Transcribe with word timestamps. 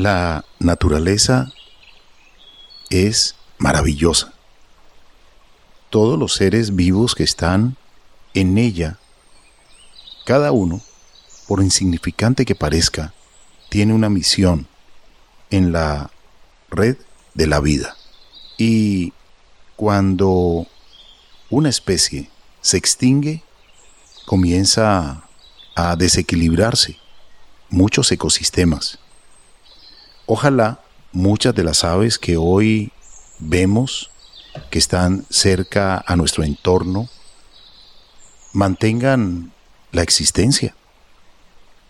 La 0.00 0.46
naturaleza 0.58 1.52
es 2.88 3.36
maravillosa. 3.58 4.32
Todos 5.90 6.18
los 6.18 6.32
seres 6.32 6.74
vivos 6.74 7.14
que 7.14 7.22
están 7.22 7.76
en 8.32 8.56
ella, 8.56 8.98
cada 10.24 10.52
uno, 10.52 10.80
por 11.46 11.62
insignificante 11.62 12.46
que 12.46 12.54
parezca, 12.54 13.12
tiene 13.68 13.92
una 13.92 14.08
misión 14.08 14.68
en 15.50 15.70
la 15.70 16.10
red 16.70 16.96
de 17.34 17.46
la 17.46 17.60
vida. 17.60 17.94
Y 18.56 19.12
cuando 19.76 20.66
una 21.50 21.68
especie 21.68 22.30
se 22.62 22.78
extingue, 22.78 23.42
comienza 24.24 25.24
a 25.74 25.96
desequilibrarse 25.96 26.96
muchos 27.68 28.10
ecosistemas. 28.10 28.98
Ojalá 30.32 30.78
muchas 31.10 31.56
de 31.56 31.64
las 31.64 31.82
aves 31.82 32.16
que 32.16 32.36
hoy 32.36 32.92
vemos, 33.40 34.12
que 34.70 34.78
están 34.78 35.26
cerca 35.28 36.04
a 36.06 36.14
nuestro 36.14 36.44
entorno, 36.44 37.08
mantengan 38.52 39.52
la 39.90 40.02
existencia 40.02 40.76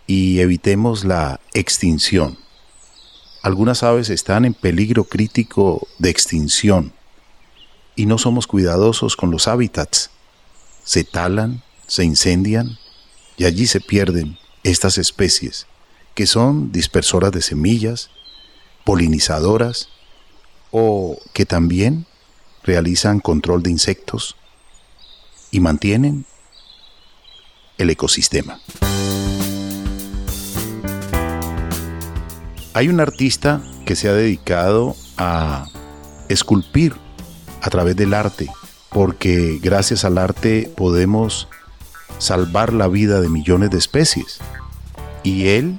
y 0.06 0.40
evitemos 0.40 1.04
la 1.04 1.38
extinción. 1.52 2.38
Algunas 3.42 3.82
aves 3.82 4.08
están 4.08 4.46
en 4.46 4.54
peligro 4.54 5.04
crítico 5.04 5.86
de 5.98 6.08
extinción 6.08 6.94
y 7.94 8.06
no 8.06 8.16
somos 8.16 8.46
cuidadosos 8.46 9.16
con 9.16 9.30
los 9.30 9.48
hábitats. 9.48 10.12
Se 10.82 11.04
talan, 11.04 11.62
se 11.86 12.04
incendian 12.04 12.78
y 13.36 13.44
allí 13.44 13.66
se 13.66 13.82
pierden 13.82 14.38
estas 14.62 14.96
especies 14.96 15.66
que 16.14 16.26
son 16.26 16.72
dispersoras 16.72 17.32
de 17.32 17.42
semillas, 17.42 18.10
polinizadoras 18.90 19.88
o 20.72 21.16
que 21.32 21.46
también 21.46 22.06
realizan 22.64 23.20
control 23.20 23.62
de 23.62 23.70
insectos 23.70 24.34
y 25.52 25.60
mantienen 25.60 26.26
el 27.78 27.88
ecosistema. 27.90 28.58
Hay 32.74 32.88
un 32.88 32.98
artista 32.98 33.62
que 33.86 33.94
se 33.94 34.08
ha 34.08 34.12
dedicado 34.12 34.96
a 35.16 35.66
esculpir 36.28 36.96
a 37.62 37.70
través 37.70 37.94
del 37.94 38.12
arte, 38.12 38.48
porque 38.88 39.60
gracias 39.62 40.04
al 40.04 40.18
arte 40.18 40.68
podemos 40.76 41.46
salvar 42.18 42.72
la 42.72 42.88
vida 42.88 43.20
de 43.20 43.28
millones 43.28 43.70
de 43.70 43.78
especies. 43.78 44.40
Y 45.22 45.46
él 45.46 45.78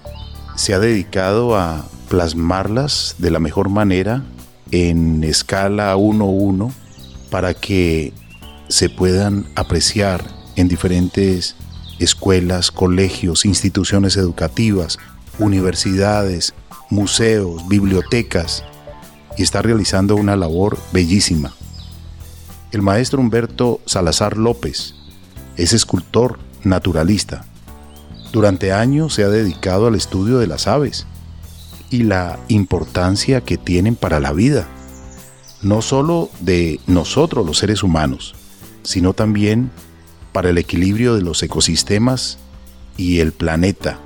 se 0.56 0.74
ha 0.74 0.80
dedicado 0.80 1.58
a 1.58 1.84
plasmarlas 2.12 3.16
de 3.20 3.32
la 3.32 3.40
mejor 3.40 3.70
manera 3.70 4.22
en 4.72 5.24
escala 5.24 5.96
1-1 5.96 6.70
para 7.30 7.54
que 7.54 8.12
se 8.68 8.90
puedan 8.90 9.46
apreciar 9.56 10.22
en 10.58 10.68
diferentes 10.68 11.56
escuelas, 12.00 12.70
colegios, 12.70 13.46
instituciones 13.46 14.18
educativas, 14.18 15.00
universidades, 15.40 16.54
museos, 16.90 17.66
bibliotecas 17.70 18.66
y 19.38 19.44
está 19.44 19.62
realizando 19.62 20.18
una 20.18 20.36
labor 20.36 20.78
bellísima. 20.92 21.54
El 22.74 22.82
maestro 22.82 23.22
Humberto 23.22 23.80
Salazar 23.86 24.36
López 24.36 24.96
es 25.56 25.72
escultor 25.72 26.40
naturalista. 26.66 27.46
Durante 28.34 28.74
años 28.74 29.14
se 29.14 29.24
ha 29.24 29.30
dedicado 29.30 29.88
al 29.88 29.96
estudio 29.96 30.40
de 30.40 30.48
las 30.48 30.68
aves 30.68 31.08
y 31.92 32.04
la 32.04 32.40
importancia 32.48 33.42
que 33.42 33.58
tienen 33.58 33.96
para 33.96 34.20
la 34.20 34.32
vida, 34.32 34.68
no 35.62 35.82
solo 35.82 36.30
de 36.40 36.80
nosotros 36.88 37.46
los 37.46 37.60
seres 37.60 37.84
humanos, 37.84 38.34
sino 38.82 39.14
también 39.14 39.70
para 40.32 40.50
el 40.50 40.58
equilibrio 40.58 41.14
de 41.16 41.22
los 41.22 41.44
ecosistemas 41.44 42.40
y 42.98 43.20
el 43.20 43.34
planeta 43.34 44.00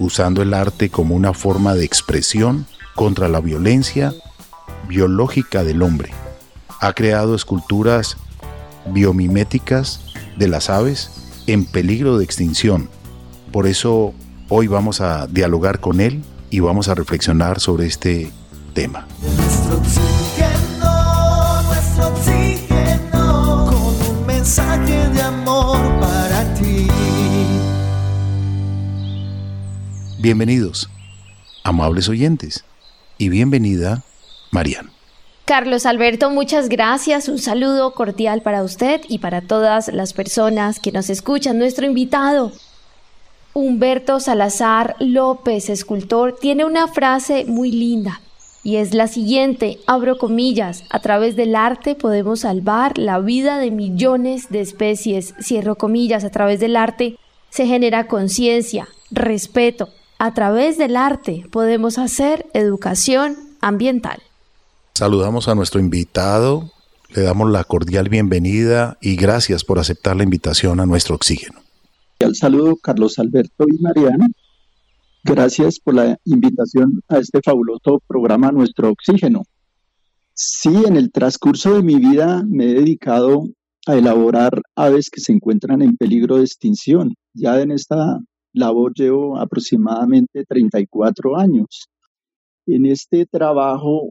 usando 0.00 0.42
el 0.42 0.54
arte 0.54 0.90
como 0.90 1.14
una 1.14 1.32
forma 1.34 1.74
de 1.74 1.84
expresión 1.84 2.66
contra 2.96 3.28
la 3.28 3.40
violencia 3.40 4.12
biológica 4.88 5.62
del 5.62 5.82
hombre. 5.82 6.10
Ha 6.80 6.94
creado 6.94 7.34
esculturas 7.34 8.16
biomiméticas 8.86 10.00
de 10.36 10.48
las 10.48 10.70
aves 10.70 11.42
en 11.46 11.66
peligro 11.66 12.18
de 12.18 12.24
extinción. 12.24 12.88
Por 13.52 13.66
eso 13.66 14.14
hoy 14.48 14.66
vamos 14.66 15.02
a 15.02 15.26
dialogar 15.26 15.80
con 15.80 16.00
él 16.00 16.22
y 16.50 16.60
vamos 16.60 16.88
a 16.88 16.94
reflexionar 16.94 17.60
sobre 17.60 17.86
este 17.86 18.30
tema. 18.74 19.06
Nuestro 19.22 19.78
oxígeno, 19.78 21.62
nuestro 21.62 22.08
oxígeno, 22.08 23.66
con 23.66 24.16
un 24.18 24.26
mensaje 24.26 25.08
de 25.10 25.22
amor 25.22 25.78
para 26.00 26.54
ti. 26.54 26.88
Bienvenidos, 30.18 30.90
amables 31.62 32.08
oyentes, 32.08 32.64
y 33.16 33.28
bienvenida, 33.28 34.02
Marian. 34.50 34.90
Carlos 35.44 35.84
Alberto, 35.84 36.30
muchas 36.30 36.68
gracias. 36.68 37.28
Un 37.28 37.38
saludo 37.38 37.92
cordial 37.94 38.40
para 38.40 38.62
usted 38.62 39.00
y 39.08 39.18
para 39.18 39.40
todas 39.40 39.88
las 39.88 40.12
personas 40.12 40.78
que 40.78 40.92
nos 40.92 41.10
escuchan. 41.10 41.58
Nuestro 41.58 41.86
invitado, 41.86 42.52
Humberto 43.52 44.20
Salazar 44.20 44.94
López, 45.00 45.70
escultor, 45.70 46.36
tiene 46.40 46.64
una 46.64 46.86
frase 46.86 47.44
muy 47.46 47.72
linda 47.72 48.20
y 48.62 48.76
es 48.76 48.94
la 48.94 49.08
siguiente, 49.08 49.80
abro 49.86 50.18
comillas, 50.18 50.84
a 50.90 51.00
través 51.00 51.34
del 51.34 51.56
arte 51.56 51.94
podemos 51.94 52.40
salvar 52.40 52.96
la 52.98 53.18
vida 53.18 53.58
de 53.58 53.70
millones 53.70 54.50
de 54.50 54.60
especies, 54.60 55.34
cierro 55.40 55.76
comillas, 55.76 56.24
a 56.24 56.30
través 56.30 56.60
del 56.60 56.76
arte 56.76 57.16
se 57.48 57.66
genera 57.66 58.06
conciencia, 58.06 58.86
respeto, 59.10 59.88
a 60.18 60.32
través 60.34 60.78
del 60.78 60.96
arte 60.96 61.44
podemos 61.50 61.98
hacer 61.98 62.46
educación 62.52 63.36
ambiental. 63.60 64.22
Saludamos 64.94 65.48
a 65.48 65.54
nuestro 65.54 65.80
invitado, 65.80 66.70
le 67.08 67.22
damos 67.22 67.50
la 67.50 67.64
cordial 67.64 68.08
bienvenida 68.08 68.98
y 69.00 69.16
gracias 69.16 69.64
por 69.64 69.78
aceptar 69.78 70.14
la 70.16 70.22
invitación 70.22 70.78
a 70.78 70.86
nuestro 70.86 71.16
oxígeno. 71.16 71.60
Al 72.22 72.34
saludo 72.34 72.76
Carlos 72.76 73.18
Alberto 73.18 73.64
y 73.66 73.80
Mariana. 73.80 74.26
Gracias 75.24 75.80
por 75.80 75.94
la 75.94 76.18
invitación 76.24 77.00
a 77.08 77.16
este 77.16 77.40
fabuloso 77.42 78.02
programa 78.06 78.52
Nuestro 78.52 78.90
Oxígeno. 78.90 79.42
Sí, 80.34 80.82
en 80.86 80.96
el 80.96 81.10
transcurso 81.12 81.76
de 81.76 81.82
mi 81.82 81.96
vida 81.96 82.44
me 82.46 82.64
he 82.64 82.74
dedicado 82.74 83.44
a 83.86 83.96
elaborar 83.96 84.60
aves 84.76 85.08
que 85.08 85.22
se 85.22 85.32
encuentran 85.32 85.80
en 85.80 85.96
peligro 85.96 86.36
de 86.36 86.44
extinción. 86.44 87.14
Ya 87.32 87.58
en 87.58 87.70
esta 87.70 88.18
labor 88.52 88.92
llevo 88.94 89.38
aproximadamente 89.38 90.44
34 90.44 91.38
años. 91.38 91.88
En 92.66 92.84
este 92.84 93.24
trabajo, 93.24 94.10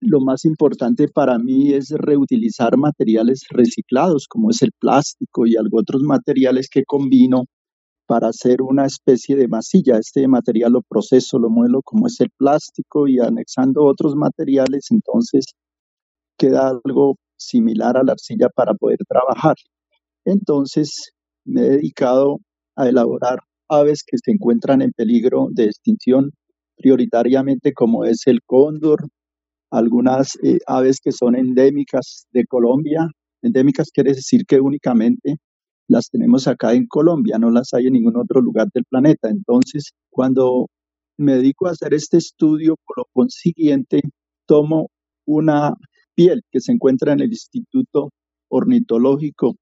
lo 0.00 0.20
más 0.20 0.44
importante 0.44 1.08
para 1.08 1.38
mí 1.38 1.72
es 1.72 1.90
reutilizar 1.90 2.76
materiales 2.76 3.42
reciclados, 3.50 4.26
como 4.28 4.50
es 4.50 4.62
el 4.62 4.70
plástico 4.78 5.46
y 5.46 5.56
algunos 5.56 5.82
otros 5.82 6.02
materiales 6.02 6.68
que 6.70 6.84
combino 6.84 7.44
para 8.06 8.28
hacer 8.28 8.62
una 8.62 8.86
especie 8.86 9.36
de 9.36 9.48
masilla. 9.48 9.98
Este 9.98 10.26
material 10.28 10.72
lo 10.72 10.82
proceso, 10.82 11.38
lo 11.38 11.50
muelo 11.50 11.80
como 11.84 12.06
es 12.06 12.20
el 12.20 12.30
plástico 12.36 13.06
y 13.08 13.20
anexando 13.20 13.84
otros 13.84 14.14
materiales, 14.16 14.86
entonces 14.90 15.46
queda 16.38 16.68
algo 16.68 17.16
similar 17.36 17.96
a 17.96 18.04
la 18.04 18.12
arcilla 18.12 18.48
para 18.54 18.74
poder 18.74 18.98
trabajar. 19.08 19.56
Entonces 20.24 21.12
me 21.44 21.62
he 21.62 21.70
dedicado 21.70 22.38
a 22.76 22.88
elaborar 22.88 23.40
aves 23.68 24.02
que 24.06 24.16
se 24.22 24.32
encuentran 24.32 24.82
en 24.82 24.92
peligro 24.92 25.48
de 25.50 25.64
extinción, 25.64 26.32
prioritariamente 26.76 27.72
como 27.74 28.04
es 28.04 28.26
el 28.26 28.40
cóndor, 28.46 29.08
algunas 29.70 30.36
eh, 30.42 30.58
aves 30.66 31.00
que 31.02 31.12
son 31.12 31.36
endémicas 31.36 32.26
de 32.32 32.44
Colombia. 32.46 33.08
Endémicas 33.42 33.90
quiere 33.92 34.12
decir 34.14 34.44
que 34.46 34.60
únicamente 34.60 35.36
las 35.88 36.10
tenemos 36.10 36.46
acá 36.48 36.74
en 36.74 36.86
Colombia, 36.86 37.38
no 37.38 37.50
las 37.50 37.72
hay 37.72 37.86
en 37.86 37.94
ningún 37.94 38.16
otro 38.16 38.40
lugar 38.40 38.68
del 38.74 38.84
planeta. 38.84 39.30
Entonces, 39.30 39.92
cuando 40.10 40.68
me 41.16 41.34
dedico 41.36 41.66
a 41.66 41.72
hacer 41.72 41.94
este 41.94 42.18
estudio, 42.18 42.76
por 42.86 42.98
lo 42.98 43.04
consiguiente, 43.12 44.02
tomo 44.46 44.88
una 45.26 45.74
piel 46.14 46.42
que 46.50 46.60
se 46.60 46.72
encuentra 46.72 47.12
en 47.12 47.20
el 47.20 47.30
Instituto 47.30 48.10
Ornitológico 48.50 49.54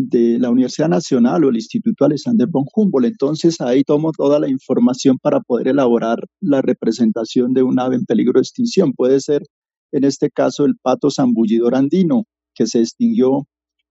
de 0.00 0.38
la 0.38 0.48
Universidad 0.48 0.88
Nacional 0.88 1.44
o 1.44 1.48
el 1.48 1.56
Instituto 1.56 2.04
Alexander 2.04 2.46
von 2.48 2.64
Humboldt. 2.72 3.08
Entonces 3.08 3.60
ahí 3.60 3.82
tomo 3.82 4.12
toda 4.12 4.38
la 4.38 4.48
información 4.48 5.18
para 5.20 5.40
poder 5.40 5.66
elaborar 5.66 6.20
la 6.40 6.62
representación 6.62 7.52
de 7.52 7.64
un 7.64 7.80
ave 7.80 7.96
en 7.96 8.04
peligro 8.04 8.34
de 8.34 8.42
extinción. 8.42 8.92
Puede 8.92 9.18
ser, 9.18 9.42
en 9.90 10.04
este 10.04 10.30
caso, 10.30 10.66
el 10.66 10.76
pato 10.80 11.10
zambullidor 11.10 11.74
andino, 11.74 12.26
que 12.54 12.68
se 12.68 12.78
extinguió, 12.78 13.48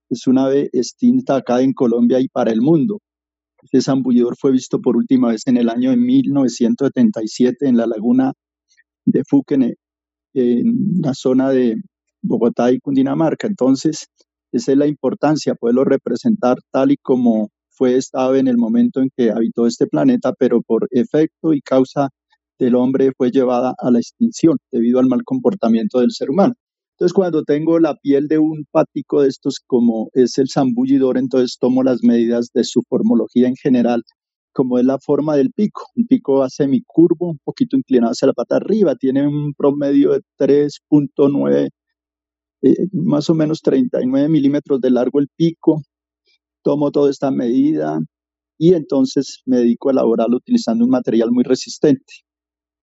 es 0.09 0.27
una 0.27 0.45
ave 0.45 0.69
extinta 0.71 1.36
acá 1.36 1.62
en 1.62 1.74
Colombia 1.74 2.21
y 2.21 2.30
para 2.30 2.51
el 2.51 2.62
mundo. 2.62 3.01
Este 3.62 3.81
zambullidor 3.81 4.38
fue 4.39 4.54
visto 4.54 4.80
por 4.80 4.95
última 4.95 5.31
vez 5.31 5.42
en 5.45 5.57
el 5.57 5.68
año 5.68 5.89
de 5.89 5.98
1977 5.98 7.68
en 7.68 7.75
la 7.75 7.86
laguna 7.86 8.31
de 9.04 9.24
Fuquen 9.25 9.75
en 10.33 10.74
la 11.04 11.13
zona 11.13 11.50
de 11.50 11.75
Bogotá 12.21 12.71
y 12.71 12.80
Cundinamarca. 12.80 13.48
Entonces, 13.48 14.07
esa 14.57 14.74
es 14.74 14.77
la 14.77 14.88
importancia, 14.88 15.56
poderlo 15.56 15.86
representar 15.86 16.57
tal 16.71 16.92
y 16.92 16.98
como 16.98 17.50
fue 17.69 17.95
esta 17.95 18.36
en 18.38 18.48
el 18.48 18.57
momento 18.57 19.01
en 19.01 19.09
que 19.15 19.31
habitó 19.31 19.68
este 19.68 19.88
planeta, 19.88 20.33
pero 20.38 20.62
por 20.62 20.88
efecto 20.92 21.54
y 21.54 21.62
causa 21.62 22.09
del 22.59 22.75
hombre 22.75 23.12
fue 23.15 23.31
llevada 23.31 23.75
a 23.77 23.92
la 23.92 24.00
extinción 24.00 24.57
debido 24.71 25.00
al 25.00 25.07
mal 25.07 25.24
comportamiento 25.24 26.00
del 26.00 26.12
ser 26.12 26.30
humano. 26.30 26.56
Entonces, 26.94 27.13
cuando 27.13 27.44
tengo 27.44 27.80
la 27.80 27.95
piel 27.95 28.27
de 28.27 28.39
un 28.39 28.65
pático 28.71 29.21
de 29.21 29.30
estos, 29.30 29.59
como 29.65 30.09
es 30.13 30.39
el 30.39 30.48
zambullidor, 30.51 31.19
entonces 31.19 31.57
tomo 31.59 31.83
las 31.83 32.00
medidas 32.01 32.50
de 32.56 32.63
su 32.63 32.81
formología 32.89 33.48
en 33.48 33.56
general, 33.56 34.04
como 34.51 34.80
es 34.80 34.86
la 34.86 34.98
forma 34.98 35.36
del 35.36 35.51
pico. 35.51 35.83
El 35.95 36.07
pico 36.07 36.39
va 36.39 36.50
semicurvo, 36.50 37.30
un 37.30 37.39
poquito 37.44 37.77
inclinado 37.77 38.13
hacia 38.13 38.27
la 38.27 38.33
pata 38.33 38.56
arriba, 38.56 38.95
tiene 38.95 39.27
un 39.27 39.54
promedio 39.54 40.13
de 40.13 40.21
3.9, 40.39 41.69
eh, 42.62 42.88
más 42.92 43.30
o 43.30 43.36
menos 43.36 43.62
39 43.62 44.30
milímetros 44.30 44.81
de 44.81 44.89
largo 44.89 45.19
el 45.19 45.27
pico. 45.36 45.81
Tomo 46.63 46.92
toda 46.92 47.12
esta 47.12 47.31
medida 47.31 48.00
y 48.57 48.74
entonces 48.74 49.42
me 49.45 49.57
dedico 49.57 49.89
a 49.89 49.92
elaborarlo 49.94 50.38
utilizando 50.38 50.83
un 50.83 50.92
material 50.92 51.31
muy 51.31 51.44
resistente. 51.44 52.13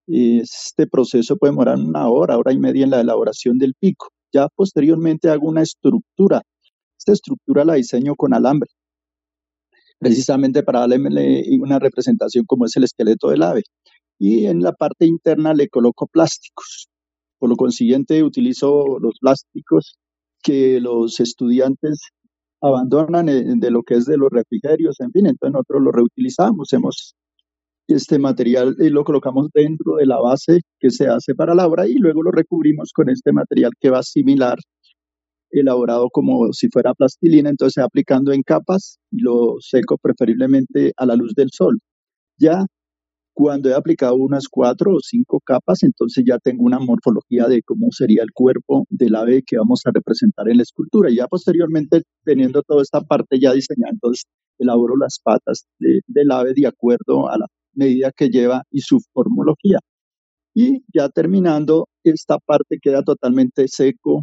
Este 0.06 0.86
proceso 0.86 1.36
puede 1.36 1.52
demorar 1.52 1.78
una 1.78 2.08
hora, 2.08 2.38
hora 2.38 2.52
y 2.52 2.58
media 2.58 2.84
en 2.84 2.90
la 2.90 3.00
elaboración 3.00 3.58
del 3.58 3.74
pico. 3.74 4.08
Ya 4.32 4.48
posteriormente 4.54 5.30
hago 5.30 5.48
una 5.48 5.62
estructura. 5.62 6.42
Esta 6.98 7.12
estructura 7.12 7.64
la 7.64 7.74
diseño 7.74 8.14
con 8.14 8.34
alambre, 8.34 8.70
precisamente 9.98 10.62
para 10.62 10.80
darle 10.80 10.98
una 11.60 11.78
representación 11.78 12.44
como 12.46 12.66
es 12.66 12.76
el 12.76 12.84
esqueleto 12.84 13.28
del 13.28 13.42
ave. 13.42 13.62
Y 14.18 14.46
en 14.46 14.60
la 14.60 14.72
parte 14.72 15.06
interna 15.06 15.54
le 15.54 15.68
coloco 15.68 16.06
plásticos. 16.06 16.88
Por 17.44 17.50
lo 17.50 17.56
consiguiente, 17.56 18.22
utilizo 18.22 18.98
los 19.00 19.18
plásticos 19.20 19.98
que 20.42 20.80
los 20.80 21.20
estudiantes 21.20 22.08
abandonan 22.62 23.26
de 23.26 23.70
lo 23.70 23.82
que 23.82 23.96
es 23.96 24.06
de 24.06 24.16
los 24.16 24.30
refrigerios, 24.30 24.98
en 25.00 25.10
fin, 25.12 25.26
entonces 25.26 25.52
nosotros 25.52 25.82
lo 25.82 25.92
reutilizamos. 25.92 26.72
Hemos 26.72 27.14
este 27.86 28.18
material 28.18 28.76
y 28.78 28.88
lo 28.88 29.04
colocamos 29.04 29.50
dentro 29.52 29.96
de 29.96 30.06
la 30.06 30.18
base 30.18 30.62
que 30.80 30.88
se 30.88 31.06
hace 31.06 31.34
para 31.34 31.54
la 31.54 31.66
obra 31.66 31.86
y 31.86 31.96
luego 31.96 32.22
lo 32.22 32.30
recubrimos 32.30 32.92
con 32.94 33.10
este 33.10 33.30
material 33.30 33.72
que 33.78 33.90
va 33.90 34.02
similar, 34.02 34.56
elaborado 35.50 36.08
como 36.10 36.50
si 36.54 36.68
fuera 36.70 36.94
plastilina, 36.94 37.50
entonces 37.50 37.84
aplicando 37.84 38.32
en 38.32 38.42
capas 38.42 39.00
lo 39.10 39.56
seco 39.60 39.98
preferiblemente 39.98 40.94
a 40.96 41.04
la 41.04 41.14
luz 41.14 41.34
del 41.34 41.50
sol. 41.52 41.78
Ya 42.38 42.64
cuando 43.34 43.68
he 43.68 43.74
aplicado 43.74 44.14
unas 44.16 44.48
cuatro 44.48 44.92
o 44.94 45.00
cinco 45.00 45.40
capas, 45.44 45.82
entonces 45.82 46.24
ya 46.26 46.38
tengo 46.38 46.64
una 46.64 46.78
morfología 46.78 47.48
de 47.48 47.62
cómo 47.62 47.88
sería 47.90 48.22
el 48.22 48.32
cuerpo 48.32 48.86
del 48.90 49.16
ave 49.16 49.42
que 49.44 49.58
vamos 49.58 49.82
a 49.84 49.90
representar 49.92 50.48
en 50.48 50.58
la 50.58 50.62
escultura. 50.62 51.10
Y 51.10 51.16
ya 51.16 51.26
posteriormente, 51.26 52.02
teniendo 52.24 52.62
toda 52.62 52.82
esta 52.82 53.00
parte 53.02 53.38
ya 53.40 53.52
diseñada, 53.52 53.92
entonces 53.92 54.24
elaboro 54.58 54.96
las 54.96 55.18
patas 55.22 55.66
del 55.78 56.30
ave 56.30 56.54
de 56.54 56.66
acuerdo 56.68 57.28
a 57.28 57.38
la 57.38 57.46
medida 57.74 58.12
que 58.16 58.28
lleva 58.28 58.62
y 58.70 58.80
su 58.80 59.00
formología. 59.12 59.80
Y 60.54 60.84
ya 60.94 61.08
terminando, 61.08 61.88
esta 62.04 62.38
parte 62.38 62.78
queda 62.80 63.02
totalmente 63.02 63.66
seco 63.68 64.22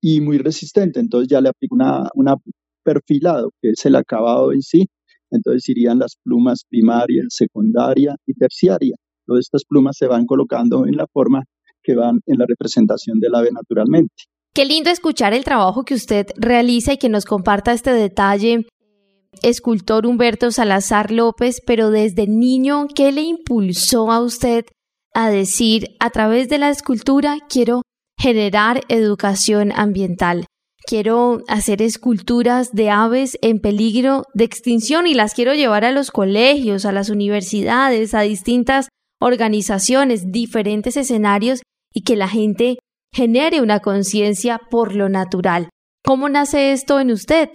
y 0.00 0.20
muy 0.22 0.38
resistente. 0.38 1.00
Entonces 1.00 1.28
ya 1.28 1.40
le 1.40 1.50
aplico 1.50 1.74
una, 1.74 2.08
una 2.14 2.36
perfilado, 2.84 3.50
que 3.60 3.70
es 3.70 3.84
el 3.86 3.96
acabado 3.96 4.52
en 4.52 4.62
sí. 4.62 4.88
Entonces 5.30 5.68
irían 5.68 5.98
las 5.98 6.16
plumas 6.22 6.62
primaria, 6.68 7.24
secundaria 7.28 8.14
y 8.26 8.34
terciaria. 8.34 8.96
Todas 9.26 9.46
estas 9.46 9.64
plumas 9.64 9.96
se 9.98 10.06
van 10.06 10.24
colocando 10.24 10.86
en 10.86 10.96
la 10.96 11.06
forma 11.12 11.42
que 11.82 11.94
van 11.94 12.20
en 12.26 12.38
la 12.38 12.46
representación 12.48 13.18
del 13.20 13.34
ave 13.34 13.50
naturalmente. 13.52 14.14
Qué 14.54 14.64
lindo 14.64 14.90
escuchar 14.90 15.34
el 15.34 15.44
trabajo 15.44 15.84
que 15.84 15.94
usted 15.94 16.26
realiza 16.36 16.94
y 16.94 16.98
que 16.98 17.08
nos 17.08 17.24
comparta 17.24 17.72
este 17.72 17.92
detalle 17.92 18.66
escultor 19.42 20.06
Humberto 20.06 20.50
Salazar 20.50 21.10
López, 21.10 21.60
pero 21.66 21.90
desde 21.90 22.26
niño, 22.26 22.86
¿qué 22.94 23.12
le 23.12 23.22
impulsó 23.22 24.10
a 24.10 24.20
usted 24.20 24.64
a 25.14 25.30
decir, 25.30 25.96
a 26.00 26.10
través 26.10 26.48
de 26.48 26.58
la 26.58 26.70
escultura 26.70 27.38
quiero 27.48 27.82
generar 28.18 28.82
educación 28.88 29.72
ambiental? 29.74 30.46
Quiero 30.86 31.42
hacer 31.48 31.82
esculturas 31.82 32.70
de 32.72 32.90
aves 32.90 33.36
en 33.42 33.58
peligro 33.58 34.22
de 34.34 34.44
extinción 34.44 35.08
y 35.08 35.14
las 35.14 35.34
quiero 35.34 35.52
llevar 35.52 35.84
a 35.84 35.90
los 35.90 36.12
colegios, 36.12 36.84
a 36.84 36.92
las 36.92 37.10
universidades, 37.10 38.14
a 38.14 38.20
distintas 38.20 38.88
organizaciones, 39.20 40.30
diferentes 40.30 40.96
escenarios 40.96 41.62
y 41.92 42.02
que 42.02 42.14
la 42.14 42.28
gente 42.28 42.78
genere 43.12 43.60
una 43.62 43.80
conciencia 43.80 44.60
por 44.70 44.94
lo 44.94 45.08
natural. 45.08 45.70
¿Cómo 46.04 46.28
nace 46.28 46.70
esto 46.70 47.00
en 47.00 47.10
usted? 47.10 47.48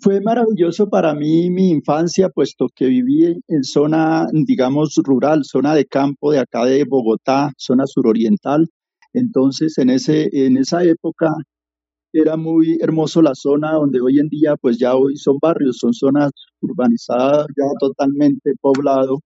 Fue 0.00 0.20
maravilloso 0.20 0.88
para 0.88 1.14
mí 1.14 1.50
mi 1.50 1.70
infancia, 1.70 2.28
puesto 2.28 2.68
que 2.72 2.86
viví 2.86 3.24
en 3.48 3.64
zona, 3.64 4.28
digamos, 4.32 4.94
rural, 5.02 5.40
zona 5.42 5.74
de 5.74 5.86
campo 5.86 6.30
de 6.30 6.38
acá 6.38 6.66
de 6.66 6.84
Bogotá, 6.84 7.50
zona 7.56 7.84
suroriental. 7.88 8.68
Entonces, 9.12 9.76
en, 9.78 9.90
ese, 9.90 10.28
en 10.30 10.56
esa 10.56 10.84
época 10.84 11.30
era 12.12 12.36
muy 12.36 12.78
hermoso 12.80 13.22
la 13.22 13.34
zona 13.34 13.72
donde 13.72 14.00
hoy 14.00 14.18
en 14.18 14.28
día, 14.28 14.56
pues 14.56 14.78
ya 14.78 14.94
hoy 14.94 15.16
son 15.16 15.38
barrios, 15.40 15.78
son 15.78 15.92
zonas 15.92 16.30
urbanizadas, 16.60 17.46
ya 17.56 17.64
totalmente 17.78 18.54
poblado. 18.60 19.20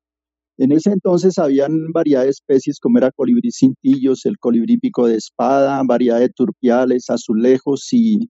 En 0.58 0.72
ese 0.72 0.90
entonces 0.90 1.38
habían 1.38 1.92
variedad 1.92 2.24
de 2.24 2.30
especies 2.30 2.78
como 2.80 2.98
era 2.98 3.10
colibrí 3.10 3.50
cintillos, 3.52 4.26
el 4.26 4.38
colibrí 4.38 4.78
pico 4.78 5.06
de 5.06 5.16
espada, 5.16 5.82
variedad 5.86 6.20
de 6.20 6.28
turpiales, 6.28 7.10
azulejos 7.10 7.88
y 7.92 8.28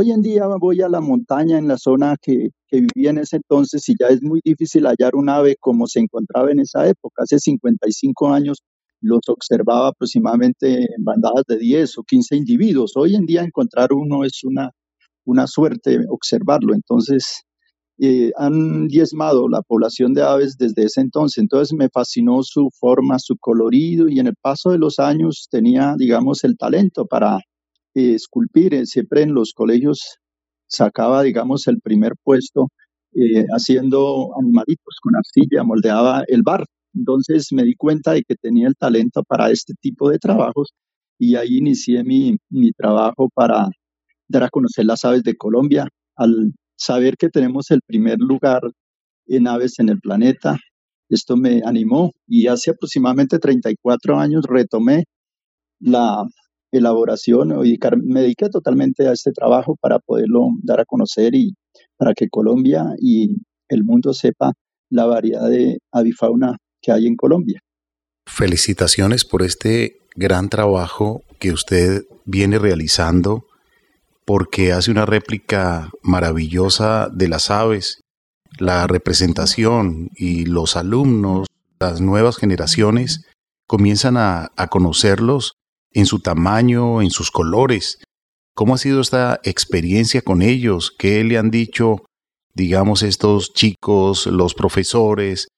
Hoy 0.00 0.12
en 0.12 0.22
día 0.22 0.46
voy 0.60 0.80
a 0.80 0.88
la 0.88 1.00
montaña 1.00 1.58
en 1.58 1.66
la 1.66 1.76
zona 1.76 2.14
que, 2.22 2.50
vivía 2.70 3.10
en 3.10 3.18
ese 3.18 3.36
entonces 3.36 3.88
y 3.88 3.94
ya 3.98 4.06
es 4.06 4.22
muy 4.22 4.40
difícil 4.44 4.84
hallar 4.86 5.16
un 5.16 5.28
ave 5.28 5.56
como 5.58 5.88
se 5.88 5.98
encontraba 5.98 6.52
en 6.52 6.60
esa 6.60 6.86
época. 6.86 7.24
Hace 7.24 7.40
55 7.40 8.28
años 8.28 8.58
los 9.00 9.20
observaba 9.28 9.88
aproximadamente 9.88 10.84
en 10.84 11.04
bandadas 11.04 11.44
de 11.46 11.58
10 11.58 11.98
o 11.98 12.02
15 12.04 12.36
individuos. 12.36 12.92
Hoy 12.96 13.14
en 13.14 13.26
día 13.26 13.42
encontrar 13.42 13.92
uno 13.92 14.24
es 14.24 14.44
una, 14.44 14.70
una 15.24 15.46
suerte 15.46 16.00
observarlo. 16.08 16.74
Entonces, 16.74 17.42
eh, 18.00 18.30
han 18.36 18.86
diezmado 18.86 19.48
la 19.48 19.62
población 19.62 20.14
de 20.14 20.22
aves 20.22 20.56
desde 20.56 20.84
ese 20.84 21.00
entonces. 21.00 21.38
Entonces 21.38 21.76
me 21.76 21.88
fascinó 21.88 22.42
su 22.42 22.70
forma, 22.78 23.18
su 23.18 23.36
colorido 23.38 24.08
y 24.08 24.20
en 24.20 24.28
el 24.28 24.36
paso 24.40 24.70
de 24.70 24.78
los 24.78 24.98
años 24.98 25.48
tenía, 25.50 25.94
digamos, 25.98 26.44
el 26.44 26.56
talento 26.56 27.06
para 27.06 27.40
esculpir, 27.94 28.74
eh, 28.74 28.86
siempre 28.86 29.22
en 29.22 29.34
los 29.34 29.52
colegios 29.52 30.18
sacaba, 30.68 31.22
digamos, 31.22 31.66
el 31.66 31.80
primer 31.80 32.12
puesto 32.22 32.68
eh, 33.14 33.46
haciendo 33.50 34.30
animalitos 34.38 34.96
con 35.02 35.16
arcilla, 35.16 35.64
moldeaba 35.64 36.22
el 36.28 36.42
bar. 36.42 36.64
Entonces 36.98 37.48
me 37.52 37.62
di 37.62 37.74
cuenta 37.74 38.12
de 38.12 38.22
que 38.22 38.34
tenía 38.34 38.68
el 38.68 38.76
talento 38.76 39.22
para 39.22 39.50
este 39.50 39.74
tipo 39.80 40.10
de 40.10 40.18
trabajos 40.18 40.72
y 41.18 41.36
ahí 41.36 41.58
inicié 41.58 42.04
mi, 42.04 42.36
mi 42.50 42.72
trabajo 42.72 43.28
para 43.34 43.68
dar 44.28 44.44
a 44.44 44.50
conocer 44.50 44.84
las 44.84 45.04
aves 45.04 45.22
de 45.22 45.36
Colombia. 45.36 45.88
Al 46.16 46.52
saber 46.76 47.16
que 47.16 47.28
tenemos 47.28 47.70
el 47.70 47.80
primer 47.86 48.18
lugar 48.18 48.62
en 49.26 49.46
aves 49.46 49.78
en 49.78 49.88
el 49.88 50.00
planeta, 50.00 50.56
esto 51.08 51.36
me 51.36 51.62
animó 51.64 52.12
y 52.26 52.48
hace 52.48 52.70
aproximadamente 52.70 53.38
34 53.38 54.18
años 54.18 54.44
retomé 54.48 55.04
la, 55.80 56.24
elaboración, 56.72 57.54
me 58.04 58.20
dediqué 58.20 58.48
totalmente 58.50 59.08
a 59.08 59.12
este 59.12 59.32
trabajo 59.32 59.76
para 59.80 59.98
poderlo 59.98 60.48
dar 60.62 60.80
a 60.80 60.84
conocer 60.84 61.34
y 61.34 61.54
para 61.96 62.14
que 62.14 62.28
Colombia 62.28 62.94
y 63.00 63.36
el 63.68 63.84
mundo 63.84 64.12
sepa 64.12 64.52
la 64.90 65.06
variedad 65.06 65.48
de 65.48 65.78
avifauna 65.92 66.56
que 66.80 66.92
hay 66.92 67.06
en 67.06 67.16
Colombia. 67.16 67.60
Felicitaciones 68.26 69.24
por 69.24 69.42
este 69.42 69.98
gran 70.14 70.48
trabajo 70.48 71.22
que 71.38 71.52
usted 71.52 72.04
viene 72.24 72.58
realizando 72.58 73.46
porque 74.24 74.72
hace 74.72 74.90
una 74.90 75.06
réplica 75.06 75.90
maravillosa 76.02 77.08
de 77.10 77.28
las 77.28 77.50
aves, 77.50 78.02
la 78.58 78.86
representación 78.86 80.10
y 80.14 80.44
los 80.44 80.76
alumnos, 80.76 81.46
las 81.80 82.00
nuevas 82.00 82.36
generaciones 82.36 83.24
comienzan 83.66 84.16
a, 84.16 84.50
a 84.56 84.66
conocerlos 84.66 85.54
en 85.92 86.06
su 86.06 86.20
tamaño, 86.20 87.00
en 87.00 87.10
sus 87.10 87.30
colores. 87.30 87.98
¿Cómo 88.54 88.74
ha 88.74 88.78
sido 88.78 89.00
esta 89.00 89.40
experiencia 89.44 90.20
con 90.20 90.42
ellos? 90.42 90.94
¿Qué 90.98 91.24
le 91.24 91.38
han 91.38 91.50
dicho, 91.50 92.04
digamos, 92.54 93.02
estos 93.02 93.54
chicos, 93.54 94.26
los 94.26 94.54
profesores? 94.54 95.48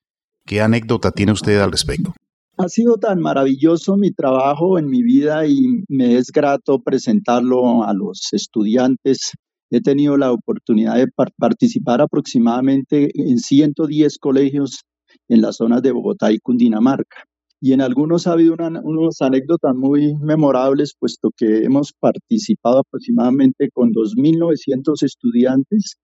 ¿Qué 0.51 0.61
anécdota 0.61 1.13
tiene 1.13 1.31
usted 1.31 1.61
al 1.61 1.71
respecto? 1.71 2.13
Ha 2.59 2.69
sido 2.69 2.97
tan 2.97 3.21
maravilloso 3.21 3.97
mi 3.97 4.11
trabajo 4.11 4.81
en 4.81 4.91
mi 4.91 5.01
vida 5.01 5.47
y 5.47 5.85
me 5.89 6.17
es 6.17 6.33
grato 6.33 6.81
presentarlo 6.81 7.85
a 7.85 7.95
los 7.95 8.33
estudiantes. 8.33 9.31
He 9.71 9.81
tenido 9.81 10.17
la 10.17 10.33
oportunidad 10.33 10.97
de 10.97 11.07
participar 11.39 12.01
aproximadamente 12.01 13.11
en 13.15 13.39
110 13.39 14.19
colegios 14.19 14.81
en 15.29 15.41
las 15.41 15.55
zonas 15.55 15.83
de 15.83 15.93
Bogotá 15.93 16.33
y 16.33 16.41
Cundinamarca. 16.41 17.23
y 17.61 17.73
en 17.73 17.81
algunos 17.81 18.27
ha 18.27 18.33
habido 18.33 18.57
unas 18.83 19.21
anécdotas 19.21 19.77
muy 19.77 20.17
memorables, 20.17 20.97
puesto 20.99 21.31
que 21.37 21.59
hemos 21.59 21.93
participado 21.93 22.81
aproximadamente 22.81 23.69
con 23.73 23.93
2.900 23.93 25.01
estudiantes. 25.05 25.95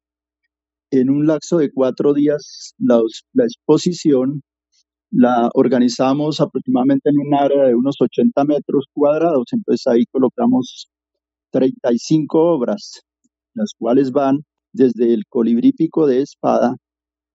En 0.91 1.11
un 1.11 1.27
lapso 1.27 1.59
de 1.59 1.73
cuatro 1.73 2.15
días, 2.15 2.75
la, 2.79 3.01
exposición 3.45 4.43
la 5.11 5.51
organizamos 5.55 6.41
aproximadamente 6.41 7.11
en 7.11 7.19
un 7.19 7.35
área 7.35 7.65
de 7.65 7.75
unos 7.75 7.97
80 8.01 8.45
metros 8.45 8.87
cuadrados, 8.93 9.47
entonces 9.53 9.87
ahí 9.89 10.05
colocamos 10.07 10.89
35 11.51 12.39
obras, 12.39 13.03
las 13.55 13.73
cuales 13.79 14.13
van 14.13 14.45
desde 14.73 15.13
el 15.13 15.25
colibrí 15.29 15.73
pico 15.73 16.07
de 16.07 16.21
espada 16.23 16.77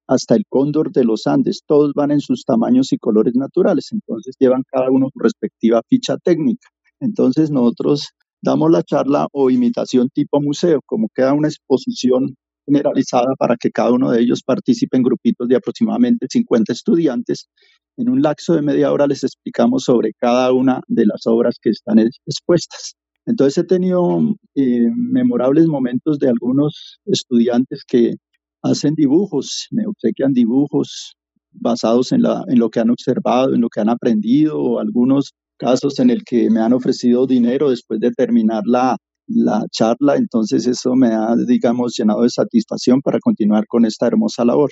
hasta 0.07 0.35
el 0.35 0.43
cóndor 0.47 0.91
de 0.91 1.03
los 1.03 1.27
Andes, 1.27 1.61
todos 1.65 1.93
van 1.93 2.11
en 2.11 2.21
sus 2.21 2.43
tamaños 2.45 2.93
y 2.93 2.97
colores 2.97 3.35
naturales, 3.35 3.89
entonces 3.91 4.35
llevan 4.39 4.63
cada 4.71 4.89
uno 4.91 5.09
su 5.11 5.19
respectiva 5.19 5.81
ficha 5.87 6.17
técnica. 6.17 6.69
Entonces 6.99 7.51
nosotros 7.51 8.09
damos 8.41 8.71
la 8.71 8.83
charla 8.83 9.27
o 9.31 9.49
imitación 9.49 10.09
tipo 10.09 10.41
museo, 10.41 10.81
como 10.85 11.09
queda 11.13 11.33
una 11.33 11.47
exposición 11.47 12.35
generalizada 12.65 13.35
para 13.37 13.55
que 13.57 13.71
cada 13.71 13.91
uno 13.91 14.11
de 14.11 14.21
ellos 14.21 14.41
participe 14.43 14.97
en 14.97 15.03
grupitos 15.03 15.47
de 15.47 15.55
aproximadamente 15.55 16.27
50 16.29 16.73
estudiantes. 16.73 17.47
En 17.97 18.09
un 18.09 18.21
lapso 18.21 18.53
de 18.53 18.61
media 18.61 18.91
hora 18.91 19.07
les 19.07 19.23
explicamos 19.23 19.83
sobre 19.83 20.13
cada 20.17 20.51
una 20.53 20.81
de 20.87 21.05
las 21.05 21.25
obras 21.25 21.57
que 21.61 21.69
están 21.69 21.99
expuestas. 21.99 22.95
Entonces 23.25 23.57
he 23.59 23.67
tenido 23.67 24.19
eh, 24.55 24.89
memorables 24.95 25.67
momentos 25.67 26.17
de 26.19 26.29
algunos 26.29 26.99
estudiantes 27.05 27.83
que 27.85 28.15
hacen 28.63 28.95
dibujos, 28.95 29.67
me 29.71 29.85
obsequian 29.85 30.33
dibujos 30.33 31.15
basados 31.51 32.11
en, 32.11 32.21
lo 32.21 32.69
que 32.69 32.79
han 32.79 32.89
observado, 32.89 33.53
en 33.53 33.61
lo 33.61 33.69
que 33.69 33.81
han 33.81 33.89
aprendido, 33.89 34.59
o 34.59 34.79
algunos 34.79 35.33
casos 35.57 35.99
en 35.99 36.09
el 36.09 36.23
que 36.23 36.49
me 36.49 36.61
han 36.61 36.73
ofrecido 36.73 37.27
dinero 37.27 37.69
después 37.69 37.99
de 37.99 38.11
terminar 38.11 38.63
la, 38.65 38.97
la 39.33 39.63
charla, 39.71 40.15
entonces 40.15 40.67
eso 40.67 40.95
me 40.95 41.07
ha, 41.07 41.35
digamos, 41.47 41.95
llenado 41.97 42.23
de 42.23 42.29
satisfacción 42.29 43.01
para 43.01 43.19
continuar 43.19 43.65
con 43.67 43.85
esta 43.85 44.07
hermosa 44.07 44.45
labor. 44.45 44.71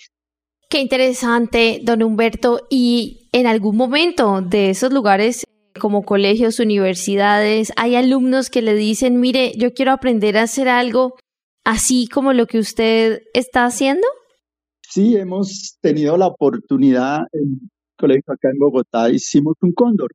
Qué 0.70 0.80
interesante, 0.80 1.82
don 1.84 2.04
Humberto. 2.04 2.62
Y 2.70 3.30
en 3.32 3.48
algún 3.48 3.76
momento 3.76 4.42
de 4.42 4.70
esos 4.70 4.94
lugares 4.94 5.46
como 5.80 6.04
colegios, 6.04 6.60
universidades, 6.60 7.72
hay 7.76 7.96
alumnos 7.96 8.50
que 8.50 8.62
le 8.62 8.76
dicen, 8.76 9.20
mire, 9.20 9.54
yo 9.58 9.74
quiero 9.74 9.92
aprender 9.92 10.38
a 10.38 10.44
hacer 10.44 10.68
algo 10.68 11.16
así 11.64 12.08
como 12.08 12.34
lo 12.34 12.48
que 12.48 12.60
usted 12.60 13.22
está 13.34 13.66
haciendo? 13.66 14.08
Sí, 14.82 15.16
hemos 15.16 15.78
tenido 15.82 16.18
la 16.18 16.28
oportunidad 16.28 17.20
en 17.32 17.60
el 17.62 17.70
colegio 17.98 18.34
acá 18.34 18.50
en 18.52 18.58
Bogotá, 18.58 19.10
hicimos 19.12 19.56
un 19.62 19.74
cóndor 19.74 20.12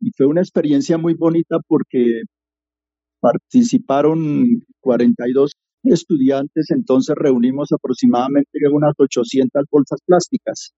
y 0.00 0.10
fue 0.16 0.26
una 0.26 0.40
experiencia 0.40 0.98
muy 0.98 1.14
bonita 1.14 1.58
porque 1.66 2.22
participaron 3.24 4.44
42 4.80 5.52
estudiantes, 5.82 6.66
entonces 6.70 7.16
reunimos 7.16 7.68
aproximadamente 7.72 8.58
unas 8.70 8.92
800 8.98 9.64
bolsas 9.70 10.00
plásticas. 10.04 10.72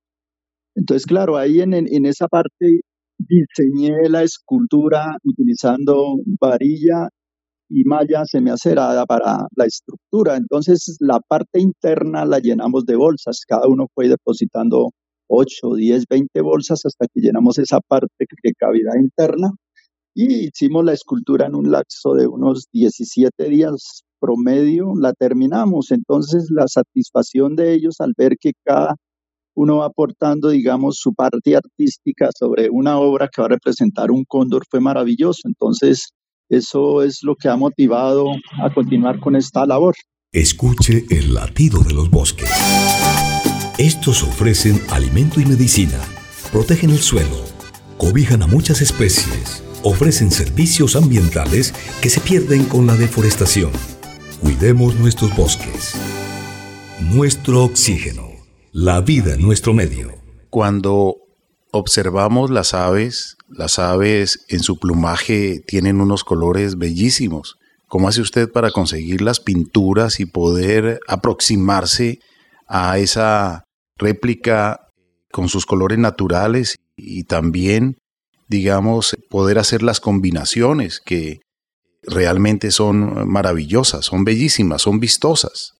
Entonces, 0.76 1.06
claro, 1.06 1.38
ahí 1.38 1.60
en, 1.60 1.74
en 1.74 2.06
esa 2.06 2.28
parte 2.28 2.82
diseñé 3.18 4.08
la 4.08 4.22
escultura 4.22 5.16
utilizando 5.24 6.18
varilla 6.40 7.08
y 7.68 7.82
malla 7.82 8.24
semiacerada 8.24 9.06
para 9.06 9.48
la 9.56 9.64
estructura. 9.64 10.36
Entonces 10.36 10.98
la 11.00 11.18
parte 11.18 11.60
interna 11.60 12.24
la 12.26 12.38
llenamos 12.38 12.84
de 12.84 12.94
bolsas. 12.94 13.42
Cada 13.44 13.66
uno 13.66 13.86
fue 13.92 14.08
depositando 14.08 14.90
8, 15.28 15.74
10, 15.74 16.04
20 16.08 16.40
bolsas 16.42 16.86
hasta 16.86 17.06
que 17.12 17.20
llenamos 17.20 17.58
esa 17.58 17.80
parte 17.80 18.26
de 18.44 18.52
cavidad 18.54 18.94
interna 19.00 19.50
y 20.18 20.46
hicimos 20.46 20.82
la 20.82 20.94
escultura 20.94 21.46
en 21.46 21.54
un 21.54 21.70
lapso 21.70 22.14
de 22.14 22.26
unos 22.26 22.68
17 22.72 23.50
días 23.50 24.02
promedio, 24.18 24.94
la 24.98 25.12
terminamos. 25.12 25.90
Entonces 25.90 26.48
la 26.50 26.66
satisfacción 26.68 27.54
de 27.54 27.74
ellos 27.74 27.96
al 28.00 28.14
ver 28.16 28.38
que 28.40 28.52
cada 28.64 28.96
uno 29.54 29.78
va 29.78 29.86
aportando, 29.86 30.48
digamos, 30.48 30.96
su 30.98 31.12
parte 31.12 31.54
artística 31.54 32.30
sobre 32.34 32.70
una 32.70 32.98
obra 32.98 33.28
que 33.28 33.42
va 33.42 33.46
a 33.46 33.50
representar 33.50 34.10
un 34.10 34.24
cóndor 34.24 34.64
fue 34.70 34.80
maravilloso. 34.80 35.42
Entonces, 35.44 36.08
eso 36.48 37.02
es 37.02 37.22
lo 37.22 37.34
que 37.36 37.50
ha 37.50 37.56
motivado 37.56 38.28
a 38.62 38.72
continuar 38.72 39.20
con 39.20 39.36
esta 39.36 39.66
labor. 39.66 39.94
Escuche 40.32 41.04
el 41.10 41.34
latido 41.34 41.80
de 41.80 41.92
los 41.92 42.10
bosques. 42.10 42.50
Estos 43.78 44.22
ofrecen 44.22 44.80
alimento 44.90 45.40
y 45.40 45.44
medicina, 45.44 46.00
protegen 46.52 46.88
el 46.88 46.98
suelo, 46.98 47.36
cobijan 47.98 48.42
a 48.42 48.46
muchas 48.46 48.80
especies, 48.80 49.62
ofrecen 49.86 50.32
servicios 50.32 50.96
ambientales 50.96 51.72
que 52.02 52.10
se 52.10 52.20
pierden 52.20 52.64
con 52.64 52.88
la 52.88 52.96
deforestación. 52.96 53.70
Cuidemos 54.40 54.96
nuestros 54.96 55.34
bosques. 55.36 55.94
Nuestro 57.00 57.62
oxígeno. 57.62 58.28
La 58.72 59.00
vida 59.00 59.34
en 59.34 59.42
nuestro 59.42 59.74
medio. 59.74 60.12
Cuando 60.50 61.18
observamos 61.70 62.50
las 62.50 62.74
aves, 62.74 63.36
las 63.48 63.78
aves 63.78 64.44
en 64.48 64.58
su 64.58 64.76
plumaje 64.76 65.62
tienen 65.64 66.00
unos 66.00 66.24
colores 66.24 66.78
bellísimos. 66.78 67.56
¿Cómo 67.86 68.08
hace 68.08 68.22
usted 68.22 68.50
para 68.50 68.72
conseguir 68.72 69.20
las 69.22 69.38
pinturas 69.38 70.18
y 70.18 70.26
poder 70.26 70.98
aproximarse 71.06 72.18
a 72.66 72.98
esa 72.98 73.62
réplica 73.96 74.80
con 75.30 75.48
sus 75.48 75.64
colores 75.64 75.98
naturales 76.00 76.76
y 76.96 77.22
también, 77.22 77.98
digamos, 78.48 79.16
poder 79.28 79.58
hacer 79.58 79.82
las 79.82 80.00
combinaciones 80.00 81.00
que 81.00 81.40
realmente 82.02 82.70
son 82.70 83.28
maravillosas, 83.28 84.04
son 84.04 84.24
bellísimas, 84.24 84.82
son 84.82 85.00
vistosas? 85.00 85.74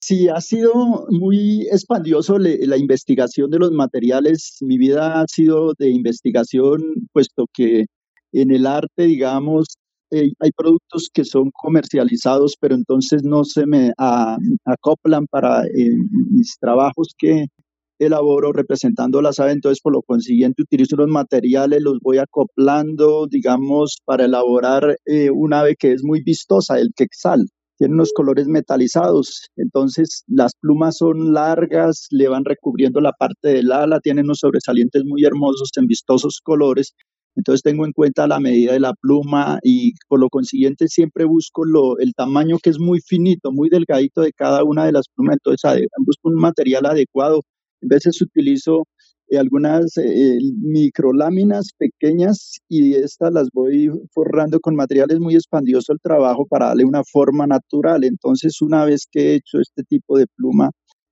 Sí, 0.00 0.28
ha 0.28 0.40
sido 0.40 1.06
muy 1.10 1.66
expandioso 1.72 2.38
la 2.38 2.76
investigación 2.76 3.50
de 3.50 3.58
los 3.58 3.72
materiales. 3.72 4.58
Mi 4.60 4.78
vida 4.78 5.20
ha 5.20 5.24
sido 5.26 5.72
de 5.78 5.90
investigación, 5.90 7.08
puesto 7.12 7.46
que 7.52 7.86
en 8.32 8.50
el 8.52 8.66
arte, 8.66 9.04
digamos, 9.04 9.66
eh, 10.12 10.30
hay 10.38 10.50
productos 10.52 11.10
que 11.12 11.24
son 11.24 11.50
comercializados, 11.50 12.56
pero 12.60 12.74
entonces 12.76 13.24
no 13.24 13.44
se 13.44 13.66
me 13.66 13.92
acoplan 14.64 15.26
para 15.26 15.64
eh, 15.64 15.90
mis 16.30 16.56
trabajos 16.60 17.08
que 17.18 17.46
elaboro 17.98 18.52
representando 18.52 19.22
las 19.22 19.38
aves. 19.40 19.54
Entonces, 19.54 19.80
por 19.80 19.92
lo 19.92 20.02
consiguiente, 20.02 20.62
utilizo 20.62 20.96
los 20.96 21.08
materiales, 21.08 21.82
los 21.82 21.98
voy 22.00 22.18
acoplando, 22.18 23.26
digamos, 23.28 23.98
para 24.04 24.24
elaborar 24.26 24.96
eh, 25.06 25.30
un 25.30 25.54
ave 25.54 25.76
que 25.76 25.92
es 25.92 26.02
muy 26.04 26.22
vistosa, 26.22 26.78
el 26.78 26.90
quexal 26.94 27.46
tiene 27.78 27.94
unos 27.94 28.12
colores 28.14 28.46
metalizados, 28.46 29.50
entonces 29.56 30.24
las 30.26 30.52
plumas 30.58 30.96
son 30.96 31.32
largas, 31.34 32.06
le 32.10 32.28
van 32.28 32.44
recubriendo 32.44 33.00
la 33.00 33.12
parte 33.12 33.48
del 33.48 33.70
ala, 33.70 34.00
tienen 34.00 34.24
unos 34.24 34.38
sobresalientes 34.38 35.02
muy 35.04 35.24
hermosos 35.24 35.70
en 35.76 35.86
vistosos 35.86 36.40
colores, 36.42 36.94
entonces 37.36 37.62
tengo 37.62 37.84
en 37.84 37.92
cuenta 37.92 38.26
la 38.26 38.40
medida 38.40 38.72
de 38.72 38.80
la 38.80 38.94
pluma 38.94 39.58
y 39.62 39.92
por 40.08 40.20
lo 40.20 40.30
consiguiente 40.30 40.88
siempre 40.88 41.26
busco 41.26 41.66
lo, 41.66 41.98
el 41.98 42.14
tamaño 42.14 42.56
que 42.62 42.70
es 42.70 42.78
muy 42.78 43.00
finito, 43.00 43.52
muy 43.52 43.68
delgadito 43.68 44.22
de 44.22 44.32
cada 44.32 44.64
una 44.64 44.86
de 44.86 44.92
las 44.92 45.08
plumas, 45.14 45.36
entonces 45.36 45.86
busco 45.98 46.30
un 46.30 46.36
material 46.36 46.86
adecuado, 46.86 47.42
a 47.82 47.86
veces 47.86 48.20
utilizo 48.22 48.84
eh, 49.28 49.38
algunas 49.38 49.96
eh, 49.96 50.38
microláminas 50.60 51.70
pequeñas 51.76 52.58
y 52.68 52.94
estas 52.94 53.32
las 53.32 53.48
voy 53.52 53.90
forrando 54.12 54.60
con 54.60 54.76
materiales 54.76 55.18
muy 55.18 55.34
expandiosos 55.34 55.90
al 55.90 56.00
trabajo 56.00 56.46
para 56.46 56.66
darle 56.68 56.84
una 56.84 57.02
forma 57.04 57.46
natural. 57.46 58.04
Entonces, 58.04 58.62
una 58.62 58.84
vez 58.84 59.06
que 59.10 59.32
he 59.32 59.34
hecho 59.36 59.60
este 59.60 59.82
tipo 59.82 60.16
de 60.18 60.26
pluma, 60.36 60.70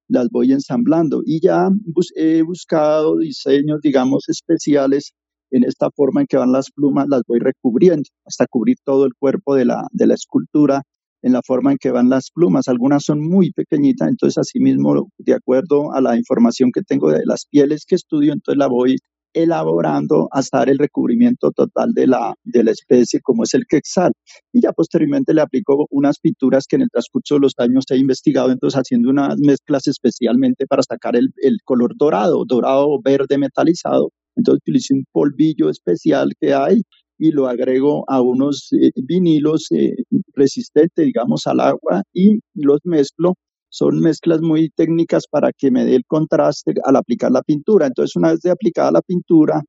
las 0.09 0.28
voy 0.30 0.52
ensamblando 0.52 1.23
y 1.25 1.40
ya 1.40 1.68
he 2.16 2.42
buscado 2.42 3.18
diseños, 3.18 3.80
digamos, 3.83 4.28
especiales 4.28 5.12
en 5.50 5.64
esta 5.64 5.90
forma 5.90 6.21
en 6.21 6.26
que 6.26 6.37
van 6.37 6.52
las 6.52 6.71
plumas, 6.71 7.06
las 7.09 7.23
voy 7.26 7.38
recubriendo 7.40 8.09
hasta 8.25 8.47
cubrir 8.47 8.76
todo 8.85 9.06
el 9.06 9.14
cuerpo 9.18 9.54
de 9.54 9.64
la, 9.64 9.87
de 9.92 10.06
la 10.06 10.14
escultura 10.14 10.83
en 11.25 11.33
la 11.33 11.40
forma 11.43 11.73
en 11.73 11.78
que 11.78 11.90
van 11.90 12.11
las 12.11 12.31
plumas. 12.31 12.69
Algunas 12.69 13.02
son 13.02 13.21
muy 13.21 13.50
pequeñitas, 13.50 14.09
entonces 14.09 14.37
asimismo, 14.37 15.09
de 15.19 15.35
acuerdo 15.35 15.93
a 15.93 16.02
la 16.02 16.16
información 16.16 16.71
que 16.71 16.83
tengo 16.83 17.11
de 17.11 17.23
las 17.25 17.47
pieles 17.47 17.87
que 17.87 17.95
estudio, 17.95 18.35
entonces 18.35 18.59
la 18.59 18.66
voy 18.66 18.97
elaborando 19.33 20.28
hasta 20.31 20.62
el 20.64 20.78
recubrimiento 20.78 21.50
total 21.50 21.93
de 21.95 22.07
la, 22.07 22.35
de 22.45 22.62
la 22.62 22.71
especie, 22.71 23.21
como 23.23 23.45
es 23.45 23.54
el 23.54 23.64
quexal. 23.66 24.12
Y 24.52 24.61
ya 24.61 24.73
posteriormente 24.73 25.33
le 25.33 25.40
aplico 25.40 25.87
unas 25.90 26.19
pinturas 26.21 26.66
que 26.69 26.76
en 26.76 26.83
el 26.83 26.90
transcurso 26.90 27.37
de 27.37 27.40
los 27.40 27.54
años 27.57 27.85
he 27.90 27.97
investigado, 27.97 28.50
entonces 28.50 28.78
haciendo 28.78 29.09
unas 29.09 29.38
mezclas 29.38 29.88
especialmente 29.88 30.66
para 30.66 30.83
sacar 30.83 31.16
el, 31.16 31.31
el 31.38 31.57
color 31.64 31.95
dorado, 31.97 32.45
dorado 32.47 33.00
verde 33.02 33.38
metalizado. 33.38 34.11
Entonces 34.37 34.61
utilicé 34.61 34.95
un 34.95 35.04
polvillo 35.11 35.71
especial 35.71 36.33
que 36.38 36.52
hay 36.52 36.83
y 37.18 37.30
lo 37.30 37.47
agrego 37.47 38.04
a 38.09 38.21
unos 38.21 38.68
eh, 38.73 38.90
vinilos 38.97 39.66
eh, 39.71 39.94
resistentes, 40.35 41.04
digamos, 41.04 41.47
al 41.47 41.61
agua 41.61 42.02
y 42.12 42.40
los 42.54 42.80
mezclo. 42.85 43.35
Son 43.68 43.99
mezclas 44.00 44.40
muy 44.40 44.71
técnicas 44.71 45.25
para 45.28 45.50
que 45.52 45.71
me 45.71 45.85
dé 45.85 45.97
el 45.97 46.04
contraste 46.06 46.75
al 46.85 46.97
aplicar 46.97 47.33
la 47.33 47.42
pintura. 47.42 47.87
Entonces, 47.87 48.14
una 48.16 48.30
vez 48.30 48.40
de 48.40 48.50
aplicada 48.50 48.92
la 48.92 49.02
pintura, 49.02 49.62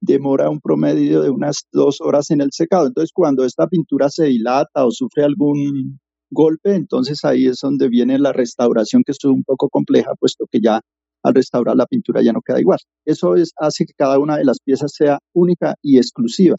demora 0.00 0.48
un 0.48 0.60
promedio 0.60 1.22
de 1.22 1.30
unas 1.30 1.64
dos 1.72 2.00
horas 2.00 2.30
en 2.30 2.40
el 2.40 2.48
secado. 2.52 2.86
Entonces, 2.86 3.12
cuando 3.12 3.44
esta 3.44 3.66
pintura 3.66 4.08
se 4.08 4.24
dilata 4.24 4.86
o 4.86 4.90
sufre 4.90 5.24
algún 5.24 6.00
golpe, 6.30 6.74
entonces 6.74 7.24
ahí 7.24 7.46
es 7.46 7.58
donde 7.62 7.88
viene 7.88 8.18
la 8.18 8.32
restauración, 8.32 9.02
que 9.04 9.12
es 9.12 9.24
un 9.24 9.42
poco 9.44 9.68
compleja, 9.68 10.12
puesto 10.18 10.46
que 10.50 10.60
ya 10.62 10.80
al 11.22 11.34
restaurar 11.34 11.76
la 11.76 11.86
pintura 11.86 12.22
ya 12.22 12.32
no 12.32 12.40
queda 12.40 12.60
igual. 12.60 12.78
Eso 13.04 13.36
es, 13.36 13.52
hace 13.56 13.84
que 13.84 13.92
cada 13.96 14.18
una 14.18 14.38
de 14.38 14.44
las 14.44 14.58
piezas 14.60 14.92
sea 14.94 15.18
única 15.34 15.74
y 15.82 15.98
exclusiva. 15.98 16.56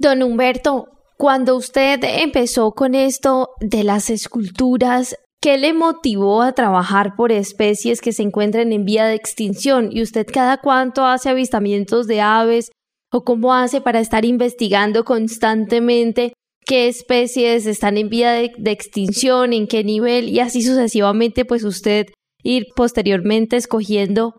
Don 0.00 0.22
Humberto, 0.22 0.88
cuando 1.18 1.56
usted 1.56 2.00
empezó 2.02 2.72
con 2.72 2.94
esto 2.94 3.50
de 3.60 3.84
las 3.84 4.08
esculturas, 4.08 5.14
¿qué 5.42 5.58
le 5.58 5.74
motivó 5.74 6.40
a 6.40 6.52
trabajar 6.52 7.16
por 7.16 7.32
especies 7.32 8.00
que 8.00 8.14
se 8.14 8.22
encuentran 8.22 8.72
en 8.72 8.86
vía 8.86 9.04
de 9.04 9.14
extinción? 9.14 9.90
¿Y 9.92 10.00
usted 10.00 10.26
cada 10.26 10.56
cuánto 10.56 11.04
hace 11.04 11.28
avistamientos 11.28 12.06
de 12.06 12.22
aves 12.22 12.70
o 13.12 13.24
cómo 13.24 13.52
hace 13.52 13.82
para 13.82 14.00
estar 14.00 14.24
investigando 14.24 15.04
constantemente 15.04 16.32
qué 16.64 16.88
especies 16.88 17.66
están 17.66 17.98
en 17.98 18.08
vía 18.08 18.32
de, 18.32 18.52
de, 18.56 18.70
extinción, 18.70 19.52
en 19.52 19.66
qué 19.66 19.84
nivel 19.84 20.30
y 20.30 20.40
así 20.40 20.62
sucesivamente, 20.62 21.44
pues 21.44 21.62
usted 21.62 22.06
ir 22.42 22.68
posteriormente 22.74 23.56
escogiendo 23.56 24.32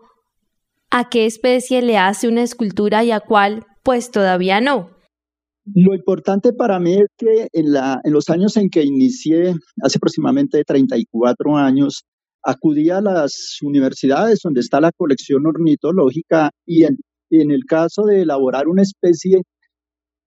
a 0.90 1.08
qué 1.08 1.24
especie 1.24 1.82
le 1.82 1.98
hace 1.98 2.26
una 2.26 2.42
escultura 2.42 3.04
y 3.04 3.12
a 3.12 3.20
cuál, 3.20 3.64
pues 3.84 4.10
todavía 4.10 4.60
no. 4.60 4.91
Lo 5.64 5.94
importante 5.94 6.52
para 6.52 6.80
mí 6.80 6.94
es 6.94 7.06
que 7.16 7.48
en, 7.52 7.72
la, 7.72 8.00
en 8.02 8.12
los 8.12 8.28
años 8.30 8.56
en 8.56 8.68
que 8.68 8.82
inicié, 8.82 9.54
hace 9.82 9.98
aproximadamente 9.98 10.64
34 10.64 11.56
años, 11.56 12.04
acudí 12.42 12.90
a 12.90 13.00
las 13.00 13.58
universidades 13.62 14.40
donde 14.42 14.60
está 14.60 14.80
la 14.80 14.90
colección 14.90 15.46
ornitológica 15.46 16.50
y 16.66 16.84
en, 16.84 16.98
en 17.30 17.52
el 17.52 17.64
caso 17.64 18.04
de 18.04 18.22
elaborar 18.22 18.66
una 18.66 18.82
especie, 18.82 19.42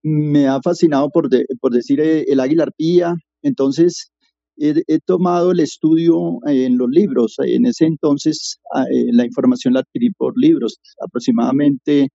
me 0.02 0.46
ha 0.46 0.60
fascinado 0.62 1.10
por, 1.10 1.28
por 1.60 1.72
decir 1.72 2.00
eh, 2.00 2.24
el 2.28 2.40
águila 2.40 2.64
arpía. 2.64 3.14
Entonces, 3.42 4.12
he, 4.56 4.82
he, 4.86 4.98
tomado 5.00 5.52
el 5.52 5.60
estudio 5.60 6.38
en 6.46 6.78
los 6.78 6.88
libros. 6.88 7.34
En 7.40 7.66
ese 7.66 7.84
entonces, 7.86 8.58
ah, 8.74 8.84
eh, 8.90 9.12
la 9.12 9.26
información 9.26 9.74
la 9.74 9.80
adquirí 9.80 10.10
por 10.12 10.32
libros, 10.36 10.78
aproximadamente 11.04 12.08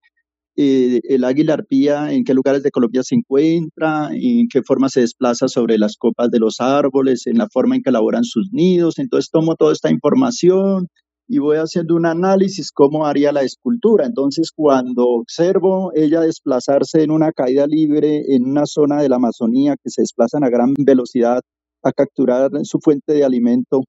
eh, 0.57 0.99
el 1.03 1.23
águila 1.23 1.53
arpía, 1.53 2.11
en 2.11 2.23
qué 2.23 2.33
lugares 2.33 2.63
de 2.63 2.71
Colombia 2.71 3.03
se 3.03 3.15
encuentra, 3.15 4.09
en 4.11 4.47
qué 4.49 4.61
forma 4.63 4.89
se 4.89 5.01
desplaza 5.01 5.47
sobre 5.47 5.77
las 5.77 5.95
copas 5.97 6.29
de 6.29 6.39
los 6.39 6.59
árboles, 6.59 7.27
en 7.27 7.37
la 7.37 7.47
forma 7.51 7.75
en 7.75 7.81
que 7.81 7.89
elaboran 7.89 8.23
sus 8.23 8.49
nidos. 8.51 8.99
Entonces 8.99 9.29
tomo 9.31 9.55
toda 9.55 9.73
esta 9.73 9.89
información 9.89 10.87
y 11.27 11.37
voy 11.37 11.57
haciendo 11.57 11.95
un 11.95 12.05
análisis 12.05 12.71
cómo 12.73 13.05
haría 13.05 13.31
la 13.31 13.43
escultura. 13.43 14.05
Entonces 14.05 14.51
cuando 14.53 15.07
observo 15.07 15.91
ella 15.95 16.19
desplazarse 16.21 17.03
en 17.03 17.11
una 17.11 17.31
caída 17.31 17.65
libre 17.67 18.35
en 18.35 18.45
una 18.45 18.65
zona 18.65 19.01
de 19.01 19.09
la 19.09 19.15
Amazonía 19.15 19.75
que 19.81 19.89
se 19.89 20.01
desplazan 20.01 20.43
a 20.43 20.49
gran 20.49 20.73
velocidad 20.77 21.41
a 21.83 21.91
capturar 21.93 22.51
su 22.63 22.79
fuente 22.79 23.13
de 23.13 23.23
alimento 23.23 23.81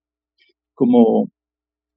como 0.74 1.28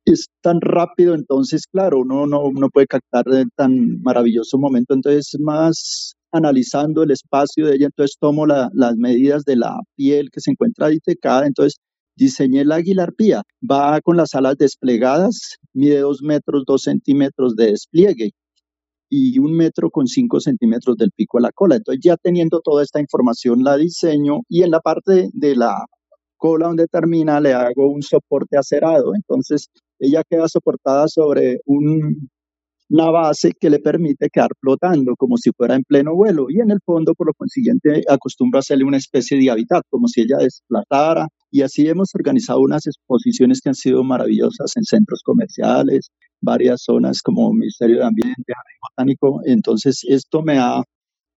es 0.05 0.27
tan 0.41 0.61
rápido, 0.61 1.15
entonces, 1.15 1.65
claro, 1.67 1.99
uno 1.99 2.27
no, 2.27 2.51
no 2.51 2.69
puede 2.69 2.87
captar 2.87 3.25
tan 3.55 4.01
maravilloso 4.01 4.57
momento, 4.57 4.93
entonces 4.93 5.35
más 5.39 6.15
analizando 6.31 7.03
el 7.03 7.11
espacio 7.11 7.65
de 7.65 7.75
ella, 7.75 7.85
entonces 7.87 8.17
tomo 8.19 8.45
las 8.45 8.95
medidas 8.97 9.43
de 9.45 9.55
la 9.55 9.79
piel 9.95 10.29
que 10.31 10.41
se 10.41 10.51
encuentra 10.51 10.89
disecada, 10.89 11.47
entonces 11.47 11.79
diseñé 12.15 12.61
el 12.61 12.71
águila 12.71 13.03
arpía, 13.03 13.43
va 13.69 13.99
con 14.01 14.17
las 14.17 14.35
alas 14.35 14.57
desplegadas, 14.57 15.57
mide 15.73 15.99
dos 15.99 16.21
metros, 16.21 16.63
dos 16.65 16.83
centímetros 16.83 17.55
de 17.55 17.67
despliegue 17.71 18.31
y 19.09 19.39
un 19.39 19.55
metro 19.55 19.89
con 19.89 20.07
cinco 20.07 20.39
centímetros 20.39 20.97
del 20.97 21.11
pico 21.11 21.37
a 21.37 21.41
la 21.41 21.51
cola. 21.51 21.75
Entonces 21.75 22.01
ya 22.03 22.17
teniendo 22.17 22.61
toda 22.61 22.83
esta 22.83 22.99
información 22.99 23.63
la 23.63 23.77
diseño 23.77 24.41
y 24.49 24.63
en 24.63 24.71
la 24.71 24.79
parte 24.79 25.29
de 25.33 25.55
la 25.55 25.85
cola 26.45 26.67
donde 26.67 26.85
termina 26.85 27.39
le 27.39 27.53
hago 27.53 27.89
un 27.89 28.03
soporte 28.03 28.55
acerado. 28.55 29.15
Entonces 29.15 29.67
ella 29.97 30.21
queda 30.29 30.47
soportada 30.47 31.07
sobre 31.07 31.57
un, 31.65 32.29
una 32.89 33.09
base 33.09 33.51
que 33.59 33.71
le 33.71 33.79
permite 33.79 34.29
quedar 34.31 34.51
flotando 34.59 35.15
como 35.17 35.37
si 35.37 35.49
fuera 35.57 35.73
en 35.75 35.83
pleno 35.83 36.13
vuelo. 36.13 36.45
Y 36.49 36.59
en 36.59 36.69
el 36.69 36.79
fondo 36.85 37.15
por 37.15 37.27
lo 37.27 37.33
consiguiente 37.33 38.03
acostumbra 38.07 38.59
a 38.59 38.61
hacerle 38.61 38.83
una 38.85 38.97
especie 38.97 39.39
de 39.39 39.49
hábitat 39.49 39.81
como 39.89 40.07
si 40.07 40.21
ella 40.21 40.37
desplazara. 40.37 41.27
Y 41.49 41.63
así 41.63 41.87
hemos 41.87 42.11
organizado 42.13 42.59
unas 42.59 42.85
exposiciones 42.85 43.59
que 43.61 43.69
han 43.69 43.75
sido 43.75 44.03
maravillosas 44.03 44.73
en 44.75 44.83
centros 44.83 45.21
comerciales, 45.23 46.11
varias 46.41 46.83
zonas 46.83 47.23
como 47.23 47.51
Ministerio 47.53 47.97
de 47.97 48.05
Ambiente, 48.05 48.53
Jardín 48.53 48.79
Botánico, 48.83 49.41
entonces 49.45 50.01
esto 50.07 50.43
me 50.43 50.59
ha 50.59 50.83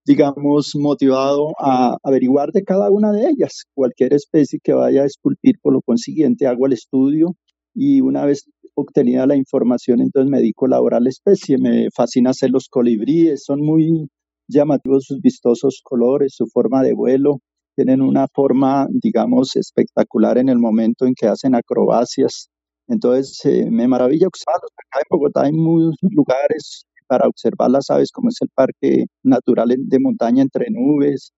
digamos, 0.09 0.71
motivado 0.73 1.53
a 1.59 1.95
averiguar 2.01 2.51
de 2.51 2.63
cada 2.63 2.89
una 2.89 3.11
de 3.11 3.29
ellas. 3.29 3.65
Cualquier 3.75 4.15
especie 4.15 4.59
que 4.63 4.73
vaya 4.73 5.03
a 5.03 5.05
esculpir, 5.05 5.59
por 5.61 5.71
lo 5.71 5.83
consiguiente, 5.83 6.47
hago 6.47 6.65
el 6.65 6.73
estudio 6.73 7.35
y 7.75 8.01
una 8.01 8.25
vez 8.25 8.49
obtenida 8.73 9.27
la 9.27 9.35
información, 9.35 10.01
entonces 10.01 10.31
me 10.31 10.39
dedico 10.39 10.65
a 10.65 10.69
elaborar 10.69 11.03
la 11.03 11.09
especie. 11.09 11.59
Me 11.59 11.89
fascina 11.95 12.31
hacer 12.31 12.49
los 12.49 12.69
colibríes, 12.69 13.43
son 13.43 13.61
muy 13.61 14.09
llamativos 14.47 15.05
sus 15.05 15.21
vistosos 15.21 15.79
colores, 15.83 16.33
su 16.35 16.47
forma 16.47 16.81
de 16.81 16.95
vuelo. 16.95 17.37
Tienen 17.75 18.01
una 18.01 18.25
forma, 18.33 18.87
digamos, 18.89 19.55
espectacular 19.57 20.39
en 20.39 20.49
el 20.49 20.57
momento 20.57 21.05
en 21.05 21.13
que 21.13 21.27
hacen 21.27 21.53
acrobacias. 21.53 22.49
Entonces, 22.87 23.45
eh, 23.45 23.67
me 23.69 23.87
maravilla 23.87 24.25
observarlos. 24.25 24.71
Acá 24.75 25.01
en 25.01 25.07
Bogotá 25.15 25.43
hay 25.43 25.51
muchos 25.51 25.93
lugares 26.01 26.87
para 27.09 27.27
observar 27.27 27.71
las 27.71 27.89
aves, 27.89 28.11
como 28.11 28.29
es 28.29 28.37
el 28.41 28.49
Parque 28.53 29.07
Natural 29.23 29.73
de 29.77 29.99
Montaña 29.99 30.43
entre 30.43 30.67
Nubes, 30.69 31.33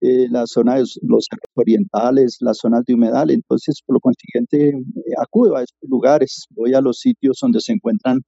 eh, 0.00 0.28
la 0.30 0.46
zona 0.46 0.76
de 0.76 0.84
los 1.02 1.26
orientales, 1.54 2.38
las 2.40 2.58
zonas 2.58 2.84
de 2.86 2.94
humedal. 2.94 3.30
Entonces, 3.30 3.80
por 3.84 3.96
lo 3.96 4.00
consiguiente, 4.00 4.68
eh, 4.68 5.14
acudo 5.20 5.56
a 5.56 5.62
estos 5.64 5.88
lugares, 5.90 6.46
voy 6.50 6.74
a 6.74 6.80
los 6.80 6.98
sitios 7.00 7.38
donde 7.42 7.60
se 7.60 7.72
encuentran 7.72 8.20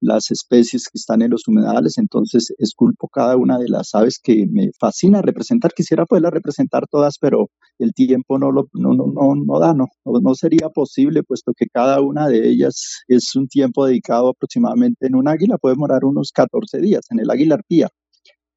las 0.00 0.30
especies 0.30 0.84
que 0.84 0.98
están 0.98 1.22
en 1.22 1.30
los 1.30 1.46
humedales, 1.46 1.98
entonces 1.98 2.52
esculpo 2.58 3.08
cada 3.08 3.36
una 3.36 3.58
de 3.58 3.68
las 3.68 3.94
aves 3.94 4.18
que 4.22 4.46
me 4.50 4.70
fascina 4.78 5.22
representar. 5.22 5.72
Quisiera 5.72 6.06
poderlas 6.06 6.32
representar 6.32 6.86
todas, 6.90 7.18
pero 7.18 7.50
el 7.78 7.92
tiempo 7.92 8.38
no, 8.38 8.50
lo, 8.50 8.68
no, 8.72 8.94
no, 8.94 9.34
no, 9.34 9.60
da, 9.60 9.74
no, 9.74 9.86
no 10.04 10.34
sería 10.34 10.68
posible, 10.70 11.22
puesto 11.22 11.52
que 11.56 11.66
cada 11.72 12.00
una 12.00 12.28
de 12.28 12.48
ellas 12.48 13.02
es 13.08 13.34
un 13.36 13.48
tiempo 13.48 13.86
dedicado 13.86 14.30
aproximadamente 14.30 15.06
en 15.06 15.16
un 15.16 15.28
águila, 15.28 15.58
puede 15.58 15.74
demorar 15.74 16.04
unos 16.04 16.32
14 16.32 16.78
días, 16.80 17.02
en 17.10 17.20
el 17.20 17.30
águila 17.30 17.56
arpía, 17.56 17.88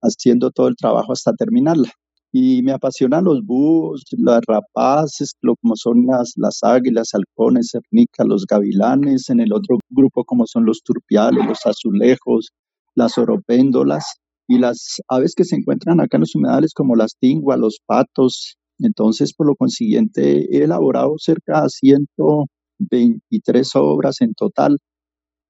haciendo 0.02 0.52
todo 0.52 0.68
el 0.68 0.76
trabajo 0.76 1.14
hasta 1.14 1.34
terminarla 1.34 1.90
y 2.36 2.64
me 2.64 2.72
apasionan 2.72 3.26
los 3.26 3.46
búhos, 3.46 4.06
las 4.18 4.42
rapaces, 4.48 5.36
lo, 5.42 5.56
como 5.56 5.76
son 5.76 6.08
las, 6.08 6.34
las 6.36 6.64
águilas, 6.64 7.12
halcones, 7.14 7.70
cernicas, 7.72 8.26
los 8.26 8.48
gavilanes, 8.48 9.30
en 9.30 9.40
el 9.40 9.54
otro 9.54 9.78
grupo 9.92 10.26
como 10.26 10.48
son 10.48 10.66
los 10.66 10.82
turpiales, 10.82 11.46
los 11.46 11.64
azulejos, 11.64 12.50
las 12.96 13.20
oropéndolas 13.20 14.16
y 14.48 14.58
las 14.58 15.00
aves 15.08 15.36
que 15.36 15.44
se 15.44 15.58
encuentran 15.58 16.02
acá 16.02 16.18
en 16.18 16.22
los 16.22 16.34
humedales 16.34 16.74
como 16.74 16.96
las 16.96 17.16
tinguas, 17.20 17.60
los 17.60 17.78
patos. 17.86 18.58
Entonces, 18.80 19.36
por 19.36 19.46
lo 19.46 19.56
consiguiente, 19.56 20.58
he 20.58 20.64
elaborado 20.64 21.14
cerca 21.20 21.62
de 21.62 21.70
123 21.70 23.76
obras 23.76 24.22
en 24.22 24.34
total 24.34 24.80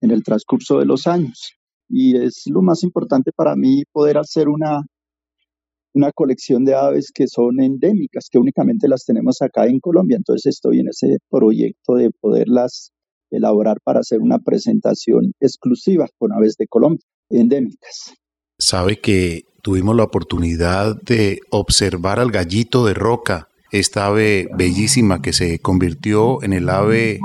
en 0.01 0.11
el 0.11 0.21
transcurso 0.21 0.79
de 0.79 0.85
los 0.85 1.07
años. 1.07 1.53
Y 1.87 2.17
es 2.17 2.43
lo 2.47 2.61
más 2.61 2.83
importante 2.83 3.31
para 3.33 3.55
mí 3.55 3.83
poder 3.93 4.17
hacer 4.17 4.49
una 4.49 4.81
una 5.93 6.11
colección 6.11 6.65
de 6.65 6.73
aves 6.73 7.11
que 7.13 7.27
son 7.27 7.61
endémicas, 7.61 8.27
que 8.31 8.39
únicamente 8.39 8.87
las 8.87 9.05
tenemos 9.05 9.41
acá 9.41 9.67
en 9.67 9.79
Colombia. 9.79 10.17
Entonces 10.17 10.55
estoy 10.55 10.79
en 10.79 10.89
ese 10.89 11.17
proyecto 11.29 11.95
de 11.95 12.09
poderlas 12.19 12.91
elaborar 13.31 13.77
para 13.83 13.99
hacer 13.99 14.19
una 14.19 14.39
presentación 14.39 15.33
exclusiva 15.39 16.07
con 16.17 16.33
aves 16.33 16.55
de 16.57 16.67
Colombia, 16.67 17.05
endémicas. 17.29 18.13
Sabe 18.57 18.99
que 18.99 19.45
tuvimos 19.61 19.95
la 19.95 20.03
oportunidad 20.03 21.01
de 21.01 21.39
observar 21.49 22.19
al 22.19 22.31
gallito 22.31 22.85
de 22.85 22.93
roca, 22.93 23.49
esta 23.71 24.05
ave 24.05 24.47
bellísima 24.55 25.21
que 25.21 25.33
se 25.33 25.57
convirtió 25.59 26.43
en 26.43 26.53
el 26.53 26.69
ave 26.69 27.19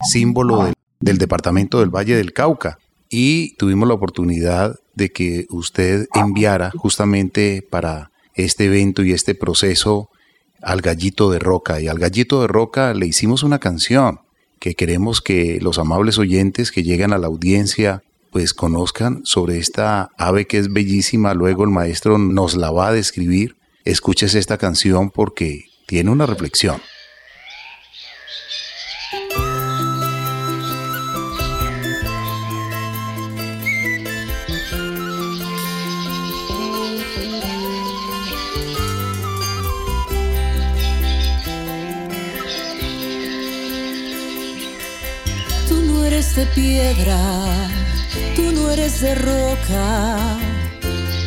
símbolo 0.00 0.64
del, 0.64 0.74
del 0.98 1.18
departamento 1.18 1.78
del 1.78 1.90
Valle 1.90 2.16
del 2.16 2.32
Cauca. 2.32 2.78
Y 3.10 3.54
tuvimos 3.56 3.86
la 3.88 3.94
oportunidad 3.94 4.74
de 4.98 5.10
que 5.10 5.46
usted 5.48 6.08
enviara 6.12 6.72
justamente 6.76 7.62
para 7.62 8.10
este 8.34 8.66
evento 8.66 9.04
y 9.04 9.12
este 9.12 9.34
proceso 9.34 10.10
al 10.60 10.80
gallito 10.80 11.30
de 11.30 11.38
roca. 11.38 11.80
Y 11.80 11.86
al 11.86 11.98
gallito 11.98 12.42
de 12.42 12.48
roca 12.48 12.92
le 12.92 13.06
hicimos 13.06 13.44
una 13.44 13.60
canción 13.60 14.20
que 14.58 14.74
queremos 14.74 15.22
que 15.22 15.60
los 15.62 15.78
amables 15.78 16.18
oyentes 16.18 16.72
que 16.72 16.82
llegan 16.82 17.12
a 17.12 17.18
la 17.18 17.28
audiencia 17.28 18.02
pues 18.32 18.52
conozcan 18.52 19.20
sobre 19.24 19.58
esta 19.58 20.10
ave 20.18 20.46
que 20.46 20.58
es 20.58 20.72
bellísima. 20.72 21.32
Luego 21.32 21.62
el 21.62 21.70
maestro 21.70 22.18
nos 22.18 22.56
la 22.56 22.72
va 22.72 22.88
a 22.88 22.92
describir. 22.92 23.56
Escuches 23.84 24.34
esta 24.34 24.58
canción 24.58 25.10
porque 25.10 25.66
tiene 25.86 26.10
una 26.10 26.26
reflexión. 26.26 26.80
De 46.38 46.46
piedra, 46.54 47.18
tú 48.36 48.52
no 48.52 48.70
eres 48.70 49.00
de 49.00 49.14
roca. 49.16 50.38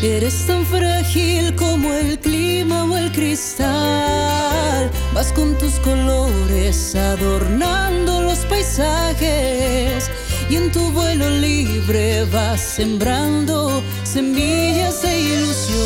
Eres 0.01 0.47
tan 0.47 0.65
frágil 0.65 1.53
como 1.55 1.91
el 1.91 2.17
clima 2.17 2.85
o 2.85 2.95
el 2.95 3.11
cristal. 3.11 4.89
Vas 5.13 5.33
con 5.33 5.57
tus 5.57 5.73
colores 5.79 6.95
adornando 6.95 8.21
los 8.21 8.39
paisajes 8.51 10.09
y 10.49 10.55
en 10.55 10.71
tu 10.71 10.89
vuelo 10.91 11.29
libre 11.29 12.23
vas 12.31 12.61
sembrando 12.61 13.83
semillas 14.03 15.01
de 15.01 15.19
ilusión. 15.19 15.81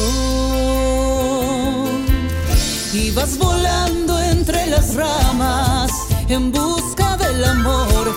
Y 2.93 3.09
vas 3.11 3.39
volando 3.39 4.19
entre 4.21 4.67
las 4.67 4.93
ramas 4.93 5.91
en 6.29 6.51
busca 6.51 7.17
del 7.17 7.43
amor 7.43 8.15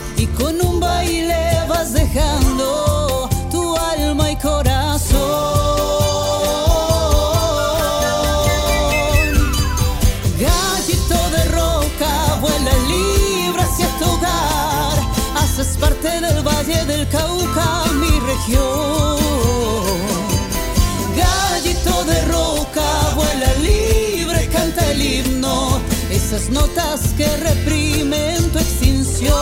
Gallito 21.17 22.05
de 22.05 22.25
roca, 22.27 23.15
vuela 23.15 23.55
libre, 23.63 24.49
canta 24.49 24.91
el 24.91 25.03
himno 25.03 25.81
esas 26.11 26.51
notas 26.51 27.01
que 27.17 27.27
reprimen 27.37 28.51
tu 28.51 28.59
extinción. 28.59 29.39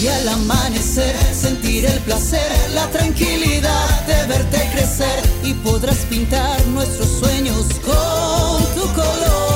Y 0.00 0.06
al 0.06 0.28
amanecer 0.28 1.16
sentir 1.34 1.84
el 1.86 1.98
placer, 2.00 2.52
la 2.74 2.86
tranquilidad 2.88 4.06
de 4.06 4.26
verte 4.26 4.70
crecer 4.72 5.22
y 5.44 5.54
podrás 5.54 5.98
pintar 6.10 6.64
nuestros 6.66 7.08
sueños 7.20 7.66
con 7.84 8.64
tu 8.74 8.92
color. 8.94 9.47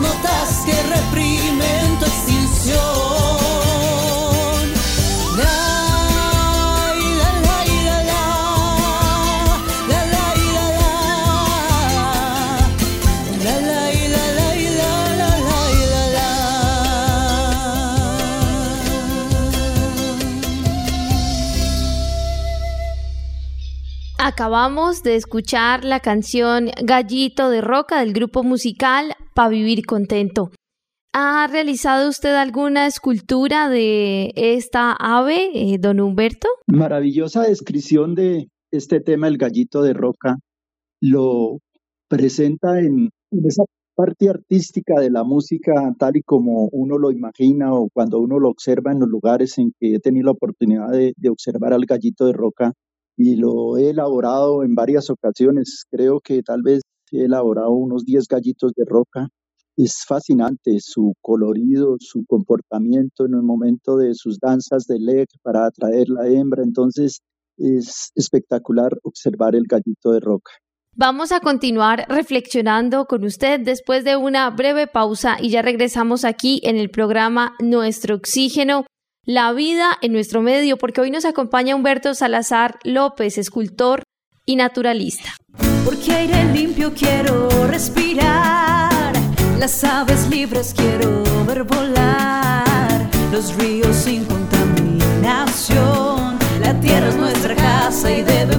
Notas 0.00 0.64
que 0.66 0.74
reprimen 0.94 1.98
tu 1.98 2.04
extinción. 2.04 2.76
La. 5.38 5.76
Acabamos 24.26 25.02
de 25.02 25.16
escuchar 25.16 25.84
la 25.84 26.00
canción 26.00 26.70
Gallito 26.82 27.48
de 27.48 27.62
Roca 27.62 28.00
del 28.00 28.12
grupo 28.12 28.42
musical 28.42 29.15
Pa' 29.36 29.50
Vivir 29.50 29.84
Contento. 29.84 30.50
¿Ha 31.12 31.46
realizado 31.46 32.08
usted 32.08 32.34
alguna 32.34 32.86
escultura 32.86 33.68
de 33.68 34.32
esta 34.34 34.96
ave, 34.98 35.50
eh, 35.52 35.76
don 35.78 36.00
Humberto? 36.00 36.48
Maravillosa 36.66 37.42
descripción 37.42 38.14
de 38.14 38.48
este 38.70 39.00
tema, 39.00 39.28
el 39.28 39.36
gallito 39.36 39.82
de 39.82 39.92
roca. 39.92 40.38
Lo 41.02 41.58
presenta 42.08 42.80
en, 42.80 43.10
esa 43.44 43.64
parte 43.94 44.30
artística 44.30 44.98
de 45.02 45.10
la 45.10 45.22
música 45.22 45.94
tal 45.98 46.16
y 46.16 46.22
como 46.22 46.70
uno 46.72 46.96
lo 46.96 47.10
imagina 47.10 47.74
o 47.74 47.90
cuando 47.92 48.20
uno 48.20 48.38
lo 48.38 48.48
observa 48.48 48.92
en 48.92 49.00
los 49.00 49.08
lugares 49.10 49.58
en 49.58 49.72
que 49.78 49.96
he 49.96 50.00
tenido 50.00 50.24
la 50.24 50.32
oportunidad 50.32 50.88
de 50.88 51.28
observar 51.28 51.74
al 51.74 51.84
gallito 51.84 52.24
de 52.24 52.32
roca 52.32 52.72
y 53.18 53.36
lo 53.36 53.76
he 53.76 53.90
elaborado 53.90 54.64
en 54.64 54.74
varias 54.74 55.10
ocasiones. 55.10 55.84
Creo 55.90 56.20
que 56.20 56.42
tal 56.42 56.62
vez 56.62 56.80
he 57.12 57.24
elaborado 57.24 57.70
unos 57.70 58.04
10 58.04 58.26
gallitos 58.28 58.72
de 58.74 58.84
roca. 58.84 59.28
Es 59.76 60.04
fascinante 60.06 60.78
su 60.80 61.14
colorido, 61.20 61.96
su 62.00 62.24
comportamiento 62.26 63.26
en 63.26 63.34
el 63.34 63.42
momento 63.42 63.96
de 63.96 64.14
sus 64.14 64.38
danzas 64.38 64.86
de 64.86 64.98
leg 64.98 65.28
para 65.42 65.66
atraer 65.66 66.08
la 66.08 66.26
hembra. 66.28 66.62
Entonces 66.62 67.20
es 67.58 68.10
espectacular 68.14 68.92
observar 69.02 69.54
el 69.54 69.64
gallito 69.68 70.12
de 70.12 70.20
roca. 70.20 70.52
Vamos 70.98 71.30
a 71.30 71.40
continuar 71.40 72.06
reflexionando 72.08 73.04
con 73.04 73.22
usted 73.24 73.60
después 73.60 74.02
de 74.02 74.16
una 74.16 74.48
breve 74.48 74.86
pausa 74.86 75.36
y 75.38 75.50
ya 75.50 75.60
regresamos 75.60 76.24
aquí 76.24 76.60
en 76.64 76.78
el 76.78 76.88
programa 76.88 77.54
Nuestro 77.60 78.14
Oxígeno, 78.14 78.86
la 79.26 79.52
vida 79.52 79.90
en 80.00 80.12
nuestro 80.12 80.40
medio, 80.40 80.78
porque 80.78 81.02
hoy 81.02 81.10
nos 81.10 81.26
acompaña 81.26 81.76
Humberto 81.76 82.14
Salazar 82.14 82.78
López, 82.82 83.36
escultor 83.36 84.04
y 84.46 84.56
naturalista. 84.56 85.36
Porque 85.86 86.12
aire 86.12 86.44
limpio 86.52 86.92
quiero 86.92 87.48
respirar, 87.68 89.12
las 89.56 89.84
aves 89.84 90.28
libres 90.28 90.74
quiero 90.76 91.22
ver 91.46 91.62
volar, 91.62 93.08
los 93.30 93.54
ríos 93.54 93.94
sin 93.94 94.24
contaminación. 94.24 96.36
La 96.60 96.74
tierra 96.80 97.08
es 97.08 97.14
nuestra 97.14 97.54
casa 97.54 98.10
y 98.10 98.22
debemos 98.22 98.55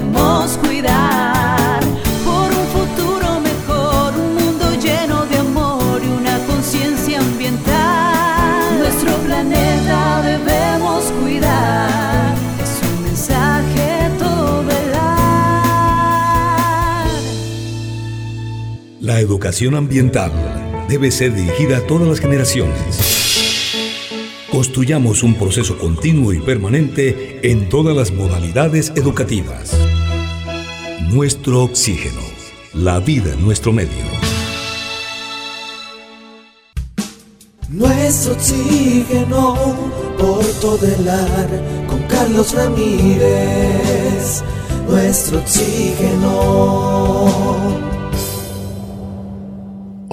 La 19.08 19.20
educación 19.20 19.74
ambiental 19.74 20.30
debe 20.86 21.10
ser 21.10 21.34
dirigida 21.34 21.78
a 21.78 21.86
todas 21.86 22.06
las 22.06 22.20
generaciones. 22.20 22.76
Construyamos 24.52 25.22
un 25.22 25.34
proceso 25.34 25.78
continuo 25.78 26.34
y 26.34 26.40
permanente 26.40 27.40
en 27.42 27.70
todas 27.70 27.96
las 27.96 28.12
modalidades 28.12 28.92
educativas. 28.96 29.74
Nuestro 31.10 31.62
oxígeno, 31.62 32.20
la 32.74 33.00
vida 33.00 33.32
en 33.32 33.42
nuestro 33.42 33.72
medio. 33.72 33.88
Nuestro 37.70 38.34
oxígeno 38.34 39.56
por 40.18 40.44
todo 40.60 40.86
el 40.86 41.08
ar 41.08 41.48
con 41.86 42.02
Carlos 42.08 42.52
Ramírez. 42.52 44.42
Nuestro 44.86 45.38
oxígeno. 45.38 46.98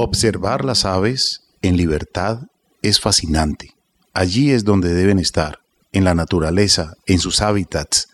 Observar 0.08 0.64
las 0.64 0.86
aves 0.86 1.42
en 1.64 1.78
libertad 1.78 2.42
es 2.84 3.00
fascinante. 3.00 3.72
Allí 4.14 4.52
es 4.52 4.64
donde 4.64 4.94
deben 4.94 5.18
estar, 5.18 5.62
en 5.94 6.04
la 6.04 6.14
naturaleza, 6.14 6.94
en 7.08 7.18
sus 7.18 7.42
hábitats, 7.42 8.10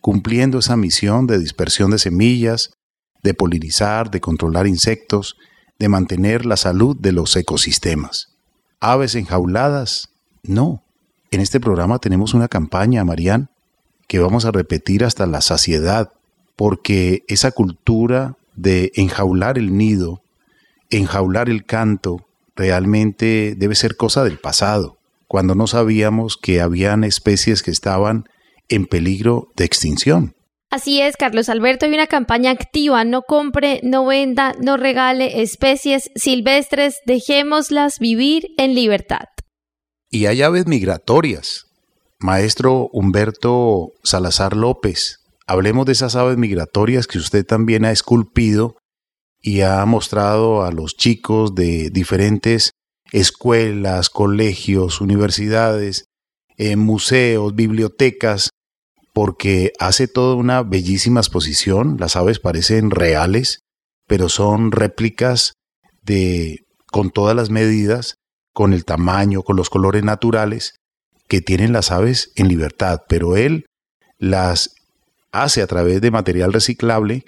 cumpliendo 0.00 0.60
esa 0.60 0.78
misión 0.78 1.26
de 1.26 1.38
dispersión 1.38 1.90
de 1.90 1.98
semillas, 1.98 2.70
de 3.22 3.34
polinizar, 3.34 4.10
de 4.10 4.22
controlar 4.22 4.66
insectos, 4.66 5.36
de 5.78 5.90
mantener 5.90 6.46
la 6.46 6.56
salud 6.56 6.96
de 6.98 7.12
los 7.12 7.36
ecosistemas. 7.36 8.28
¿Aves 8.80 9.14
enjauladas? 9.14 10.08
No. 10.42 10.82
En 11.30 11.42
este 11.42 11.60
programa 11.60 11.98
tenemos 11.98 12.32
una 12.32 12.48
campaña, 12.48 13.04
Marían, 13.04 13.50
que 14.08 14.18
vamos 14.18 14.46
a 14.46 14.50
repetir 14.50 15.04
hasta 15.04 15.26
la 15.26 15.42
saciedad, 15.42 16.10
porque 16.56 17.22
esa 17.28 17.50
cultura 17.50 18.38
de 18.56 18.92
enjaular 18.94 19.58
el 19.58 19.76
nido 19.76 20.23
enjaular 20.90 21.48
el 21.48 21.64
canto 21.64 22.26
realmente 22.56 23.54
debe 23.56 23.74
ser 23.74 23.96
cosa 23.96 24.24
del 24.24 24.38
pasado, 24.38 24.98
cuando 25.26 25.54
no 25.54 25.66
sabíamos 25.66 26.36
que 26.36 26.60
habían 26.60 27.04
especies 27.04 27.62
que 27.62 27.70
estaban 27.70 28.24
en 28.68 28.86
peligro 28.86 29.48
de 29.56 29.64
extinción. 29.64 30.34
Así 30.70 31.00
es, 31.00 31.16
Carlos 31.16 31.48
Alberto, 31.48 31.86
hay 31.86 31.94
una 31.94 32.08
campaña 32.08 32.50
activa, 32.50 33.04
no 33.04 33.22
compre, 33.22 33.80
no 33.84 34.06
venda, 34.06 34.54
no 34.60 34.76
regale 34.76 35.42
especies 35.42 36.10
silvestres, 36.16 36.96
dejémoslas 37.06 37.98
vivir 38.00 38.48
en 38.58 38.74
libertad. 38.74 39.26
Y 40.10 40.26
hay 40.26 40.42
aves 40.42 40.66
migratorias. 40.66 41.66
Maestro 42.18 42.88
Humberto 42.92 43.92
Salazar 44.02 44.56
López, 44.56 45.20
hablemos 45.46 45.86
de 45.86 45.92
esas 45.92 46.16
aves 46.16 46.38
migratorias 46.38 47.06
que 47.06 47.18
usted 47.18 47.44
también 47.44 47.84
ha 47.84 47.92
esculpido 47.92 48.76
y 49.46 49.60
ha 49.60 49.84
mostrado 49.84 50.64
a 50.64 50.72
los 50.72 50.96
chicos 50.96 51.54
de 51.54 51.90
diferentes 51.90 52.70
escuelas, 53.12 54.08
colegios, 54.08 55.02
universidades, 55.02 56.06
eh, 56.56 56.76
museos, 56.76 57.54
bibliotecas, 57.54 58.48
porque 59.12 59.74
hace 59.78 60.08
toda 60.08 60.34
una 60.34 60.62
bellísima 60.62 61.20
exposición. 61.20 61.98
Las 62.00 62.16
aves 62.16 62.40
parecen 62.40 62.90
reales, 62.90 63.60
pero 64.08 64.30
son 64.30 64.72
réplicas 64.72 65.52
de 66.00 66.64
con 66.90 67.10
todas 67.10 67.36
las 67.36 67.50
medidas, 67.50 68.14
con 68.54 68.72
el 68.72 68.86
tamaño, 68.86 69.42
con 69.42 69.56
los 69.56 69.68
colores 69.68 70.04
naturales 70.04 70.76
que 71.28 71.42
tienen 71.42 71.74
las 71.74 71.90
aves 71.90 72.32
en 72.36 72.48
libertad, 72.48 73.02
pero 73.10 73.36
él 73.36 73.66
las 74.16 74.74
hace 75.32 75.60
a 75.60 75.66
través 75.66 76.00
de 76.00 76.10
material 76.10 76.54
reciclable 76.54 77.26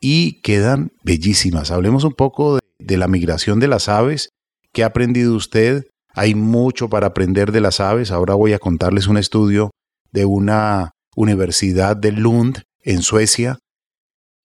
y 0.00 0.40
quedan 0.42 0.92
bellísimas. 1.02 1.70
Hablemos 1.70 2.04
un 2.04 2.12
poco 2.12 2.58
de, 2.78 2.96
la 2.96 3.08
migración 3.08 3.60
de 3.60 3.68
las 3.68 3.88
aves. 3.88 4.30
¿Qué 4.72 4.82
ha 4.82 4.86
aprendido 4.86 5.34
usted? 5.34 5.86
Hay 6.14 6.34
mucho 6.34 6.88
para 6.88 7.08
aprender 7.08 7.52
de 7.52 7.60
las 7.60 7.80
aves. 7.80 8.10
Ahora 8.10 8.34
voy 8.34 8.52
a 8.52 8.58
contarles 8.58 9.06
un 9.06 9.16
estudio 9.16 9.70
de 10.12 10.24
una 10.24 10.92
universidad 11.14 11.96
de 11.96 12.12
Lund, 12.12 12.62
en 12.82 13.02
Suecia, 13.02 13.58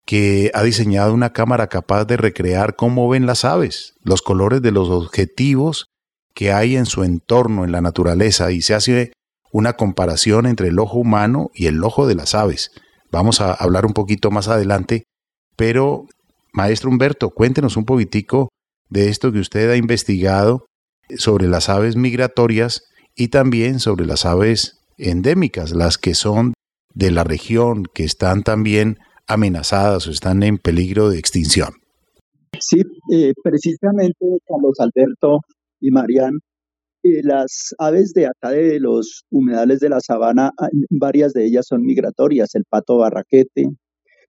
que 0.05 0.49
ha 0.53 0.63
diseñado 0.63 1.13
una 1.13 1.31
cámara 1.31 1.67
capaz 1.67 2.05
de 2.05 2.17
recrear 2.17 2.75
cómo 2.75 3.07
ven 3.07 3.27
las 3.27 3.45
aves, 3.45 3.93
los 4.03 4.21
colores 4.21 4.61
de 4.61 4.71
los 4.71 4.89
objetivos 4.89 5.87
que 6.33 6.51
hay 6.51 6.75
en 6.75 6.85
su 6.85 7.03
entorno, 7.03 7.65
en 7.65 7.71
la 7.71 7.81
naturaleza, 7.81 8.51
y 8.51 8.61
se 8.61 8.73
hace 8.73 9.13
una 9.51 9.73
comparación 9.73 10.47
entre 10.47 10.69
el 10.69 10.79
ojo 10.79 10.97
humano 10.97 11.51
y 11.53 11.67
el 11.67 11.83
ojo 11.83 12.07
de 12.07 12.15
las 12.15 12.33
aves. 12.33 12.71
Vamos 13.11 13.41
a 13.41 13.53
hablar 13.53 13.85
un 13.85 13.93
poquito 13.93 14.31
más 14.31 14.47
adelante 14.47 15.03
pero, 15.55 16.07
maestro 16.53 16.89
Humberto, 16.89 17.29
cuéntenos 17.29 17.77
un 17.77 17.85
poquitico 17.85 18.49
de 18.89 19.09
esto 19.09 19.31
que 19.31 19.39
usted 19.39 19.69
ha 19.69 19.77
investigado 19.77 20.65
sobre 21.17 21.47
las 21.47 21.69
aves 21.69 21.95
migratorias 21.95 22.83
y 23.15 23.29
también 23.29 23.79
sobre 23.79 24.05
las 24.05 24.25
aves 24.25 24.81
endémicas, 24.97 25.71
las 25.71 25.97
que 25.97 26.13
son 26.13 26.53
de 26.93 27.11
la 27.11 27.23
región, 27.23 27.85
que 27.93 28.03
están 28.03 28.43
también 28.43 28.99
amenazadas 29.27 30.07
o 30.07 30.11
están 30.11 30.43
en 30.43 30.57
peligro 30.57 31.09
de 31.09 31.19
extinción. 31.19 31.69
Sí, 32.59 32.81
eh, 33.11 33.33
precisamente 33.43 34.25
Carlos 34.45 34.79
Alberto 34.79 35.39
y 35.79 35.89
Marian, 35.89 36.33
eh, 37.03 37.21
las 37.23 37.73
aves 37.79 38.13
de 38.13 38.27
acá 38.27 38.51
de 38.51 38.79
los 38.79 39.23
humedales 39.31 39.79
de 39.79 39.89
la 39.89 39.99
sabana, 39.99 40.51
varias 40.89 41.33
de 41.33 41.45
ellas 41.45 41.65
son 41.67 41.81
migratorias, 41.81 42.53
el 42.55 42.65
pato 42.69 42.97
barraquete, 42.97 43.65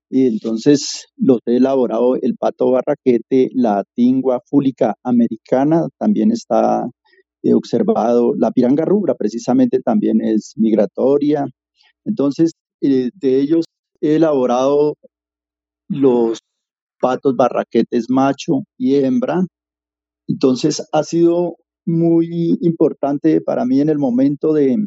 y 0.09 0.27
entonces 0.27 1.05
los 1.17 1.39
he 1.45 1.57
elaborado 1.57 2.15
el 2.15 2.35
pato 2.37 2.71
barraquete, 2.71 3.49
la 3.53 3.83
tingua 3.95 4.41
fúlica 4.45 4.95
americana, 5.03 5.87
también 5.97 6.31
está 6.31 6.85
he 7.43 7.53
observado, 7.53 8.33
la 8.37 8.51
piranga 8.51 8.85
rubra 8.85 9.15
precisamente 9.15 9.79
también 9.81 10.21
es 10.21 10.53
migratoria. 10.55 11.45
Entonces, 12.05 12.53
eh, 12.81 13.09
de 13.13 13.39
ellos 13.39 13.65
he 14.01 14.15
elaborado 14.15 14.95
los 15.89 16.39
patos 17.01 17.35
barraquetes 17.35 18.05
macho 18.09 18.63
y 18.77 18.95
hembra. 18.95 19.45
Entonces, 20.27 20.87
ha 20.93 21.03
sido 21.03 21.57
muy 21.85 22.57
importante 22.61 23.41
para 23.41 23.65
mí 23.65 23.81
en 23.81 23.89
el 23.89 23.99
momento 23.99 24.53
de 24.53 24.77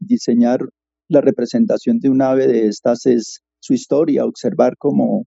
diseñar 0.00 0.68
la 1.08 1.20
representación 1.20 2.00
de 2.00 2.10
un 2.10 2.22
ave 2.22 2.48
de 2.48 2.66
estas 2.66 3.06
es 3.06 3.40
su 3.60 3.74
historia, 3.74 4.24
observar 4.24 4.76
como 4.76 5.26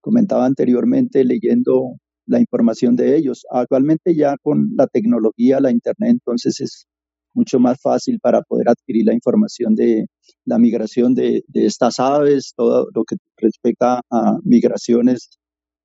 comentaba 0.00 0.46
anteriormente 0.46 1.24
leyendo 1.24 1.96
la 2.26 2.40
información 2.40 2.96
de 2.96 3.16
ellos. 3.16 3.44
Actualmente 3.50 4.14
ya 4.14 4.36
con 4.42 4.70
la 4.76 4.86
tecnología, 4.86 5.60
la 5.60 5.70
internet, 5.70 6.10
entonces 6.10 6.60
es 6.60 6.86
mucho 7.34 7.60
más 7.60 7.78
fácil 7.80 8.18
para 8.20 8.40
poder 8.42 8.68
adquirir 8.68 9.06
la 9.06 9.14
información 9.14 9.74
de 9.74 10.06
la 10.44 10.58
migración 10.58 11.14
de, 11.14 11.44
estas 11.52 12.00
aves, 12.00 12.52
todo 12.56 12.88
lo 12.94 13.04
que 13.04 13.16
respecta 13.36 14.00
a 14.10 14.38
migraciones 14.42 15.28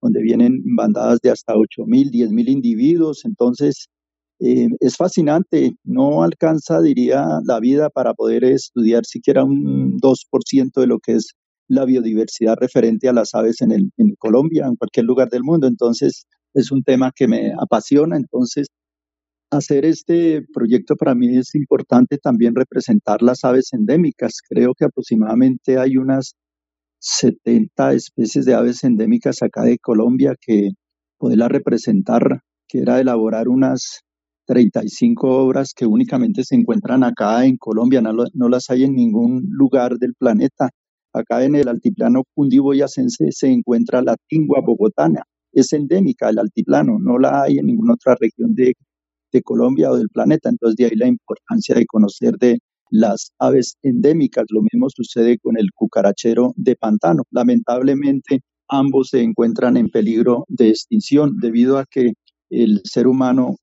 donde 0.02 0.22
vienen 0.22 0.64
bandadas 0.76 1.20
de 1.22 1.30
hasta 1.30 1.54
8.000, 1.54 2.10
10.000 2.10 2.50
individuos. 2.50 3.26
Entonces, 3.26 3.88
eh, 4.40 4.70
es 4.80 4.96
fascinante, 4.96 5.74
no 5.84 6.24
alcanza, 6.24 6.82
diría, 6.82 7.24
la 7.46 7.60
vida 7.60 7.90
para 7.90 8.14
poder 8.14 8.44
estudiar 8.46 9.06
siquiera 9.06 9.44
un 9.44 10.00
2% 10.00 10.82
de 10.82 10.88
lo 10.88 11.00
que 11.00 11.14
es 11.14 11.34
la 11.72 11.86
biodiversidad 11.86 12.56
referente 12.60 13.08
a 13.08 13.14
las 13.14 13.34
aves 13.34 13.62
en, 13.62 13.72
el, 13.72 13.92
en 13.98 14.16
Colombia, 14.16 14.66
en 14.68 14.76
cualquier 14.76 15.06
lugar 15.06 15.30
del 15.30 15.44
mundo. 15.44 15.68
Entonces, 15.68 16.26
es 16.54 16.72
un 16.72 16.84
tema 16.84 17.12
que 17.16 17.28
me 17.28 17.54
apasiona. 17.58 18.18
Entonces, 18.18 18.68
hacer 19.52 19.86
este 19.86 20.44
proyecto 20.54 20.96
para 20.96 21.16
mí 21.16 21.38
es 21.38 21.56
importante 21.56 22.18
también 22.18 22.56
representar 22.56 23.22
las 23.22 23.44
aves 23.46 23.70
endémicas. 23.72 24.40
Creo 24.48 24.74
que 24.78 24.86
aproximadamente 24.86 25.78
hay 25.78 25.98
unas 25.98 26.36
70 27.00 27.94
especies 27.94 28.46
de 28.46 28.54
aves 28.54 28.84
endémicas 28.84 29.42
acá 29.42 29.64
de 29.64 29.78
Colombia 29.80 30.36
que 30.40 30.72
poderla 31.18 31.48
representar, 31.48 32.42
que 32.68 32.80
era 32.80 33.00
elaborar 33.00 33.48
unas 33.48 34.02
35 34.46 35.28
obras 35.28 35.74
que 35.74 35.86
únicamente 35.86 36.44
se 36.44 36.56
encuentran 36.56 37.04
acá 37.04 37.46
en 37.46 37.56
Colombia, 37.56 38.02
no, 38.02 38.12
no 38.34 38.50
las 38.50 38.70
hay 38.70 38.84
en 38.84 38.94
ningún 38.94 39.48
lugar 39.50 39.98
del 39.98 40.14
planeta. 40.16 40.70
Acá 41.14 41.44
en 41.44 41.56
el 41.56 41.68
altiplano 41.68 42.24
cundiboyacense 42.34 43.32
se 43.32 43.48
encuentra 43.48 44.02
la 44.02 44.16
tingua 44.28 44.62
bogotana. 44.62 45.24
Es 45.52 45.74
endémica 45.74 46.28
del 46.28 46.40
altiplano, 46.40 46.98
no 47.00 47.20
la 47.20 47.44
hay 47.44 47.58
en 47.58 47.66
ninguna 47.66 47.94
otra 47.96 48.16
región 48.20 48.56
de, 48.56 48.74
de 49.32 49.42
Colombia 49.42 49.92
o 49.92 49.98
del 49.98 50.10
planeta. 50.10 50.50
Entonces, 50.50 50.78
de 50.78 50.86
ahí 50.86 50.96
la 50.96 51.08
importancia 51.08 51.76
de 51.76 51.86
conocer 51.86 52.38
de 52.38 52.60
las 52.92 53.32
aves 53.40 53.78
endémicas. 53.82 54.46
Lo 54.50 54.62
mismo 54.62 54.88
sucede 54.90 55.40
con 55.40 55.58
el 55.58 55.70
cucarachero 55.74 56.54
de 56.56 56.76
pantano. 56.76 57.24
Lamentablemente, 57.32 58.42
ambos 58.68 59.10
se 59.10 59.22
encuentran 59.22 59.78
en 59.78 59.90
peligro 59.90 60.46
de 60.48 60.70
extinción 60.70 61.38
debido 61.42 61.78
a 61.78 61.86
que 61.90 62.14
el 62.50 62.82
ser 62.84 63.08
humano, 63.08 63.56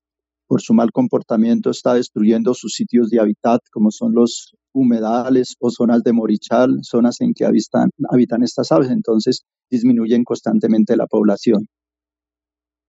por 0.47 0.61
su 0.61 0.73
mal 0.73 0.91
comportamiento, 0.91 1.69
está 1.69 1.93
destruyendo 1.93 2.53
sus 2.55 2.73
sitios 2.73 3.09
de 3.09 3.19
hábitat, 3.19 3.61
como 3.71 3.91
son 3.91 4.13
los 4.13 4.55
humedales 4.73 5.55
o 5.59 5.69
zonas 5.69 6.03
de 6.03 6.13
morichal, 6.13 6.79
zonas 6.83 7.21
en 7.21 7.33
que 7.33 7.45
habitan, 7.45 7.89
estas 8.43 8.71
aves, 8.71 8.89
entonces 8.89 9.43
disminuyen 9.69 10.23
constantemente 10.23 10.95
la 10.95 11.07
población. 11.07 11.67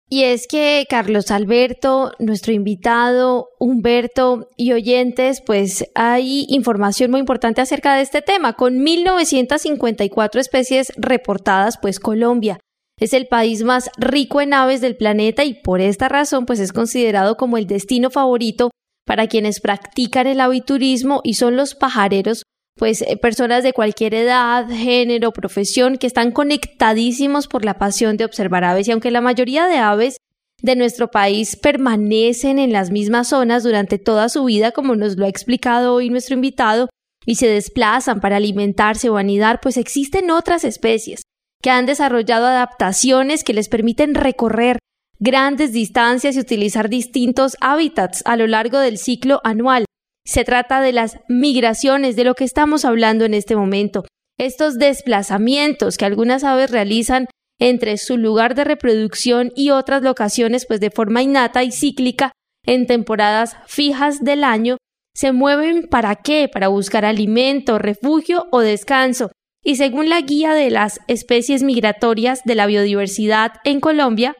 Y 0.08 0.24
es 0.24 0.46
que 0.46 0.84
Carlos 0.90 1.30
Alberto, 1.30 2.12
nuestro 2.18 2.52
invitado, 2.52 3.48
Humberto 3.58 4.50
y 4.58 4.72
oyentes, 4.72 5.40
pues 5.40 5.86
hay 5.94 6.44
información 6.50 7.10
muy 7.10 7.20
importante 7.20 7.62
acerca 7.62 7.96
de 7.96 8.02
este 8.02 8.20
tema. 8.20 8.52
Con 8.52 8.82
1954 8.82 10.38
especies 10.38 10.92
reportadas, 10.96 11.78
pues 11.80 11.98
Colombia 11.98 12.58
es 13.00 13.14
el 13.14 13.26
país 13.26 13.64
más 13.64 13.90
rico 13.96 14.40
en 14.40 14.54
aves 14.54 14.80
del 14.80 14.96
planeta 14.96 15.44
y 15.44 15.54
por 15.54 15.80
esta 15.80 16.08
razón 16.08 16.46
pues 16.46 16.60
es 16.60 16.72
considerado 16.72 17.36
como 17.36 17.56
el 17.56 17.66
destino 17.66 18.10
favorito 18.10 18.70
para 19.04 19.26
quienes 19.26 19.60
practican 19.60 20.26
el 20.26 20.40
aviturismo 20.40 21.20
y 21.24 21.34
son 21.34 21.56
los 21.56 21.74
pajareros 21.74 22.42
pues 22.76 23.02
eh, 23.02 23.16
personas 23.16 23.62
de 23.62 23.72
cualquier 23.72 24.14
edad, 24.14 24.66
género, 24.68 25.32
profesión 25.32 25.98
que 25.98 26.06
están 26.06 26.32
conectadísimos 26.32 27.46
por 27.46 27.64
la 27.64 27.74
pasión 27.74 28.16
de 28.16 28.24
observar 28.24 28.64
aves 28.64 28.88
y 28.88 28.92
aunque 28.92 29.10
la 29.10 29.20
mayoría 29.20 29.66
de 29.66 29.76
aves 29.76 30.16
de 30.62 30.76
nuestro 30.76 31.10
país 31.10 31.56
permanecen 31.56 32.58
en 32.58 32.72
las 32.72 32.90
mismas 32.90 33.28
zonas 33.28 33.64
durante 33.64 33.98
toda 33.98 34.28
su 34.28 34.44
vida, 34.44 34.70
como 34.70 34.96
nos 34.96 35.16
lo 35.16 35.26
ha 35.26 35.28
explicado 35.28 35.94
hoy 35.94 36.08
nuestro 36.08 36.34
invitado, 36.34 36.88
y 37.26 37.36
se 37.36 37.48
desplazan 37.48 38.20
para 38.20 38.36
alimentarse 38.36 39.08
o 39.08 39.16
anidar, 39.16 39.60
pues 39.60 39.76
existen 39.76 40.30
otras 40.30 40.64
especies 40.64 41.22
que 41.60 41.70
han 41.70 41.86
desarrollado 41.86 42.46
adaptaciones 42.46 43.44
que 43.44 43.54
les 43.54 43.68
permiten 43.68 44.14
recorrer 44.14 44.78
grandes 45.22 45.72
distancias 45.72 46.34
y 46.34 46.40
utilizar 46.40 46.88
distintos 46.88 47.56
hábitats 47.60 48.22
a 48.26 48.36
lo 48.36 48.48
largo 48.48 48.80
del 48.80 48.98
ciclo 48.98 49.40
anual. 49.44 49.84
Se 50.26 50.42
trata 50.42 50.80
de 50.80 50.92
las 50.92 51.20
migraciones, 51.28 52.16
de 52.16 52.24
lo 52.24 52.34
que 52.34 52.42
estamos 52.42 52.84
hablando 52.84 53.24
en 53.24 53.32
este 53.32 53.54
momento. 53.54 54.04
Estos 54.36 54.78
desplazamientos 54.78 55.96
que 55.96 56.06
algunas 56.06 56.42
aves 56.42 56.72
realizan 56.72 57.28
entre 57.60 57.98
su 57.98 58.16
lugar 58.16 58.56
de 58.56 58.64
reproducción 58.64 59.52
y 59.54 59.70
otras 59.70 60.02
locaciones, 60.02 60.66
pues 60.66 60.80
de 60.80 60.90
forma 60.90 61.22
innata 61.22 61.62
y 61.62 61.70
cíclica, 61.70 62.32
en 62.66 62.88
temporadas 62.88 63.56
fijas 63.68 64.24
del 64.24 64.42
año, 64.42 64.76
se 65.14 65.30
mueven 65.30 65.86
para 65.88 66.16
qué? 66.16 66.48
Para 66.52 66.66
buscar 66.66 67.04
alimento, 67.04 67.78
refugio 67.78 68.48
o 68.50 68.58
descanso. 68.58 69.30
Y 69.62 69.76
según 69.76 70.08
la 70.08 70.20
guía 70.20 70.54
de 70.54 70.70
las 70.70 70.98
especies 71.06 71.62
migratorias 71.62 72.42
de 72.44 72.56
la 72.56 72.66
biodiversidad 72.66 73.52
en 73.62 73.78
Colombia, 73.78 74.36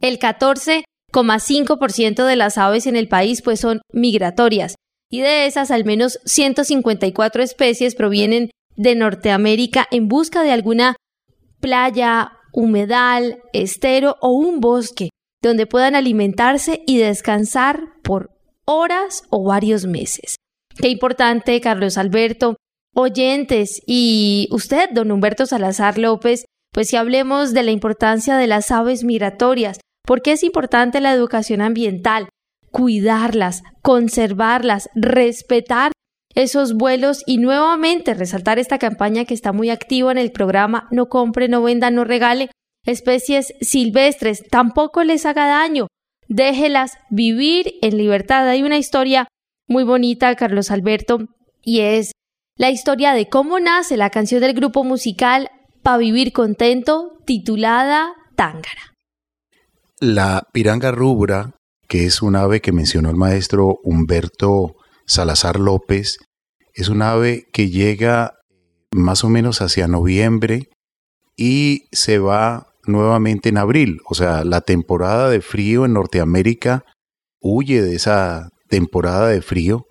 el 0.00 0.18
14,5% 0.18 2.26
de 2.26 2.36
las 2.36 2.58
aves 2.58 2.86
en 2.86 2.96
el 2.96 3.08
país 3.08 3.42
pues 3.42 3.60
son 3.60 3.80
migratorias 3.92 4.76
y 5.10 5.20
de 5.20 5.46
esas 5.46 5.70
al 5.70 5.84
menos 5.84 6.18
154 6.24 7.42
especies 7.42 7.94
provienen 7.94 8.50
de 8.76 8.94
Norteamérica 8.94 9.86
en 9.90 10.08
busca 10.08 10.42
de 10.42 10.52
alguna 10.52 10.96
playa, 11.60 12.32
humedal, 12.52 13.42
estero 13.52 14.16
o 14.20 14.32
un 14.32 14.60
bosque 14.60 15.10
donde 15.42 15.66
puedan 15.66 15.94
alimentarse 15.94 16.82
y 16.86 16.98
descansar 16.98 17.80
por 18.02 18.30
horas 18.64 19.22
o 19.30 19.44
varios 19.44 19.86
meses. 19.86 20.36
Qué 20.76 20.88
importante, 20.88 21.60
Carlos 21.60 21.98
Alberto, 21.98 22.56
oyentes 22.94 23.80
y 23.86 24.48
usted, 24.50 24.90
don 24.90 25.12
Humberto 25.12 25.46
Salazar 25.46 25.98
López, 25.98 26.45
pues 26.76 26.90
si 26.90 26.96
hablemos 26.96 27.54
de 27.54 27.62
la 27.62 27.70
importancia 27.70 28.36
de 28.36 28.46
las 28.46 28.70
aves 28.70 29.02
migratorias, 29.02 29.80
porque 30.02 30.32
es 30.32 30.42
importante 30.42 31.00
la 31.00 31.14
educación 31.14 31.62
ambiental, 31.62 32.28
cuidarlas, 32.70 33.62
conservarlas, 33.80 34.90
respetar 34.94 35.92
esos 36.34 36.74
vuelos 36.74 37.22
y 37.24 37.38
nuevamente 37.38 38.12
resaltar 38.12 38.58
esta 38.58 38.76
campaña 38.76 39.24
que 39.24 39.32
está 39.32 39.54
muy 39.54 39.70
activa 39.70 40.12
en 40.12 40.18
el 40.18 40.32
programa 40.32 40.86
No 40.90 41.08
compre, 41.08 41.48
no 41.48 41.62
venda, 41.62 41.90
no 41.90 42.04
regale 42.04 42.50
especies 42.84 43.54
silvestres, 43.62 44.46
tampoco 44.46 45.02
les 45.02 45.24
haga 45.24 45.46
daño, 45.46 45.86
déjelas 46.28 46.98
vivir 47.08 47.76
en 47.80 47.96
libertad. 47.96 48.46
Hay 48.46 48.62
una 48.62 48.76
historia 48.76 49.28
muy 49.66 49.84
bonita, 49.84 50.34
Carlos 50.34 50.70
Alberto, 50.70 51.20
y 51.62 51.80
es 51.80 52.12
la 52.58 52.68
historia 52.68 53.14
de 53.14 53.30
cómo 53.30 53.60
nace 53.60 53.96
la 53.96 54.10
canción 54.10 54.42
del 54.42 54.52
grupo 54.52 54.84
musical 54.84 55.48
Pa' 55.86 55.98
Vivir 55.98 56.32
Contento, 56.32 57.12
titulada 57.24 58.12
Tángara. 58.34 58.96
La 60.00 60.42
piranga 60.52 60.90
rubra 60.90 61.52
que 61.86 62.06
es 62.06 62.22
un 62.22 62.34
ave 62.34 62.60
que 62.60 62.72
mencionó 62.72 63.08
el 63.08 63.14
maestro 63.14 63.78
Humberto 63.84 64.74
Salazar 65.06 65.60
López. 65.60 66.18
Es 66.74 66.88
un 66.88 67.02
ave 67.02 67.44
que 67.52 67.70
llega 67.70 68.32
más 68.90 69.22
o 69.22 69.28
menos 69.28 69.62
hacia 69.62 69.86
noviembre 69.86 70.70
y 71.36 71.84
se 71.92 72.18
va 72.18 72.66
nuevamente 72.88 73.50
en 73.50 73.58
abril. 73.58 74.00
O 74.08 74.16
sea, 74.16 74.42
la 74.42 74.62
temporada 74.62 75.30
de 75.30 75.40
frío 75.40 75.84
en 75.84 75.92
Norteamérica 75.92 76.82
huye 77.40 77.80
de 77.80 77.94
esa 77.94 78.48
temporada 78.68 79.28
de 79.28 79.40
frío. 79.40 79.86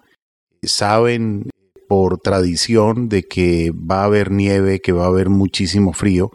Saben 0.61 1.51
por 1.87 2.19
tradición 2.19 3.09
de 3.09 3.23
que 3.23 3.71
va 3.71 4.01
a 4.01 4.05
haber 4.05 4.31
nieve, 4.31 4.79
que 4.79 4.91
va 4.91 5.05
a 5.05 5.07
haber 5.07 5.29
muchísimo 5.29 5.93
frío 5.93 6.31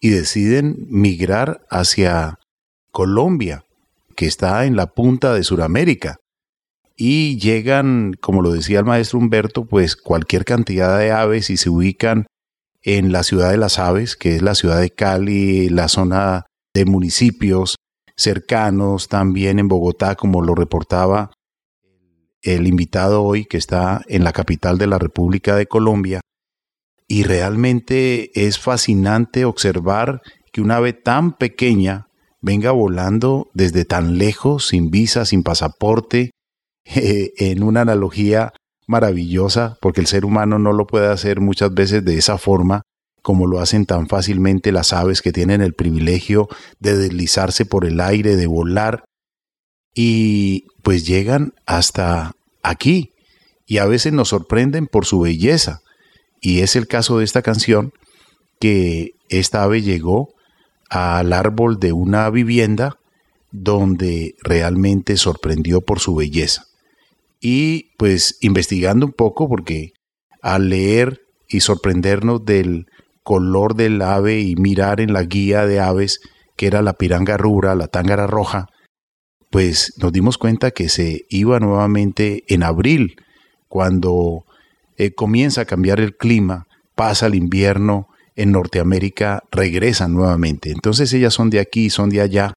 y 0.00 0.10
deciden 0.10 0.86
migrar 0.88 1.60
hacia 1.70 2.38
Colombia 2.90 3.64
que 4.16 4.26
está 4.26 4.64
en 4.66 4.76
la 4.76 4.86
punta 4.86 5.32
de 5.32 5.44
Sudamérica. 5.44 6.16
Y 6.96 7.38
llegan, 7.38 8.12
como 8.20 8.42
lo 8.42 8.52
decía 8.52 8.80
el 8.80 8.84
maestro 8.84 9.18
Humberto, 9.18 9.64
pues 9.64 9.96
cualquier 9.96 10.44
cantidad 10.44 10.98
de 10.98 11.12
aves 11.12 11.48
y 11.48 11.56
se 11.56 11.70
ubican 11.70 12.26
en 12.82 13.12
la 13.12 13.22
ciudad 13.22 13.50
de 13.50 13.56
las 13.56 13.78
aves, 13.78 14.16
que 14.16 14.36
es 14.36 14.42
la 14.42 14.54
ciudad 14.54 14.80
de 14.80 14.90
Cali, 14.90 15.68
la 15.70 15.88
zona 15.88 16.46
de 16.74 16.84
municipios 16.84 17.76
cercanos, 18.16 19.08
también 19.08 19.58
en 19.58 19.68
Bogotá, 19.68 20.14
como 20.14 20.42
lo 20.42 20.54
reportaba 20.54 21.30
el 22.42 22.66
invitado 22.66 23.22
hoy, 23.22 23.44
que 23.44 23.56
está 23.56 24.02
en 24.08 24.24
la 24.24 24.32
capital 24.32 24.78
de 24.78 24.86
la 24.86 24.98
República 24.98 25.56
de 25.56 25.66
Colombia. 25.66 26.20
Y 27.06 27.24
realmente 27.24 28.30
es 28.34 28.58
fascinante 28.58 29.44
observar 29.44 30.22
que 30.52 30.60
una 30.60 30.76
ave 30.76 30.92
tan 30.92 31.36
pequeña 31.36 32.08
venga 32.40 32.70
volando 32.70 33.50
desde 33.52 33.84
tan 33.84 34.18
lejos, 34.18 34.68
sin 34.68 34.90
visa, 34.90 35.24
sin 35.24 35.42
pasaporte, 35.42 36.30
eh, 36.84 37.32
en 37.36 37.62
una 37.62 37.82
analogía 37.82 38.52
maravillosa, 38.86 39.76
porque 39.80 40.00
el 40.00 40.06
ser 40.06 40.24
humano 40.24 40.58
no 40.58 40.72
lo 40.72 40.86
puede 40.86 41.08
hacer 41.08 41.40
muchas 41.40 41.72
veces 41.72 42.04
de 42.04 42.16
esa 42.16 42.38
forma, 42.38 42.82
como 43.22 43.46
lo 43.46 43.60
hacen 43.60 43.86
tan 43.86 44.08
fácilmente 44.08 44.72
las 44.72 44.92
aves 44.92 45.22
que 45.22 45.32
tienen 45.32 45.60
el 45.60 45.74
privilegio 45.74 46.48
de 46.80 46.96
deslizarse 46.96 47.66
por 47.66 47.84
el 47.84 48.00
aire, 48.00 48.34
de 48.36 48.46
volar, 48.46 49.04
y 49.94 50.66
pues 50.82 51.06
llegan 51.06 51.54
hasta 51.66 52.32
aquí, 52.62 53.12
y 53.66 53.78
a 53.78 53.86
veces 53.86 54.12
nos 54.12 54.28
sorprenden 54.28 54.86
por 54.86 55.06
su 55.06 55.20
belleza, 55.20 55.82
y 56.40 56.60
es 56.60 56.76
el 56.76 56.86
caso 56.86 57.18
de 57.18 57.24
esta 57.24 57.42
canción, 57.42 57.92
que 58.58 59.14
esta 59.28 59.62
ave 59.62 59.82
llegó 59.82 60.34
al 60.88 61.32
árbol 61.32 61.78
de 61.78 61.92
una 61.92 62.28
vivienda 62.30 62.98
donde 63.52 64.36
realmente 64.42 65.16
sorprendió 65.16 65.80
por 65.80 66.00
su 66.00 66.14
belleza. 66.14 66.66
Y 67.40 67.92
pues 67.96 68.36
investigando 68.40 69.06
un 69.06 69.12
poco, 69.12 69.48
porque 69.48 69.92
al 70.42 70.68
leer 70.68 71.22
y 71.48 71.60
sorprendernos 71.60 72.44
del 72.44 72.86
color 73.22 73.74
del 73.74 74.02
ave 74.02 74.40
y 74.40 74.56
mirar 74.56 75.00
en 75.00 75.12
la 75.12 75.22
guía 75.22 75.66
de 75.66 75.80
aves, 75.80 76.20
que 76.56 76.66
era 76.66 76.82
la 76.82 76.94
piranga 76.94 77.36
rura, 77.36 77.74
la 77.74 77.88
tángara 77.88 78.26
roja, 78.26 78.68
pues 79.50 79.92
nos 79.98 80.12
dimos 80.12 80.38
cuenta 80.38 80.70
que 80.70 80.88
se 80.88 81.26
iba 81.28 81.58
nuevamente 81.58 82.44
en 82.48 82.62
abril, 82.62 83.16
cuando 83.68 84.44
eh, 84.96 85.12
comienza 85.12 85.62
a 85.62 85.64
cambiar 85.64 86.00
el 86.00 86.16
clima, 86.16 86.66
pasa 86.94 87.26
el 87.26 87.34
invierno 87.34 88.08
en 88.36 88.52
Norteamérica 88.52 89.42
regresan 89.50 90.14
nuevamente. 90.14 90.70
Entonces 90.70 91.12
ellas 91.12 91.34
son 91.34 91.50
de 91.50 91.60
aquí, 91.60 91.90
son 91.90 92.10
de 92.10 92.20
allá, 92.20 92.54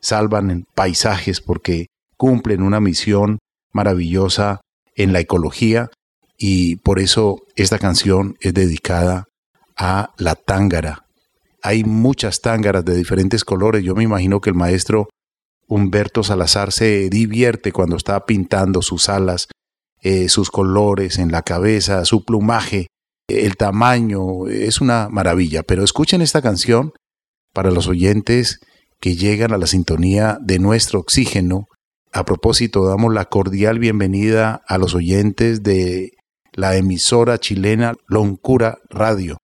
salvan 0.00 0.66
paisajes 0.74 1.40
porque 1.40 1.86
cumplen 2.16 2.62
una 2.62 2.80
misión 2.80 3.38
maravillosa 3.72 4.60
en 4.94 5.12
la 5.12 5.20
ecología 5.20 5.90
y 6.38 6.76
por 6.76 7.00
eso 7.00 7.42
esta 7.56 7.78
canción 7.78 8.36
es 8.40 8.54
dedicada 8.54 9.26
a 9.76 10.12
la 10.18 10.34
tángara. 10.34 11.06
Hay 11.62 11.84
muchas 11.84 12.40
tángaras 12.40 12.84
de 12.84 12.94
diferentes 12.94 13.44
colores. 13.44 13.82
Yo 13.82 13.94
me 13.94 14.04
imagino 14.04 14.40
que 14.40 14.50
el 14.50 14.56
maestro 14.56 15.08
Humberto 15.68 16.22
Salazar 16.22 16.72
se 16.72 17.08
divierte 17.08 17.72
cuando 17.72 17.96
está 17.96 18.26
pintando 18.26 18.82
sus 18.82 19.08
alas, 19.08 19.48
eh, 20.02 20.28
sus 20.28 20.50
colores 20.50 21.18
en 21.18 21.32
la 21.32 21.42
cabeza, 21.42 22.04
su 22.04 22.24
plumaje 22.24 22.88
el 23.28 23.56
tamaño, 23.56 24.48
es 24.48 24.80
una 24.80 25.08
maravilla. 25.08 25.62
Pero 25.62 25.82
escuchen 25.84 26.20
esta 26.22 26.42
canción 26.42 26.92
para 27.52 27.70
los 27.70 27.86
oyentes 27.86 28.60
que 29.00 29.16
llegan 29.16 29.52
a 29.52 29.58
la 29.58 29.66
sintonía 29.66 30.38
de 30.40 30.58
nuestro 30.58 31.00
oxígeno. 31.00 31.66
A 32.12 32.24
propósito, 32.24 32.86
damos 32.86 33.12
la 33.12 33.24
cordial 33.24 33.78
bienvenida 33.78 34.62
a 34.66 34.78
los 34.78 34.94
oyentes 34.94 35.62
de 35.62 36.12
la 36.52 36.76
emisora 36.76 37.38
chilena 37.38 37.94
Loncura 38.06 38.78
Radio, 38.88 39.38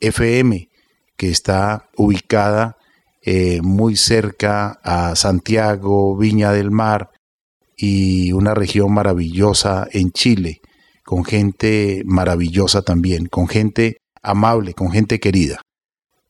FM, 0.00 0.68
que 1.16 1.30
está 1.30 1.88
ubicada 1.96 2.76
eh, 3.24 3.60
muy 3.62 3.96
cerca 3.96 4.78
a 4.82 5.16
Santiago, 5.16 6.16
Viña 6.16 6.52
del 6.52 6.70
Mar 6.70 7.10
y 7.76 8.32
una 8.32 8.54
región 8.54 8.92
maravillosa 8.92 9.88
en 9.90 10.12
Chile, 10.12 10.60
con 11.04 11.24
gente 11.24 12.02
maravillosa 12.04 12.82
también, 12.82 13.26
con 13.26 13.48
gente 13.48 13.98
amable, 14.22 14.74
con 14.74 14.90
gente 14.90 15.20
querida. 15.20 15.62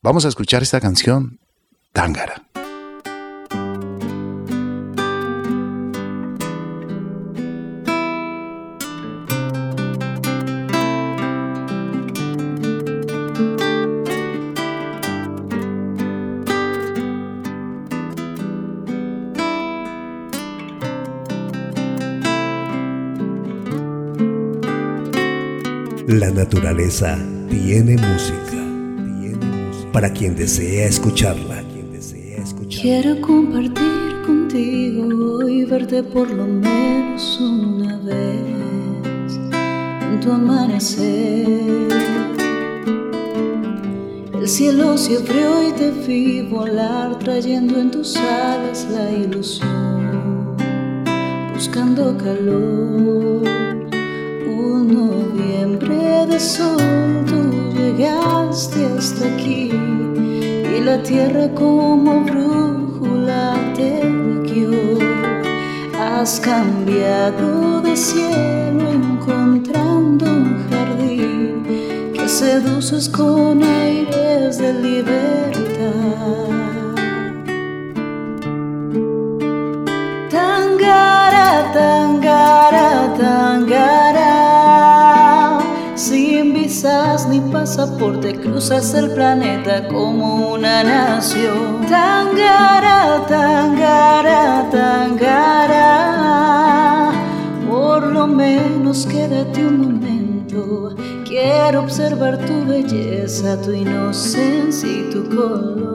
Vamos 0.01 0.25
a 0.25 0.29
escuchar 0.29 0.63
esta 0.63 0.79
canción, 0.79 1.39
Tángara. 1.91 2.54
La 26.19 26.31
naturaleza 26.31 27.17
tiene 27.49 27.97
música. 27.97 28.55
Para 29.91 30.13
quien 30.13 30.33
desea 30.33 30.87
escucharla. 30.87 31.61
Quiero 32.69 33.19
compartir 33.19 34.21
contigo 34.25 35.45
y 35.49 35.65
verte 35.65 36.03
por 36.03 36.31
lo 36.31 36.45
menos 36.47 37.37
una 37.41 37.97
vez 37.97 39.39
en 39.51 40.19
tu 40.21 40.31
amanecer. 40.31 41.89
El 44.39 44.47
cielo 44.47 44.97
se 44.97 45.17
abrió 45.17 45.67
y 45.67 45.73
te 45.73 45.91
vi 45.91 46.43
volar, 46.43 47.19
trayendo 47.19 47.77
en 47.77 47.91
tus 47.91 48.15
alas 48.15 48.87
la 48.89 49.11
ilusión, 49.11 50.55
buscando 51.53 52.17
calor 52.17 53.55
noviembre 54.85 56.04
sol 56.39 57.23
tú 57.25 57.71
llegaste 57.73 58.85
hasta 58.97 59.25
aquí 59.25 59.71
y 59.71 60.81
la 60.83 61.01
tierra 61.01 61.49
como 61.53 62.21
brújula 62.21 63.55
te 63.75 64.01
guió. 64.43 64.97
Has 65.99 66.39
cambiado 66.39 67.81
de 67.81 67.95
cielo 67.95 68.91
encontrando 68.91 70.25
un 70.25 70.67
jardín 70.69 72.11
que 72.13 72.27
seduces 72.27 73.07
con 73.09 73.63
aires 73.63 74.57
de 74.57 74.73
libertad. 74.73 76.54
Pasaporte, 87.95 88.35
cruzas 88.35 88.93
el 88.93 89.11
planeta 89.11 89.87
como 89.87 90.53
una 90.53 90.83
nación. 90.83 91.85
Tangara, 91.89 93.25
tangara, 93.27 94.69
tangara. 94.69 95.81
Por 97.69 98.07
lo 98.07 98.27
menos 98.27 99.05
quédate 99.05 99.65
un 99.65 99.81
momento. 99.81 100.95
Quiero 101.25 101.81
observar 101.81 102.37
tu 102.45 102.65
belleza, 102.65 103.61
tu 103.61 103.71
inocencia 103.71 104.89
y 104.89 105.09
tu 105.09 105.29
color. 105.29 105.94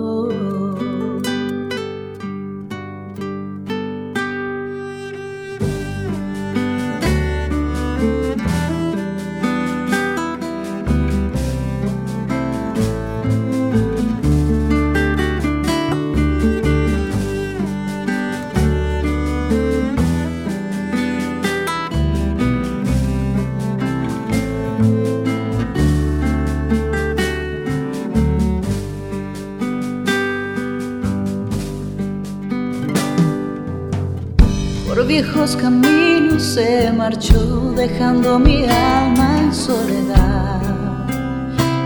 Viejos 35.50 35.56
caminos 35.56 36.42
se 36.42 36.92
marchó 36.92 37.72
dejando 37.76 38.38
mi 38.38 38.64
alma 38.64 39.38
en 39.38 39.54
soledad. 39.54 40.60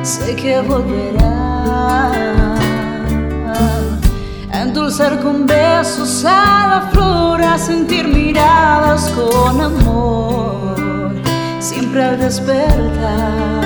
Sé 0.03 0.37
que 0.37 0.61
volverá 0.61 2.13
a 4.53 4.63
endulzar 4.63 5.21
con 5.21 5.47
besos 5.47 6.25
a 6.25 6.69
la 6.69 6.91
flor, 6.93 7.43
a 7.43 7.59
sentir 7.59 8.07
miradas 8.09 9.11
con 9.11 9.61
amor, 9.61 11.15
siempre 11.61 12.03
al 12.05 12.19
despertar. 12.19 13.65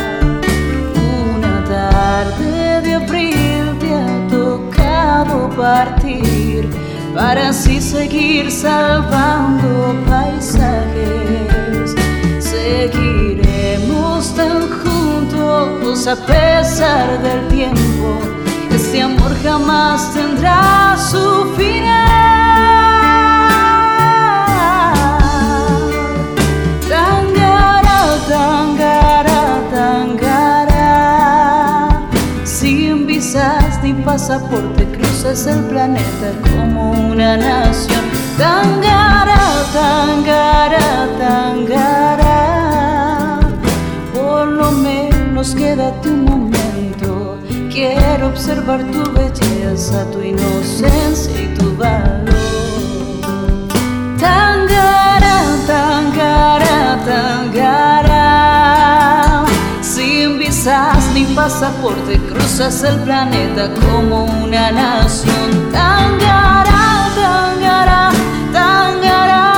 Una 1.34 1.64
tarde 1.64 2.82
de 2.82 2.94
abril 2.94 3.76
te 3.80 3.94
ha 3.94 4.28
tocado 4.28 5.48
partir 5.56 6.77
para 7.14 7.48
así 7.48 7.80
seguir 7.80 8.50
salvando 8.50 9.96
paisajes. 10.06 11.94
Seguiremos 12.38 14.34
tan 14.34 14.68
juntos 14.80 16.06
a 16.06 16.16
pesar 16.16 17.22
del 17.22 17.48
tiempo. 17.48 18.18
Este 18.70 19.02
amor 19.02 19.34
jamás 19.42 20.12
tendrá 20.14 20.96
su 20.96 21.54
final. 21.56 21.88
Tangara, 26.88 28.16
tangara, 28.28 29.40
tangara. 29.72 30.90
Sin 32.44 33.06
visas 33.06 33.82
ni 33.82 33.92
pasaporte 33.94 34.77
el 35.24 35.64
planeta 35.64 36.32
como 36.42 36.92
una 36.92 37.36
nación. 37.36 38.04
Tangara, 38.38 39.64
tangara, 39.72 41.08
tangara. 41.18 42.38
Por 44.14 44.46
lo 44.46 44.70
menos 44.70 45.56
quédate 45.56 46.08
un 46.08 46.24
momento. 46.24 47.40
Quiero 47.68 48.28
observar 48.28 48.84
tu 48.92 49.02
belleza, 49.12 50.08
tu 50.12 50.22
inocencia 50.22 51.42
y 51.42 51.48
tu 51.58 51.76
valor. 51.76 52.28
Tangara, 54.20 55.42
tangara, 55.66 56.96
tangara. 57.04 58.24
Sin 59.82 60.38
visas 60.38 60.94
ni 60.96 60.97
pasaporte 61.34 62.18
cruzas 62.28 62.82
el 62.82 62.98
planeta 63.00 63.70
como 63.74 64.24
una 64.24 64.70
nación. 64.70 65.70
Tangara, 65.72 67.10
tangara, 67.14 68.10
tangara. 68.52 69.54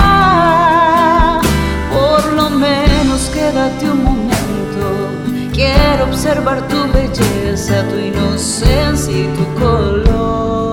Por 1.93 2.33
lo 2.33 2.51
menos 2.51 3.31
quédate 3.33 3.91
un 3.91 4.05
momento. 4.05 5.11
Quiero 5.53 6.05
observar 6.05 6.67
tu 6.69 6.91
belleza, 6.93 7.83
tu 7.89 7.97
inocencia 7.99 9.17
y 9.17 9.27
tu 9.37 9.45
color. 9.61 10.70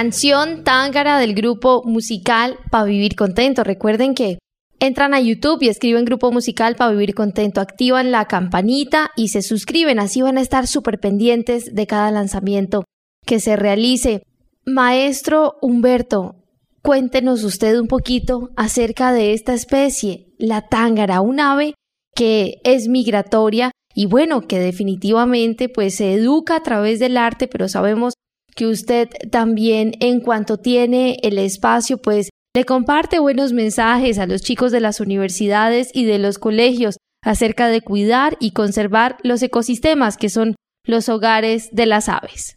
Canción 0.00 0.64
Tángara 0.64 1.18
del 1.18 1.34
grupo 1.34 1.82
musical 1.84 2.56
Pa' 2.70 2.84
Vivir 2.84 3.16
Contento. 3.16 3.64
Recuerden 3.64 4.14
que 4.14 4.38
entran 4.78 5.12
a 5.12 5.20
YouTube 5.20 5.58
y 5.60 5.68
escriben 5.68 6.06
grupo 6.06 6.32
musical 6.32 6.74
Pa' 6.74 6.88
Vivir 6.88 7.14
Contento, 7.14 7.60
activan 7.60 8.10
la 8.10 8.24
campanita 8.24 9.10
y 9.14 9.28
se 9.28 9.42
suscriben, 9.42 9.98
así 9.98 10.22
van 10.22 10.38
a 10.38 10.40
estar 10.40 10.66
súper 10.66 11.00
pendientes 11.00 11.74
de 11.74 11.86
cada 11.86 12.10
lanzamiento 12.10 12.84
que 13.26 13.40
se 13.40 13.56
realice. 13.56 14.22
Maestro 14.64 15.56
Humberto, 15.60 16.46
cuéntenos 16.80 17.44
usted 17.44 17.78
un 17.78 17.86
poquito 17.86 18.48
acerca 18.56 19.12
de 19.12 19.34
esta 19.34 19.52
especie, 19.52 20.32
la 20.38 20.62
tángara, 20.62 21.20
un 21.20 21.40
ave 21.40 21.74
que 22.14 22.62
es 22.64 22.88
migratoria 22.88 23.70
y 23.94 24.06
bueno, 24.06 24.48
que 24.48 24.60
definitivamente 24.60 25.68
pues 25.68 25.96
se 25.96 26.14
educa 26.14 26.56
a 26.56 26.62
través 26.62 27.00
del 27.00 27.18
arte, 27.18 27.48
pero 27.48 27.68
sabemos 27.68 28.14
que 28.54 28.66
usted 28.66 29.08
también 29.30 29.92
en 30.00 30.20
cuanto 30.20 30.58
tiene 30.58 31.18
el 31.22 31.38
espacio, 31.38 31.98
pues 31.98 32.30
le 32.54 32.64
comparte 32.64 33.18
buenos 33.20 33.52
mensajes 33.52 34.18
a 34.18 34.26
los 34.26 34.42
chicos 34.42 34.72
de 34.72 34.80
las 34.80 35.00
universidades 35.00 35.90
y 35.94 36.04
de 36.04 36.18
los 36.18 36.38
colegios 36.38 36.96
acerca 37.22 37.68
de 37.68 37.80
cuidar 37.80 38.36
y 38.40 38.52
conservar 38.52 39.18
los 39.22 39.42
ecosistemas 39.42 40.16
que 40.16 40.28
son 40.28 40.54
los 40.84 41.08
hogares 41.08 41.70
de 41.72 41.86
las 41.86 42.08
aves. 42.08 42.56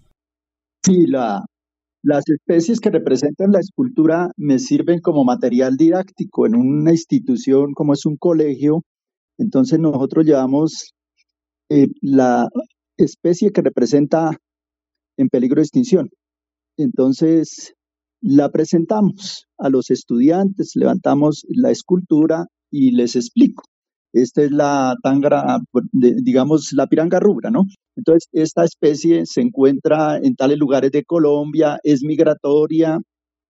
Sí, 0.84 1.06
la, 1.08 1.44
las 2.04 2.24
especies 2.28 2.80
que 2.80 2.90
representan 2.90 3.52
la 3.52 3.60
escultura 3.60 4.32
me 4.36 4.60
sirven 4.60 5.00
como 5.00 5.24
material 5.24 5.78
didáctico 5.78 6.46
en 6.46 6.56
una 6.56 6.92
institución 6.92 7.74
como 7.74 7.94
es 7.94 8.06
un 8.06 8.18
colegio. 8.18 8.82
Entonces 9.38 9.80
nosotros 9.80 10.26
llevamos 10.26 10.94
eh, 11.70 11.88
la 12.02 12.48
especie 12.98 13.52
que 13.52 13.62
representa 13.62 14.32
en 15.18 15.30
peligro 15.30 15.58
de 15.58 15.64
extinción. 15.64 16.10
Entonces 16.78 17.74
la 18.22 18.50
presentamos 18.50 19.48
a 19.58 19.70
los 19.70 19.90
estudiantes, 19.90 20.72
levantamos 20.76 21.46
la 21.50 21.72
escultura 21.72 22.48
y 22.72 22.92
les 22.92 23.16
explico. 23.16 23.64
Esta 24.14 24.44
es 24.44 24.52
la 24.52 24.96
tangra, 25.02 25.60
digamos, 25.92 26.72
la 26.74 26.88
piranga 26.88 27.20
rubra, 27.20 27.50
¿no? 27.50 27.66
Entonces, 27.96 28.30
esta 28.32 28.64
especie 28.64 29.26
se 29.26 29.42
encuentra 29.42 30.18
en 30.18 30.36
tales 30.36 30.58
lugares 30.58 30.92
de 30.92 31.04
Colombia, 31.04 31.80
es 31.84 32.04
migratoria 32.04 33.00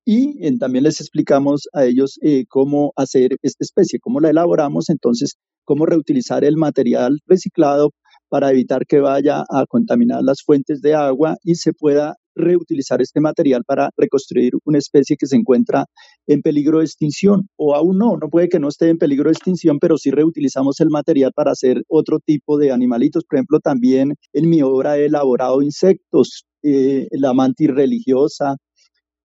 y 0.06 0.58
también 0.58 0.86
les 0.86 1.00
explicamos 1.02 1.68
a 1.74 1.86
ellos 1.86 2.18
eh, 2.22 2.46
cómo 2.48 2.94
hacer 2.96 3.38
esta 3.42 3.64
especie, 3.64 4.00
cómo 4.00 4.20
la 4.20 4.30
elaboramos, 4.30 4.90
entonces, 4.90 5.36
cómo 5.66 5.86
reutilizar 5.86 6.44
el 6.44 6.58
material 6.58 7.20
reciclado 7.26 7.92
para 8.34 8.50
evitar 8.50 8.88
que 8.88 9.00
vaya 9.00 9.44
a 9.48 9.68
contaminar 9.68 10.24
las 10.24 10.42
fuentes 10.42 10.82
de 10.82 10.96
agua 10.96 11.38
y 11.44 11.54
se 11.54 11.72
pueda 11.72 12.16
reutilizar 12.34 13.00
este 13.00 13.22
material 13.22 13.64
para 13.64 13.92
reconstruir 13.96 14.54
una 14.66 14.80
especie 14.80 15.18
que 15.18 15.28
se 15.28 15.36
encuentra 15.36 15.86
en 16.26 16.42
peligro 16.42 16.80
de 16.80 16.86
extinción 16.86 17.48
o 17.58 17.76
aún 17.76 18.00
no, 18.00 18.18
no 18.18 18.30
puede 18.32 18.50
que 18.50 18.58
no 18.58 18.70
esté 18.70 18.90
en 18.90 18.98
peligro 18.98 19.26
de 19.30 19.34
extinción, 19.34 19.78
pero 19.78 20.00
sí 20.00 20.10
reutilizamos 20.10 20.80
el 20.80 20.90
material 20.90 21.32
para 21.36 21.52
hacer 21.52 21.84
otro 21.88 22.20
tipo 22.26 22.58
de 22.58 22.72
animalitos. 22.72 23.24
Por 23.24 23.38
ejemplo, 23.38 23.60
también 23.60 24.16
en 24.34 24.50
mi 24.50 24.64
obra 24.64 24.98
he 24.98 25.06
elaborado 25.06 25.62
insectos, 25.62 26.44
eh, 26.64 27.10
la 27.12 27.34
mantis 27.36 27.70
religiosa, 27.70 28.56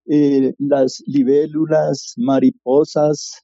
eh, 0.04 0.52
las 0.59 1.02
libélulas, 1.06 2.12
mariposas, 2.18 3.40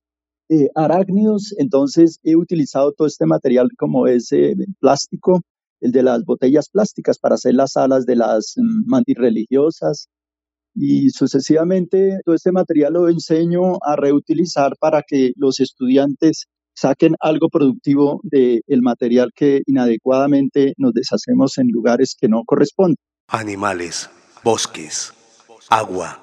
eh, 0.50 0.68
arácnidos. 0.74 1.54
Entonces 1.56 2.20
he 2.22 2.36
utilizado 2.36 2.92
todo 2.92 3.08
este 3.08 3.24
material 3.24 3.70
como 3.78 4.06
ese 4.06 4.54
plástico 4.78 5.40
el 5.84 5.92
de 5.92 6.02
las 6.02 6.24
botellas 6.24 6.70
plásticas 6.70 7.18
para 7.18 7.34
hacer 7.34 7.54
las 7.54 7.76
alas 7.76 8.06
de 8.06 8.16
las 8.16 8.54
mm, 8.56 8.90
mantis 8.90 9.16
religiosas. 9.16 10.08
Y 10.74 11.10
sucesivamente 11.10 12.18
todo 12.24 12.34
este 12.34 12.50
material 12.50 12.94
lo 12.94 13.08
enseño 13.08 13.74
a 13.82 13.94
reutilizar 13.94 14.72
para 14.80 15.02
que 15.06 15.32
los 15.36 15.60
estudiantes 15.60 16.46
saquen 16.74 17.14
algo 17.20 17.48
productivo 17.48 18.20
del 18.24 18.82
material 18.82 19.30
que 19.36 19.60
inadecuadamente 19.66 20.72
nos 20.76 20.92
deshacemos 20.92 21.58
en 21.58 21.68
lugares 21.70 22.16
que 22.18 22.28
no 22.28 22.42
corresponden. 22.44 22.96
Animales, 23.28 24.10
bosques, 24.42 25.12
agua, 25.70 26.20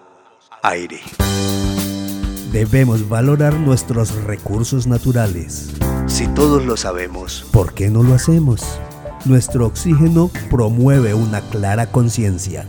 aire. 0.64 1.00
Debemos 2.52 3.08
valorar 3.08 3.54
nuestros 3.54 4.22
recursos 4.26 4.86
naturales. 4.86 5.72
Si 6.08 6.28
todos 6.28 6.66
lo 6.66 6.76
sabemos, 6.76 7.46
¿por 7.54 7.74
qué 7.74 7.90
no 7.90 8.04
lo 8.04 8.16
hacemos? 8.16 8.82
Nuestro 9.26 9.68
oxígeno 9.68 10.32
promueve 10.50 11.14
una 11.14 11.42
clara 11.42 11.92
conciencia. 11.92 12.66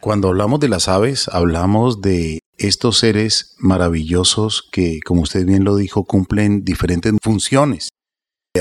Cuando 0.00 0.28
hablamos 0.28 0.60
de 0.60 0.68
las 0.68 0.88
aves, 0.88 1.28
hablamos 1.28 2.00
de 2.00 2.40
estos 2.58 2.98
seres 2.98 3.54
maravillosos 3.58 4.68
que, 4.70 5.00
como 5.04 5.22
usted 5.22 5.46
bien 5.46 5.64
lo 5.64 5.76
dijo, 5.76 6.04
cumplen 6.04 6.64
diferentes 6.64 7.12
funciones. 7.22 7.88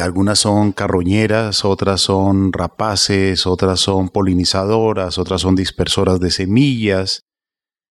Algunas 0.02 0.40
son 0.40 0.72
carroñeras, 0.72 1.66
otras 1.66 2.02
son 2.02 2.52
rapaces, 2.52 3.46
otras 3.46 3.80
son 3.80 4.10
polinizadoras, 4.10 5.18
otras 5.20 5.42
son 5.42 5.56
dispersoras 5.56 6.20
de 6.20 6.32
semillas, 6.32 7.22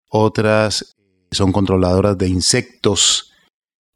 otras 0.10 0.96
son 1.32 1.52
controladoras 1.52 2.18
de 2.18 2.28
insectos, 2.28 3.32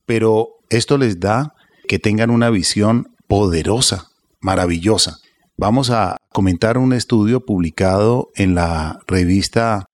pero 0.06 0.48
esto 0.70 0.98
les 0.98 1.20
da 1.20 1.56
que 1.88 2.00
tengan 2.00 2.30
una 2.30 2.50
visión 2.50 3.16
poderosa 3.28 4.09
maravillosa. 4.40 5.18
Vamos 5.58 5.90
a 5.90 6.18
comentar 6.32 6.78
un 6.78 6.94
estudio 6.94 7.46
publicado 7.46 8.30
en 8.36 8.56
la 8.56 9.00
revista 9.08 9.86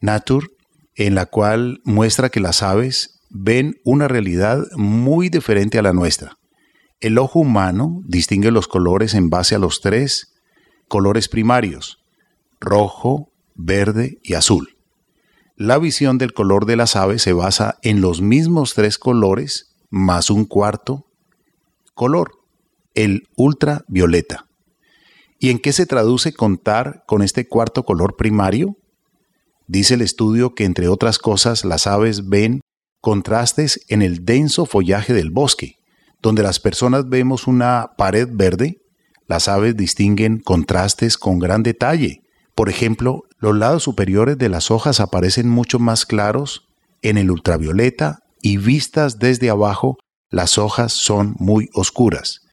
Nature, 0.00 0.46
en 0.94 1.14
la 1.14 1.26
cual 1.26 1.80
muestra 1.84 2.30
que 2.30 2.40
las 2.40 2.62
aves 2.62 3.20
ven 3.30 3.74
una 3.84 4.08
realidad 4.08 4.64
muy 4.76 5.28
diferente 5.28 5.78
a 5.78 5.82
la 5.82 5.92
nuestra. 5.92 6.36
El 7.00 7.18
ojo 7.18 7.40
humano 7.40 8.00
distingue 8.06 8.50
los 8.50 8.68
colores 8.68 9.14
en 9.14 9.28
base 9.28 9.54
a 9.54 9.58
los 9.58 9.82
tres 9.82 10.32
colores 10.88 11.28
primarios, 11.28 11.98
rojo, 12.60 13.32
verde 13.54 14.18
y 14.22 14.34
azul. 14.34 14.76
La 15.56 15.78
visión 15.78 16.18
del 16.18 16.32
color 16.32 16.64
de 16.64 16.76
las 16.76 16.96
aves 16.96 17.22
se 17.22 17.32
basa 17.32 17.78
en 17.82 18.00
los 18.00 18.22
mismos 18.22 18.74
tres 18.74 18.98
colores 18.98 19.74
más 19.90 20.30
un 20.30 20.44
cuarto 20.44 21.06
color, 21.94 22.32
el 22.96 23.28
ultravioleta. 23.36 24.46
¿Y 25.38 25.50
en 25.50 25.60
qué 25.60 25.72
se 25.72 25.86
traduce 25.86 26.32
contar 26.32 27.04
con 27.06 27.22
este 27.22 27.46
cuarto 27.46 27.84
color 27.84 28.16
primario? 28.16 28.76
Dice 29.68 29.94
el 29.94 30.02
estudio 30.02 30.54
que, 30.54 30.64
entre 30.64 30.88
otras 30.88 31.18
cosas, 31.18 31.64
las 31.64 31.86
aves 31.86 32.28
ven 32.28 32.62
contrastes 33.00 33.84
en 33.88 34.02
el 34.02 34.24
denso 34.24 34.66
follaje 34.66 35.12
del 35.12 35.30
bosque. 35.30 35.76
Donde 36.22 36.42
las 36.42 36.58
personas 36.58 37.08
vemos 37.08 37.46
una 37.46 37.90
pared 37.98 38.28
verde, 38.32 38.78
las 39.26 39.48
aves 39.48 39.76
distinguen 39.76 40.40
contrastes 40.40 41.18
con 41.18 41.38
gran 41.38 41.62
detalle. 41.62 42.22
Por 42.54 42.70
ejemplo, 42.70 43.24
los 43.38 43.54
lados 43.54 43.82
superiores 43.82 44.38
de 44.38 44.48
las 44.48 44.70
hojas 44.70 45.00
aparecen 45.00 45.48
mucho 45.48 45.78
más 45.78 46.06
claros 46.06 46.68
en 47.02 47.18
el 47.18 47.30
ultravioleta 47.30 48.20
y 48.40 48.56
vistas 48.56 49.18
desde 49.18 49.50
abajo, 49.50 49.98
las 50.30 50.56
hojas 50.56 50.92
son 50.92 51.34
muy 51.38 51.68
oscuras. 51.74 52.45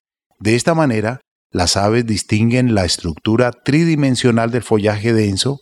De 0.43 0.55
esta 0.55 0.75
manera, 0.75 1.21
las 1.51 1.77
aves 1.77 2.05
distinguen 2.05 2.75
la 2.75 2.83
estructura 2.83 3.53
tridimensional 3.53 4.51
del 4.51 4.61
follaje 4.61 5.13
denso, 5.13 5.61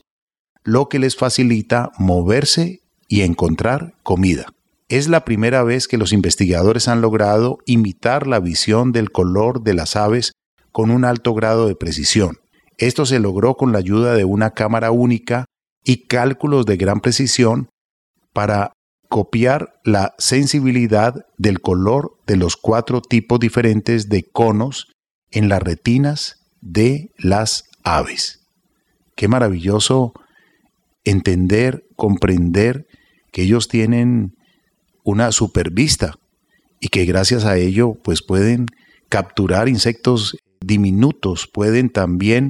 lo 0.63 0.89
que 0.89 0.97
les 0.97 1.15
facilita 1.15 1.91
moverse 1.99 2.82
y 3.07 3.21
encontrar 3.21 3.93
comida. 4.01 4.47
Es 4.89 5.07
la 5.07 5.23
primera 5.23 5.61
vez 5.61 5.88
que 5.88 5.99
los 5.99 6.13
investigadores 6.13 6.88
han 6.88 6.99
logrado 6.99 7.59
imitar 7.67 8.25
la 8.25 8.39
visión 8.39 8.91
del 8.91 9.11
color 9.11 9.61
de 9.61 9.75
las 9.75 9.95
aves 9.95 10.32
con 10.71 10.89
un 10.89 11.05
alto 11.05 11.36
grado 11.36 11.67
de 11.67 11.75
precisión. 11.75 12.39
Esto 12.79 13.05
se 13.05 13.19
logró 13.19 13.53
con 13.53 13.73
la 13.73 13.77
ayuda 13.77 14.15
de 14.15 14.25
una 14.25 14.49
cámara 14.49 14.89
única 14.89 15.45
y 15.84 16.07
cálculos 16.07 16.65
de 16.65 16.77
gran 16.77 17.01
precisión 17.01 17.69
para 18.34 18.73
copiar 19.12 19.74
la 19.84 20.16
sensibilidad 20.20 21.26
del 21.38 21.59
color 21.59 22.18
de 22.28 22.38
los 22.38 22.55
cuatro 22.55 23.01
tipos 23.01 23.41
diferentes 23.41 24.07
de 24.07 24.24
conos 24.24 24.88
en 25.32 25.49
las 25.49 25.62
retinas 25.62 26.38
de 26.62 27.12
las 27.18 27.66
aves. 27.84 28.47
Qué 29.18 29.28
maravilloso 29.28 30.14
entender, 31.03 31.84
comprender 31.97 32.88
que 33.34 33.41
ellos 33.41 33.68
tienen 33.68 34.38
una 35.03 35.34
supervista 35.34 36.16
y 36.80 36.88
que 36.88 37.03
gracias 37.03 37.43
a 37.43 37.57
ello 37.57 37.95
pues 38.01 38.22
pueden 38.24 38.68
capturar 39.09 39.68
insectos 39.68 40.38
diminutos, 40.62 41.49
pueden 41.51 41.89
también 41.89 42.49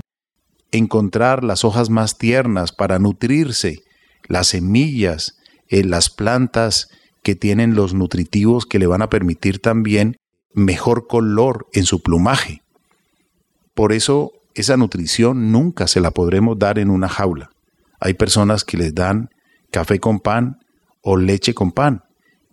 encontrar 0.72 1.44
las 1.44 1.66
hojas 1.66 1.90
más 1.90 2.20
tiernas 2.20 2.72
para 2.72 3.00
nutrirse, 3.00 3.80
las 4.28 4.50
semillas, 4.50 5.41
las 5.72 6.10
plantas 6.10 6.90
que 7.24 7.36
tienen 7.36 7.76
los 7.76 7.94
nutritivos 7.94 8.66
que 8.66 8.80
le 8.80 8.88
van 8.88 9.02
a 9.02 9.10
permitir 9.10 9.60
también 9.60 10.18
mejor 10.54 11.08
color 11.08 11.68
en 11.74 11.86
su 11.86 12.02
plumaje. 12.02 12.62
Por 13.74 13.94
eso 13.94 14.32
esa 14.54 14.78
nutrición 14.78 15.52
nunca 15.52 15.88
se 15.88 16.02
la 16.02 16.12
podremos 16.12 16.60
dar 16.60 16.78
en 16.78 16.90
una 16.90 17.08
jaula. 17.08 17.50
Hay 18.00 18.16
personas 18.16 18.64
que 18.64 18.78
les 18.78 18.94
dan 18.94 19.30
café 19.72 20.00
con 20.00 20.20
pan 20.20 20.58
o 21.02 21.18
leche 21.18 21.54
con 21.54 21.72
pan 21.72 22.02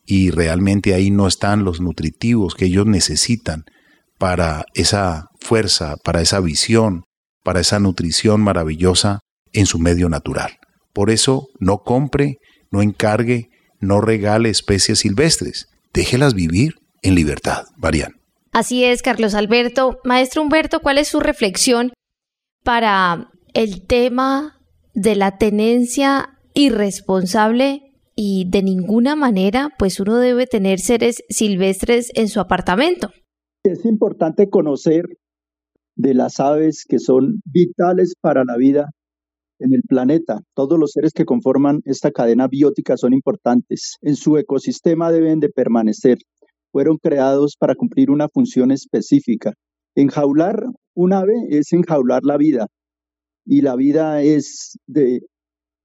y 0.07 0.31
realmente 0.31 0.95
ahí 0.95 1.11
no 1.11 1.27
están 1.27 1.65
los 1.65 1.81
nutritivos 1.81 2.55
que 2.55 2.67
ellos 2.67 2.87
necesitan 2.87 3.65
para 4.19 4.65
esa 4.75 5.27
fuerza, 5.41 5.97
para 6.03 6.21
esa 6.21 6.41
visión, 6.41 7.05
para 7.43 7.61
esa 7.61 7.79
nutrición 7.79 8.41
maravillosa 8.41 9.21
en 9.53 9.67
su 9.67 9.79
medio 9.79 10.09
natural. 10.09 10.59
Por 10.93 11.11
eso 11.11 11.49
no 11.61 11.79
compre 11.79 12.39
no 12.71 12.83
encargue, 12.83 13.51
no 13.81 14.01
regale 14.01 14.51
especies 14.51 15.01
silvestres, 15.01 15.69
déjelas 15.93 16.35
vivir 16.35 16.75
en 17.03 17.15
libertad. 17.15 17.67
Marian. 17.77 18.15
Así 18.53 18.85
es, 18.85 19.03
Carlos 19.03 19.35
Alberto. 19.35 19.99
Maestro 20.05 20.43
Humberto, 20.43 20.81
¿cuál 20.81 20.99
es 20.99 21.09
su 21.09 21.21
reflexión 21.21 21.93
para 22.65 23.31
el 23.55 23.87
tema 23.87 24.61
de 24.95 25.15
la 25.15 25.39
tenencia 25.39 26.39
irresponsable 26.55 27.89
y 28.21 28.51
de 28.51 28.65
ninguna 28.65 29.15
manera 29.15 29.71
pues 29.79 30.01
uno 30.01 30.19
debe 30.19 30.47
tener 30.47 30.81
seres 30.81 31.23
silvestres 31.29 32.11
en 32.15 32.27
su 32.27 32.41
apartamento. 32.41 33.11
Es 33.63 33.85
importante 33.85 34.51
conocer 34.51 35.05
de 35.95 36.15
las 36.15 36.41
aves 36.41 36.85
que 36.89 36.99
son 36.99 37.41
vitales 37.45 38.15
para 38.21 38.43
la 38.45 38.57
vida 38.57 38.91
en 39.59 39.75
el 39.75 39.83
planeta. 39.83 40.41
Todos 40.55 40.79
los 40.79 40.93
seres 40.93 41.13
que 41.13 41.25
conforman 41.25 41.81
esta 41.85 42.11
cadena 42.11 42.49
biótica 42.49 42.97
son 42.97 43.13
importantes. 43.13 43.97
En 44.01 44.17
su 44.17 44.37
ecosistema 44.37 45.13
deben 45.13 45.41
de 45.41 45.49
permanecer. 45.49 46.19
Fueron 46.73 46.99
creados 46.99 47.57
para 47.59 47.75
cumplir 47.75 48.11
una 48.11 48.29
función 48.29 48.71
específica. 48.71 49.55
Enjaular 49.95 50.65
un 50.95 51.13
ave 51.13 51.35
es 51.51 51.73
enjaular 51.73 52.23
la 52.25 52.37
vida 52.37 52.67
y 53.45 53.63
la 53.63 53.77
vida 53.77 54.23
es 54.23 54.79
de 54.87 55.21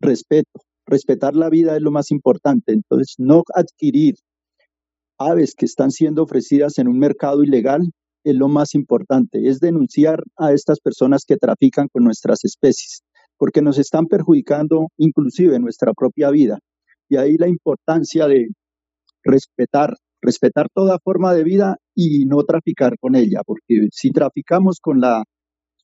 respeto. 0.02 0.62
Respetar 0.86 1.36
la 1.36 1.50
vida 1.50 1.76
es 1.76 1.82
lo 1.82 1.92
más 1.92 2.12
importante. 2.12 2.74
Entonces, 2.74 3.16
no 3.18 3.44
adquirir 3.56 4.16
aves 5.18 5.56
que 5.56 5.66
están 5.66 5.92
siendo 5.92 6.24
ofrecidas 6.24 6.78
en 6.78 6.88
un 6.88 7.00
mercado 7.00 7.44
ilegal 7.44 7.82
es 8.26 8.36
lo 8.36 8.50
más 8.50 8.76
importante. 8.76 9.48
Es 9.48 9.60
denunciar 9.60 10.24
a 10.38 10.52
estas 10.52 10.80
personas 10.80 11.24
que 11.26 11.38
trafican 11.38 11.88
con 11.92 12.04
nuestras 12.04 12.44
especies 12.44 13.02
porque 13.38 13.62
nos 13.62 13.78
están 13.78 14.08
perjudicando 14.08 14.88
inclusive 14.98 15.60
nuestra 15.60 15.94
propia 15.94 16.30
vida. 16.30 16.60
Y 17.10 17.18
ahí 17.18 17.38
la 17.38 17.48
importancia 17.48 18.28
de 18.28 18.48
respetar, 19.24 19.96
respetar 20.22 20.68
toda 20.74 21.00
forma 21.04 21.34
de 21.34 21.44
vida 21.44 21.78
y 21.96 22.26
no 22.26 22.44
traficar 22.44 22.98
con 23.00 23.16
ella, 23.16 23.42
porque 23.46 23.88
si 23.92 24.12
traficamos 24.12 24.80
con 24.80 25.00
las 25.00 25.24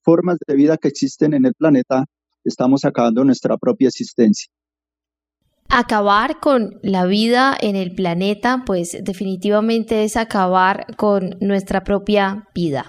formas 0.04 0.38
de 0.48 0.56
vida 0.56 0.78
que 0.78 0.88
existen 0.88 1.34
en 1.34 1.46
el 1.46 1.54
planeta, 1.54 2.06
estamos 2.44 2.86
acabando 2.86 3.24
nuestra 3.24 3.58
propia 3.58 3.90
existencia. 3.90 4.50
Acabar 5.70 6.40
con 6.40 6.80
la 6.82 7.06
vida 7.06 7.56
en 7.60 7.76
el 7.76 7.94
planeta, 7.94 8.64
pues 8.66 8.98
definitivamente 9.04 10.04
es 10.04 10.18
acabar 10.18 10.88
con 10.98 11.38
nuestra 11.42 11.84
propia 11.84 12.48
vida. 12.56 12.88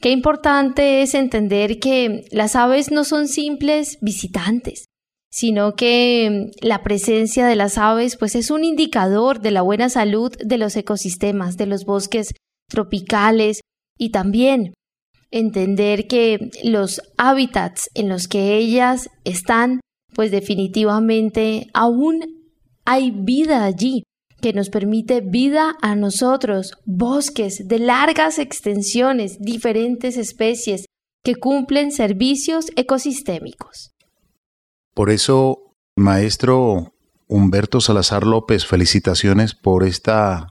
Qué 0.00 0.10
importante 0.10 1.02
es 1.02 1.14
entender 1.14 1.80
que 1.80 2.24
las 2.30 2.54
aves 2.54 2.92
no 2.92 3.02
son 3.04 3.26
simples 3.26 3.98
visitantes, 4.00 4.84
sino 5.30 5.74
que 5.74 6.50
mm, 6.62 6.66
la 6.66 6.82
presencia 6.82 7.46
de 7.46 7.56
las 7.56 7.78
aves 7.78 8.16
pues 8.16 8.36
es 8.36 8.50
un 8.50 8.64
indicador 8.64 9.40
de 9.40 9.50
la 9.50 9.62
buena 9.62 9.88
salud 9.88 10.32
de 10.38 10.58
los 10.58 10.76
ecosistemas, 10.76 11.56
de 11.56 11.66
los 11.66 11.84
bosques 11.84 12.32
tropicales 12.68 13.60
y 13.98 14.10
también 14.10 14.74
entender 15.30 16.06
que 16.06 16.50
los 16.62 17.02
hábitats 17.16 17.90
en 17.94 18.08
los 18.08 18.28
que 18.28 18.56
ellas 18.56 19.10
están 19.24 19.80
pues 20.14 20.30
definitivamente 20.30 21.66
aún 21.74 22.20
hay 22.84 23.10
vida 23.10 23.64
allí 23.64 24.04
que 24.40 24.52
nos 24.52 24.70
permite 24.70 25.20
vida 25.20 25.76
a 25.82 25.94
nosotros, 25.94 26.72
bosques 26.84 27.66
de 27.66 27.78
largas 27.78 28.38
extensiones, 28.38 29.38
diferentes 29.40 30.16
especies 30.16 30.86
que 31.24 31.34
cumplen 31.34 31.92
servicios 31.92 32.66
ecosistémicos. 32.76 33.92
Por 34.94 35.10
eso, 35.10 35.58
maestro 35.96 36.92
Humberto 37.28 37.80
Salazar 37.80 38.24
López, 38.26 38.66
felicitaciones 38.66 39.54
por 39.54 39.84
esta 39.84 40.46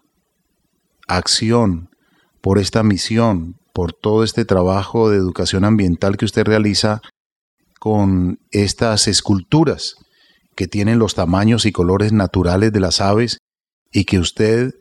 acción, 1.07 1.89
por 2.41 2.59
esta 2.59 2.83
misión, 2.83 3.55
por 3.73 3.93
todo 3.93 4.23
este 4.23 4.45
trabajo 4.45 5.09
de 5.09 5.17
educación 5.17 5.63
ambiental 5.65 6.17
que 6.17 6.25
usted 6.25 6.43
realiza 6.43 7.01
con 7.79 8.39
estas 8.51 9.07
esculturas 9.07 9.95
que 10.55 10.67
tienen 10.67 10.99
los 10.99 11.13
tamaños 11.13 11.65
y 11.65 11.71
colores 11.71 12.11
naturales 12.11 12.73
de 12.73 12.79
las 12.79 13.01
aves 13.01 13.37
y 13.91 14.05
que 14.05 14.19
usted 14.19 14.71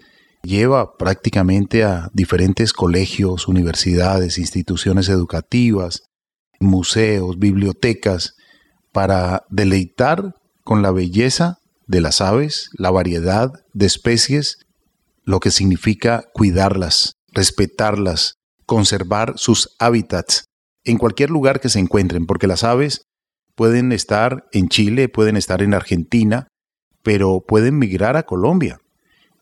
lleva 0.42 0.96
prácticamente 0.96 1.84
a 1.84 2.08
diferentes 2.12 2.72
colegios, 2.72 3.48
universidades, 3.48 4.38
instituciones 4.38 5.08
educativas, 5.08 6.02
museos, 6.60 7.38
bibliotecas, 7.38 8.34
para 8.92 9.42
deleitar 9.50 10.34
con 10.64 10.82
la 10.82 10.90
belleza 10.90 11.58
de 11.86 12.00
las 12.00 12.20
aves, 12.20 12.70
la 12.78 12.90
variedad 12.90 13.52
de 13.74 13.86
especies, 13.86 14.58
lo 15.24 15.40
que 15.40 15.50
significa 15.50 16.24
cuidarlas, 16.32 17.14
respetarlas, 17.32 18.34
conservar 18.64 19.34
sus 19.36 19.76
hábitats 19.78 20.44
en 20.84 20.98
cualquier 20.98 21.30
lugar 21.30 21.60
que 21.60 21.68
se 21.68 21.80
encuentren, 21.80 22.26
porque 22.26 22.46
las 22.46 22.64
aves 22.64 23.02
pueden 23.54 23.92
estar 23.92 24.44
en 24.52 24.68
Chile, 24.68 25.08
pueden 25.08 25.36
estar 25.36 25.62
en 25.62 25.74
Argentina, 25.74 26.46
pero 27.02 27.42
pueden 27.46 27.78
migrar 27.78 28.16
a 28.16 28.22
Colombia 28.22 28.78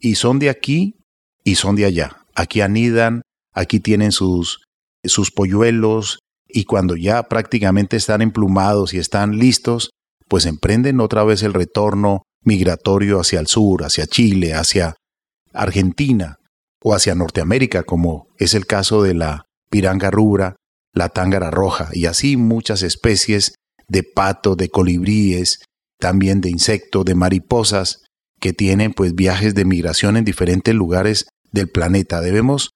y 0.04 0.16
son 0.16 0.38
de 0.38 0.50
aquí 0.50 0.98
y 1.44 1.54
son 1.54 1.76
de 1.76 1.86
allá. 1.86 2.18
Aquí 2.34 2.60
anidan, 2.60 3.22
aquí 3.54 3.80
tienen 3.80 4.12
sus, 4.12 4.60
sus 5.02 5.30
polluelos 5.30 6.18
y 6.46 6.64
cuando 6.64 6.94
ya 6.94 7.22
prácticamente 7.22 7.96
están 7.96 8.20
emplumados 8.20 8.92
y 8.92 8.98
están 8.98 9.38
listos, 9.38 9.90
pues 10.28 10.44
emprenden 10.44 11.00
otra 11.00 11.24
vez 11.24 11.42
el 11.42 11.54
retorno 11.54 12.22
migratorio 12.42 13.18
hacia 13.18 13.40
el 13.40 13.46
sur, 13.46 13.82
hacia 13.82 14.06
Chile, 14.06 14.52
hacia 14.52 14.94
Argentina 15.54 16.36
o 16.82 16.94
hacia 16.94 17.14
Norteamérica, 17.14 17.82
como 17.82 18.28
es 18.38 18.52
el 18.52 18.66
caso 18.66 19.02
de 19.02 19.14
la 19.14 19.46
piranga 19.70 20.10
rubra, 20.10 20.56
la 20.92 21.08
tángara 21.08 21.50
roja 21.50 21.88
y 21.94 22.04
así 22.04 22.36
muchas 22.36 22.82
especies 22.82 23.54
de 23.88 24.02
pato, 24.02 24.54
de 24.54 24.68
colibríes, 24.68 25.64
también 25.98 26.42
de 26.42 26.50
insectos, 26.50 27.06
de 27.06 27.14
mariposas, 27.14 28.03
que 28.44 28.52
tienen 28.52 28.92
pues 28.92 29.14
viajes 29.14 29.54
de 29.54 29.64
migración 29.64 30.18
en 30.18 30.24
diferentes 30.26 30.74
lugares 30.74 31.28
del 31.50 31.70
planeta. 31.70 32.20
Debemos 32.20 32.72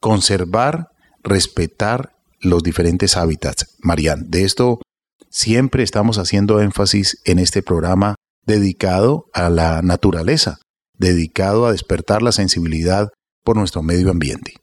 conservar, 0.00 0.88
respetar 1.22 2.16
los 2.40 2.62
diferentes 2.62 3.18
hábitats. 3.18 3.76
Marian, 3.80 4.30
de 4.30 4.44
esto 4.44 4.80
siempre 5.28 5.82
estamos 5.82 6.16
haciendo 6.16 6.58
énfasis 6.62 7.20
en 7.26 7.38
este 7.38 7.62
programa 7.62 8.14
dedicado 8.46 9.26
a 9.34 9.50
la 9.50 9.82
naturaleza, 9.82 10.56
dedicado 10.96 11.66
a 11.66 11.72
despertar 11.72 12.22
la 12.22 12.32
sensibilidad 12.32 13.10
por 13.44 13.58
nuestro 13.58 13.82
medio 13.82 14.10
ambiente. 14.10 14.54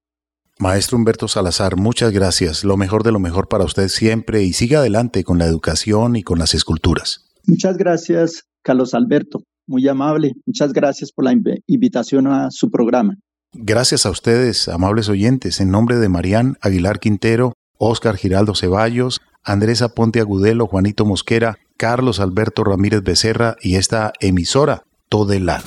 Maestro 0.57 0.97
Humberto 0.97 1.27
Salazar, 1.27 1.75
muchas 1.75 2.13
gracias. 2.13 2.63
Lo 2.63 2.77
mejor 2.77 3.03
de 3.03 3.11
lo 3.11 3.19
mejor 3.19 3.49
para 3.49 3.65
usted 3.65 3.89
siempre 3.89 4.43
y 4.43 4.53
siga 4.53 4.79
adelante 4.79 5.25
con 5.25 5.37
la 5.37 5.45
educación 5.45 6.15
y 6.15 6.23
con 6.23 6.39
las 6.39 6.53
esculturas. 6.53 7.25
Muchas 7.45 7.75
gracias, 7.77 8.43
Carlos 8.61 8.93
Alberto, 8.93 9.43
muy 9.67 9.85
amable. 9.87 10.31
Muchas 10.45 10.71
gracias 10.71 11.11
por 11.11 11.25
la 11.25 11.33
invitación 11.67 12.27
a 12.27 12.47
su 12.51 12.71
programa. 12.71 13.15
Gracias 13.51 14.05
a 14.05 14.11
ustedes, 14.11 14.69
amables 14.69 15.09
oyentes, 15.09 15.59
en 15.59 15.71
nombre 15.71 15.97
de 15.97 16.07
Marían 16.09 16.57
Aguilar 16.61 16.99
Quintero, 16.99 17.53
Óscar 17.77 18.15
Giraldo 18.15 18.55
Ceballos, 18.55 19.19
Andrés 19.47 19.83
Aponte 19.83 20.19
Agudelo, 20.19 20.65
Juanito 20.65 21.05
Mosquera, 21.05 21.59
Carlos 21.77 22.19
Alberto 22.19 22.63
Ramírez 22.63 23.03
Becerra 23.03 23.57
y 23.61 23.75
esta 23.75 24.11
emisora 24.19 24.85
Todelar. 25.07 25.61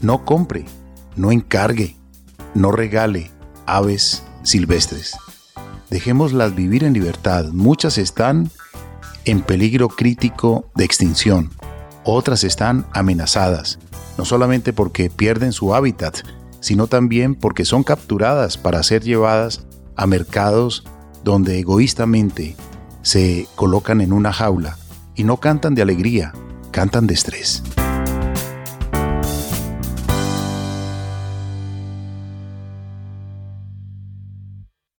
No 0.00 0.24
compre, 0.24 0.64
no 1.16 1.32
encargue, 1.32 1.96
no 2.54 2.72
regale 2.72 3.30
aves 3.66 4.24
silvestres. 4.42 5.18
Dejémoslas 5.90 6.54
vivir 6.54 6.82
en 6.82 6.94
libertad. 6.94 7.44
Muchas 7.52 7.98
están 7.98 8.50
en 9.26 9.42
peligro 9.42 9.88
crítico 9.88 10.70
de 10.74 10.84
extinción. 10.84 11.50
Otras 12.04 12.42
están 12.42 12.86
amenazadas, 12.94 13.78
no 14.16 14.24
solamente 14.24 14.72
porque 14.72 15.10
pierden 15.10 15.52
su 15.52 15.74
hábitat, 15.74 16.22
sino 16.60 16.86
también 16.86 17.34
porque 17.34 17.64
son 17.64 17.82
capturadas 17.82 18.56
para 18.56 18.82
ser 18.82 19.02
llevadas 19.02 19.66
a 19.96 20.06
mercados 20.06 20.84
donde 21.24 21.58
egoístamente 21.58 22.56
se 23.02 23.46
colocan 23.54 24.00
en 24.00 24.12
una 24.12 24.32
jaula 24.32 24.78
y 25.14 25.24
no 25.24 25.38
cantan 25.38 25.74
de 25.74 25.82
alegría, 25.82 26.32
cantan 26.70 27.06
de 27.06 27.14
estrés. 27.14 27.62